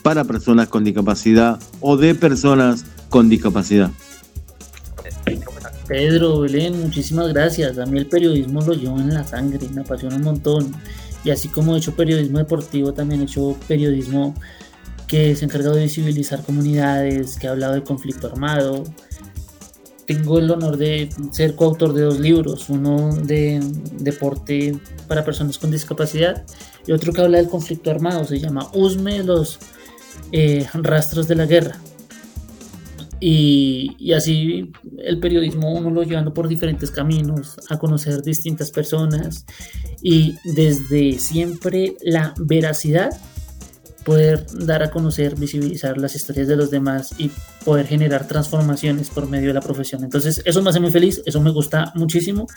para 0.04 0.24
personas 0.26 0.68
con 0.68 0.84
discapacidad 0.84 1.60
o 1.80 1.96
de 1.98 2.16
personas 2.16 2.86
con 3.10 3.30
discapacidad. 3.30 3.92
Pedro, 5.90 6.42
Belén, 6.42 6.80
muchísimas 6.80 7.30
gracias. 7.34 7.80
A 7.80 7.86
mí 7.88 7.98
el 7.98 8.06
periodismo 8.06 8.62
lo 8.62 8.74
llevo 8.74 9.00
en 9.00 9.12
la 9.12 9.24
sangre, 9.24 9.68
me 9.74 9.82
apasiona 9.82 10.18
un 10.18 10.22
montón. 10.22 10.72
Y 11.24 11.32
así 11.32 11.48
como 11.50 11.76
he 11.76 11.80
hecho 11.80 11.96
periodismo 11.96 12.38
deportivo, 12.38 12.94
también 12.94 13.22
he 13.22 13.24
hecho 13.24 13.58
periodismo 13.68 14.36
que 15.08 15.36
se 15.36 15.44
ha 15.44 15.48
encargado 15.48 15.76
de 15.76 15.84
visibilizar 15.84 16.44
comunidades, 16.44 17.38
que 17.38 17.48
ha 17.48 17.52
hablado 17.52 17.74
del 17.74 17.82
conflicto 17.82 18.28
armado. 18.28 18.84
Tengo 20.06 20.38
el 20.38 20.52
honor 20.52 20.78
de 20.78 21.10
ser 21.32 21.56
coautor 21.56 21.94
de 21.94 22.04
dos 22.04 22.20
libros, 22.20 22.70
uno 22.70 23.12
de 23.16 23.60
deporte 23.94 24.80
para 25.08 25.26
personas 25.26 25.58
con 25.58 25.72
discapacidad 25.72 26.46
y 26.86 26.92
otro 26.92 27.14
que 27.14 27.22
habla 27.22 27.40
del 27.40 27.50
conflicto 27.50 27.90
armado, 27.90 28.26
se 28.26 28.40
llama 28.40 28.70
Usme, 28.74 29.24
los 29.24 29.58
eh, 30.32 30.68
rastros 30.74 31.28
de 31.28 31.36
la 31.36 31.48
guerra. 31.48 31.80
Y, 33.22 34.14
así 34.14 34.72
el 34.98 35.20
periodismo 35.20 35.74
uno 35.74 35.90
lo 35.90 36.04
llevando 36.04 36.34
por 36.34 36.48
diferentes 36.48 36.92
caminos, 36.92 37.60
a 37.70 37.78
conocer 37.78 38.22
distintas 38.22 38.72
personas 38.72 39.46
y 40.02 40.36
desde 40.44 41.20
siempre 41.20 41.96
la 42.02 42.34
veracidad, 42.38 43.10
poder 44.06 44.46
dar 44.66 44.82
a 44.82 44.90
conocer, 44.90 45.36
visibilizar 45.36 45.98
las 45.98 46.16
historias 46.16 46.48
de 46.48 46.56
los 46.56 46.72
demás 46.72 47.14
y 47.18 47.30
poder 47.66 47.86
generar 47.86 48.28
transformaciones 48.28 49.10
por 49.10 49.28
medio 49.28 49.50
de 49.50 49.54
la 49.54 49.62
profesión. 49.62 50.04
Entonces 50.04 50.42
eso 50.46 50.62
me 50.64 50.70
hace 50.70 50.80
muy 50.80 50.92
feliz, 50.92 51.22
eso 51.26 51.42
me 51.42 51.52
gusta 51.52 51.92
muchísimo 51.96 52.48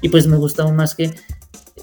y 0.00 0.10
pues 0.10 0.26
me 0.26 0.36
gusta 0.36 0.62
aún 0.62 0.76
más 0.76 0.94
que 0.94 1.14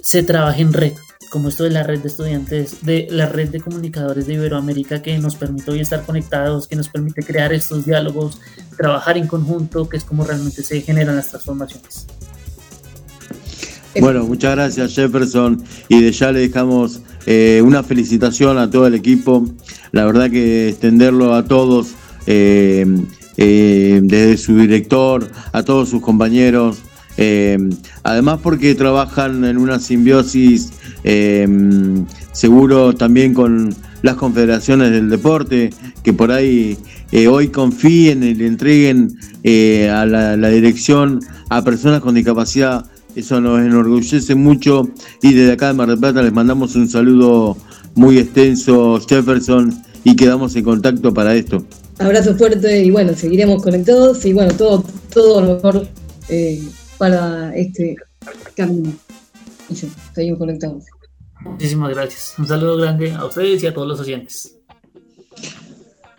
se 0.02 0.24
trabaje 0.24 0.62
en 0.62 0.74
red, 0.74 0.94
como 1.30 1.50
esto 1.50 1.64
de 1.64 1.70
la 1.70 1.84
red 1.84 2.00
de 2.00 2.08
estudiantes, 2.08 2.84
de 2.84 3.08
la 3.12 3.28
red 3.28 3.50
de 3.50 3.60
comunicadores 3.60 4.28
de 4.28 4.34
Iberoamérica 4.34 5.02
que 5.02 5.18
nos 5.20 5.36
permite 5.36 5.72
hoy 5.72 5.80
estar 5.80 6.06
conectados, 6.06 6.68
que 6.68 6.76
nos 6.76 6.90
permite 6.90 7.24
crear 7.24 7.54
estos 7.54 7.86
diálogos, 7.86 8.40
trabajar 8.78 9.18
en 9.18 9.28
conjunto, 9.28 9.88
que 9.88 9.98
es 9.98 10.04
como 10.04 10.26
realmente 10.26 10.64
se 10.64 10.82
generan 10.82 11.16
las 11.16 11.30
transformaciones. 11.30 12.08
Bueno, 14.00 14.24
muchas 14.26 14.56
gracias 14.56 14.94
Jefferson 14.94 15.64
y 15.88 16.02
de 16.02 16.12
ya 16.12 16.32
le 16.32 16.40
dejamos 16.40 17.02
eh, 17.26 17.62
una 17.64 17.84
felicitación 17.84 18.58
a 18.58 18.70
todo 18.70 18.88
el 18.88 18.96
equipo. 18.96 19.46
La 19.92 20.06
verdad 20.06 20.30
que 20.30 20.70
extenderlo 20.70 21.34
a 21.34 21.46
todos, 21.46 21.90
eh, 22.28 22.86
eh, 23.38 24.00
desde 24.04 24.38
su 24.38 24.58
director, 24.58 25.30
a 25.52 25.64
todos 25.64 25.90
sus 25.90 26.02
compañeros. 26.02 26.80
Eh, 27.22 27.58
además 28.04 28.40
porque 28.42 28.76
trabajan 28.76 29.44
en 29.44 29.58
una 29.58 29.78
simbiosis 29.80 30.72
eh, 31.04 31.46
seguro 32.32 32.94
también 32.96 33.34
con 33.34 33.76
las 34.02 34.16
confederaciones 34.16 34.92
del 34.92 35.10
deporte, 35.10 35.72
que 36.02 36.14
por 36.14 36.32
ahí 36.32 36.78
eh, 37.12 37.28
hoy 37.28 37.50
confíen 37.50 38.24
y 38.24 38.34
le 38.36 38.48
entreguen 38.48 39.18
eh, 39.44 39.90
a 39.90 40.06
la, 40.06 40.38
la 40.38 40.48
dirección 40.48 41.20
a 41.50 41.62
personas 41.62 42.00
con 42.00 42.16
discapacidad 42.16 42.86
eso 43.16 43.42
nos 43.42 43.60
enorgullece 43.60 44.34
mucho 44.36 44.88
y 45.22 45.34
desde 45.34 45.54
acá 45.54 45.68
de 45.68 45.74
Mar 45.74 45.90
del 45.90 46.00
Plata 46.00 46.22
les 46.22 46.32
mandamos 46.32 46.76
un 46.76 46.88
saludo 46.88 47.58
muy 47.96 48.18
extenso, 48.18 48.98
Jefferson, 49.08 49.76
y 50.06 50.16
quedamos 50.16 50.56
en 50.56 50.64
contacto 50.64 51.14
para 51.14 51.36
esto. 51.36 51.66
Abrazo 51.98 52.36
fuerte 52.36 52.82
y 52.82 52.92
bueno, 52.92 53.14
seguiremos 53.16 53.62
conectados 53.62 54.24
y 54.26 54.32
bueno, 54.32 54.54
todo, 54.54 54.86
todo 55.14 55.42
lo 55.42 55.56
mejor 55.56 55.88
eh, 56.30 56.62
para 57.00 57.56
este 57.56 57.96
camino. 58.56 58.94
Y 59.70 59.76
sí, 59.76 59.90
seguimos 60.14 60.38
conectados. 60.38 60.84
Muchísimas 61.42 61.90
gracias. 61.92 62.36
Un 62.38 62.48
saludo 62.48 62.78
grande 62.78 63.14
a 63.14 63.26
ustedes 63.26 63.64
y 63.64 63.68
a 63.68 63.74
todos 63.74 63.88
los 63.88 64.00
oyentes. 64.02 64.56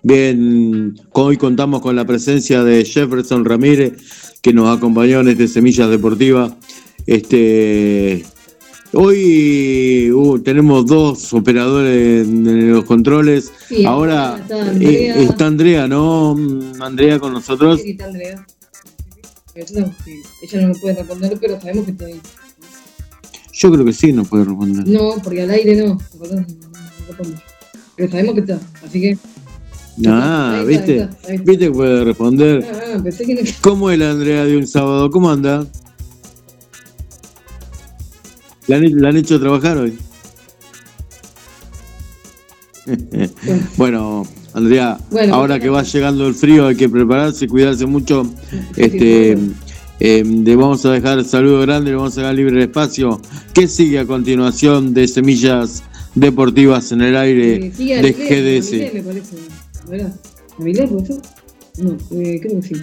Bien, 0.02 0.98
hoy 1.12 1.36
contamos 1.36 1.82
con 1.82 1.94
la 1.94 2.06
presencia 2.06 2.64
de 2.64 2.84
Jefferson 2.86 3.44
Ramírez, 3.44 4.38
que 4.40 4.54
nos 4.54 4.74
acompañó 4.74 5.20
en 5.20 5.28
este 5.28 5.46
Semillas 5.46 5.90
Deportivas. 5.90 6.54
Este, 7.06 8.24
hoy 8.94 10.10
uh, 10.10 10.38
tenemos 10.38 10.86
dos 10.86 11.34
operadores 11.34 12.26
en 12.26 12.72
los 12.72 12.84
controles. 12.86 13.52
Sí, 13.68 13.84
Ahora 13.84 14.38
está 14.40 14.56
eh, 14.56 14.70
Andrea. 14.70 15.14
está 15.16 15.46
Andrea, 15.46 15.88
¿no? 15.88 16.34
Mm, 16.34 16.80
Andrea 16.80 17.18
con 17.18 17.34
nosotros. 17.34 17.82
Sí, 17.82 17.90
está 17.90 18.06
Andrea. 18.06 18.46
No, 19.54 19.94
ella 20.42 20.60
no 20.60 20.68
me 20.68 20.74
puede 20.74 20.94
responder, 20.94 21.38
pero 21.40 21.60
sabemos 21.60 21.84
que 21.84 21.90
está 21.90 22.06
ahí. 22.06 22.20
Yo 23.52 23.72
creo 23.72 23.84
que 23.84 23.92
sí 23.92 24.12
nos 24.12 24.28
puede 24.28 24.44
responder. 24.44 24.86
No, 24.86 25.14
porque 25.22 25.42
al 25.42 25.50
aire 25.50 25.76
no. 25.76 25.86
No. 25.94 26.46
Pero 27.96 28.10
sabemos 28.10 28.34
que 28.34 28.40
está, 28.40 28.60
así 28.84 29.00
que. 29.00 29.18
Ah, 30.06 30.52
está, 30.60 30.64
¿viste? 30.64 31.00
está, 31.00 31.32
está. 31.32 31.44
¿Viste 31.44 31.66
que 31.66 31.70
puede 31.72 32.04
responder? 32.04 32.64
Ah, 32.72 33.00
pensé 33.02 33.26
que 33.26 33.34
no. 33.34 33.40
¿Cómo 33.60 33.90
es 33.90 33.98
la 33.98 34.10
Andrea 34.12 34.44
de 34.44 34.56
un 34.56 34.66
sábado? 34.66 35.10
¿Cómo 35.10 35.30
anda? 35.30 35.66
¿La 38.68 38.76
han, 38.76 39.00
la 39.02 39.08
han 39.08 39.16
hecho 39.16 39.40
trabajar 39.40 39.78
hoy? 39.78 39.98
bueno, 43.76 44.24
Andrea, 44.54 44.98
Bueno, 45.10 45.34
ahora 45.34 45.54
bueno. 45.54 45.62
que 45.62 45.68
va 45.70 45.82
llegando 45.82 46.26
el 46.26 46.34
frío 46.34 46.66
hay 46.66 46.76
que 46.76 46.88
prepararse, 46.88 47.46
cuidarse 47.46 47.86
mucho. 47.86 48.28
Este, 48.76 49.38
eh, 50.00 50.24
le 50.24 50.56
vamos 50.56 50.84
a 50.86 50.92
dejar 50.92 51.18
el 51.18 51.26
saludo 51.26 51.60
grande, 51.60 51.90
le 51.90 51.96
vamos 51.96 52.16
a 52.18 52.22
dar 52.22 52.34
libre 52.34 52.56
el 52.56 52.62
espacio. 52.62 53.20
¿Qué 53.54 53.68
sigue 53.68 53.98
a 54.00 54.06
continuación 54.06 54.92
de 54.94 55.06
Semillas 55.06 55.82
Deportivas 56.14 56.90
en 56.90 57.02
el 57.02 57.16
aire 57.16 57.66
Eh, 57.66 57.72
sigue 57.76 58.02
de 58.02 58.12
GDS? 58.12 58.94
Me 58.94 59.02
parece. 59.02 59.36
¿Verdad? 59.88 60.14
No, 61.78 61.96
eh, 62.20 62.40
creo 62.42 62.60
que 62.60 62.68
sí. 62.68 62.74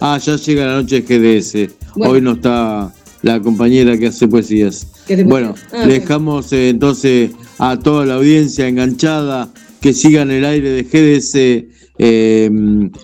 Ah, 0.00 0.18
ya 0.18 0.36
llega 0.36 0.66
la 0.66 0.74
noche 0.82 1.00
de 1.00 1.40
GDS. 1.40 1.70
Bueno. 1.94 2.12
Hoy 2.12 2.20
no 2.20 2.32
está 2.32 2.92
la 3.22 3.40
compañera 3.40 3.96
que 3.96 4.08
hace 4.08 4.28
poesías. 4.28 4.86
¿Qué 5.06 5.16
te 5.16 5.24
Bueno? 5.24 5.54
Ah, 5.72 5.86
dejamos 5.86 6.52
eh, 6.52 6.70
entonces 6.70 7.30
a 7.64 7.78
toda 7.78 8.04
la 8.04 8.14
audiencia 8.14 8.66
enganchada 8.66 9.48
que 9.80 9.92
sigan 9.92 10.32
el 10.32 10.44
aire 10.44 10.70
de 10.70 10.82
GDS, 10.82 11.68
eh, 11.96 12.50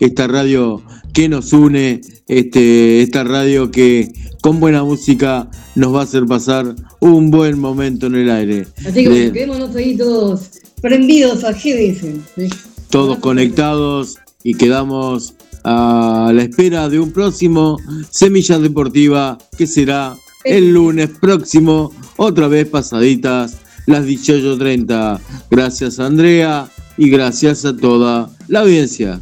esta 0.01 0.27
radio 0.27 0.83
que 1.15 1.29
nos 1.29 1.53
une, 1.53 2.01
este, 2.27 3.03
esta 3.03 3.23
radio 3.23 3.71
que 3.71 4.13
con 4.43 4.59
buena 4.59 4.83
música 4.83 5.49
nos 5.77 5.95
va 5.95 6.01
a 6.01 6.03
hacer 6.03 6.27
pasar 6.27 6.75
un 6.99 7.31
buen 7.31 7.61
momento 7.61 8.09
en 8.09 8.17
el 8.17 8.31
aire. 8.31 8.67
Así 8.85 9.05
que 9.05 9.09
bueno, 9.09 9.33
quedémonos 9.33 9.77
ahí 9.77 9.97
todos 9.97 10.51
prendidos 10.83 11.45
a 11.45 11.53
GDS. 11.53 12.01
¿sí? 12.35 12.49
todos 12.91 13.19
conectados 13.19 14.17
y 14.43 14.55
quedamos 14.55 15.35
a 15.63 16.33
la 16.35 16.43
espera 16.43 16.89
de 16.89 16.99
un 16.99 17.13
próximo 17.13 17.79
Semillas 18.11 18.61
Deportiva 18.61 19.39
que 19.57 19.69
será 19.69 20.17
el 20.43 20.73
lunes 20.73 21.11
próximo, 21.21 21.93
otra 22.17 22.49
vez 22.49 22.67
pasaditas 22.67 23.59
las 23.89 24.05
18.30. 24.05 25.19
Gracias 25.51 25.99
Andrea 25.99 26.69
y 26.97 27.09
gracias 27.09 27.65
a 27.65 27.77
toda 27.77 28.31
la 28.47 28.61
audiencia. 28.61 29.21